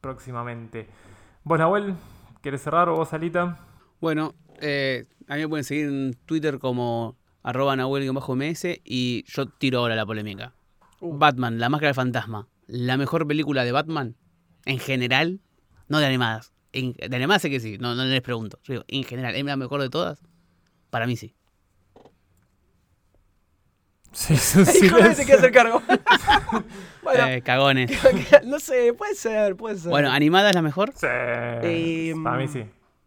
próximamente. 0.00 0.88
Vos, 1.44 1.58
Nahuel, 1.58 1.94
¿quieres 2.42 2.62
cerrar 2.62 2.88
o 2.88 2.96
vos, 2.96 3.12
Alita? 3.12 3.58
Bueno, 4.00 4.34
eh, 4.60 5.06
a 5.28 5.34
mí 5.34 5.40
me 5.42 5.48
pueden 5.48 5.64
seguir 5.64 5.88
en 5.88 6.14
Twitter 6.26 6.58
como 6.58 7.16
arroba 7.42 7.76
nahuel-ms 7.76 8.80
y 8.84 9.24
yo 9.26 9.46
tiro 9.46 9.80
ahora 9.80 9.94
la 9.94 10.06
polémica. 10.06 10.52
Uh. 11.00 11.16
Batman, 11.16 11.58
la 11.58 11.68
máscara 11.68 11.88
del 11.88 11.94
fantasma. 11.94 12.48
La 12.66 12.96
mejor 12.96 13.26
película 13.26 13.64
de 13.64 13.72
Batman, 13.72 14.16
en 14.64 14.78
general, 14.78 15.40
no 15.88 15.98
de 15.98 16.06
animadas. 16.06 16.52
En- 16.72 16.92
de 16.92 17.16
animadas 17.16 17.42
sé 17.42 17.50
que 17.50 17.60
sí, 17.60 17.78
no, 17.78 17.94
no 17.94 18.04
les 18.04 18.20
pregunto. 18.22 18.58
Yo 18.64 18.74
digo, 18.74 18.84
en 18.88 19.04
general, 19.04 19.34
¿es 19.34 19.44
la 19.44 19.56
mejor 19.56 19.80
de 19.82 19.88
todas? 19.90 20.20
Para 20.90 21.06
mí 21.06 21.16
sí. 21.16 21.34
Sí, 24.12 24.34
Ahí 24.66 24.88
Jorge 24.88 25.14
se 25.14 25.24
quiere 25.24 25.38
hacer 25.38 25.52
cargo. 25.52 25.82
bueno, 27.02 27.26
Eh, 27.26 27.42
cagones. 27.42 27.90
no 28.46 28.58
sé, 28.60 28.92
puede 28.94 29.14
ser, 29.14 29.56
puede 29.56 29.76
ser. 29.76 29.90
Bueno, 29.90 30.10
¿animada 30.10 30.48
es 30.50 30.54
la 30.54 30.62
mejor? 30.62 30.92
Sí, 30.94 31.06
Em, 31.62 32.22
para 32.24 32.38
mí 32.38 32.48
sí. 32.48 32.64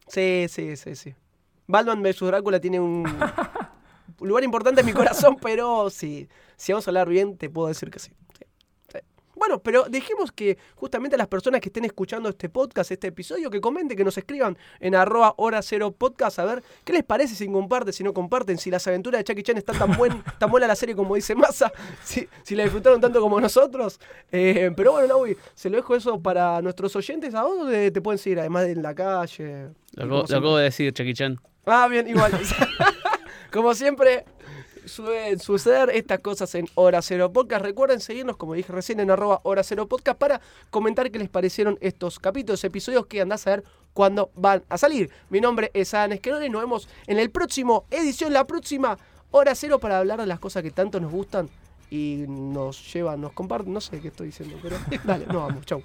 Sí, 0.07 0.45
sí, 0.49 0.75
sí, 0.77 0.95
sí. 0.95 1.15
Batman 1.67 2.01
vs 2.01 2.19
Drácula 2.21 2.59
tiene 2.59 2.79
un 2.79 3.03
un 4.19 4.27
lugar 4.27 4.43
importante 4.43 4.81
en 4.81 4.85
mi 4.87 4.93
corazón, 4.93 5.37
pero 5.41 5.89
sí, 5.89 6.27
si 6.57 6.71
vamos 6.73 6.87
a 6.87 6.91
hablar 6.91 7.07
bien, 7.07 7.37
te 7.37 7.49
puedo 7.49 7.67
decir 7.69 7.89
que 7.89 7.99
sí. 7.99 8.11
Bueno, 9.39 9.59
pero 9.63 9.85
dejemos 9.89 10.33
que 10.33 10.57
justamente 10.75 11.15
a 11.15 11.17
las 11.17 11.27
personas 11.27 11.61
que 11.61 11.69
estén 11.69 11.85
escuchando 11.85 12.27
este 12.27 12.49
podcast, 12.49 12.91
este 12.91 13.07
episodio, 13.07 13.49
que 13.49 13.61
comenten, 13.61 13.97
que 13.97 14.03
nos 14.03 14.17
escriban 14.17 14.57
en 14.81 14.95
arroba 14.95 15.33
hora 15.37 15.61
cero 15.61 15.91
podcast, 15.97 16.39
a 16.39 16.45
ver 16.45 16.63
qué 16.83 16.91
les 16.91 17.03
parece 17.03 17.35
si 17.35 17.47
comparten, 17.47 17.93
si 17.93 18.03
no 18.03 18.13
comparten, 18.13 18.57
si 18.57 18.69
las 18.69 18.85
aventuras 18.87 19.19
de 19.19 19.23
Chucky 19.23 19.43
Chan 19.43 19.57
están 19.57 19.79
tan, 19.79 19.95
buen, 19.95 20.23
tan 20.39 20.51
buena 20.51 20.67
la 20.67 20.75
serie 20.75 20.93
como 20.93 21.15
dice 21.15 21.35
Massa, 21.35 21.71
si, 22.03 22.27
si 22.43 22.55
la 22.55 22.63
disfrutaron 22.63 22.99
tanto 22.99 23.21
como 23.21 23.39
nosotros. 23.39 23.99
Eh, 24.31 24.71
pero 24.75 24.91
bueno, 24.91 25.07
Naui, 25.07 25.37
se 25.55 25.69
lo 25.69 25.77
dejo 25.77 25.95
eso 25.95 26.21
para 26.21 26.61
nuestros 26.61 26.93
oyentes. 26.97 27.33
¿A 27.33 27.41
dónde 27.41 27.91
te 27.91 28.01
pueden 28.01 28.17
seguir? 28.17 28.39
Además 28.39 28.65
de 28.65 28.71
en 28.73 28.83
la 28.83 28.93
calle. 28.93 29.69
Lo, 29.93 30.23
acabo 30.23 30.57
de 30.57 30.65
decir, 30.65 30.93
Chucky 30.93 31.13
Chan. 31.13 31.39
Ah, 31.65 31.87
bien, 31.87 32.07
igual. 32.07 32.31
como 33.51 33.73
siempre, 33.73 34.25
suelen 34.85 35.39
suceder 35.39 35.89
estas 35.91 36.19
cosas 36.19 36.53
en 36.55 36.67
Hora 36.75 37.01
Cero 37.01 37.31
Podcast. 37.31 37.63
Recuerden 37.63 37.99
seguirnos, 37.99 38.37
como 38.37 38.53
dije 38.53 38.71
recién, 38.71 38.99
en 38.99 39.11
arroba 39.11 39.41
Hora 39.43 39.63
Cero 39.63 39.87
Podcast 39.87 40.17
para 40.17 40.41
comentar 40.69 41.11
qué 41.11 41.19
les 41.19 41.29
parecieron 41.29 41.77
estos 41.81 42.19
capítulos, 42.19 42.63
episodios 42.63 43.05
que 43.07 43.21
andás 43.21 43.45
a 43.47 43.51
ver 43.51 43.63
cuándo 43.93 44.31
van 44.35 44.63
a 44.69 44.77
salir. 44.77 45.09
Mi 45.29 45.41
nombre 45.41 45.71
es 45.73 45.93
Adam 45.93 46.13
Esquerón 46.13 46.43
y 46.43 46.49
nos 46.49 46.61
vemos 46.61 46.89
en 47.07 47.19
el 47.19 47.29
próximo 47.29 47.85
edición, 47.91 48.33
la 48.33 48.45
próxima 48.45 48.97
Hora 49.31 49.55
Cero 49.55 49.79
para 49.79 49.99
hablar 49.99 50.19
de 50.19 50.27
las 50.27 50.39
cosas 50.39 50.63
que 50.63 50.71
tanto 50.71 50.99
nos 50.99 51.11
gustan 51.11 51.49
y 51.89 52.25
nos 52.27 52.93
llevan, 52.93 53.21
nos 53.21 53.33
comparten. 53.33 53.73
No 53.73 53.81
sé 53.81 53.99
qué 53.99 54.09
estoy 54.09 54.27
diciendo, 54.27 54.57
pero 54.61 54.77
dale, 55.03 55.25
nos 55.25 55.35
vamos. 55.35 55.65
Chau. 55.65 55.83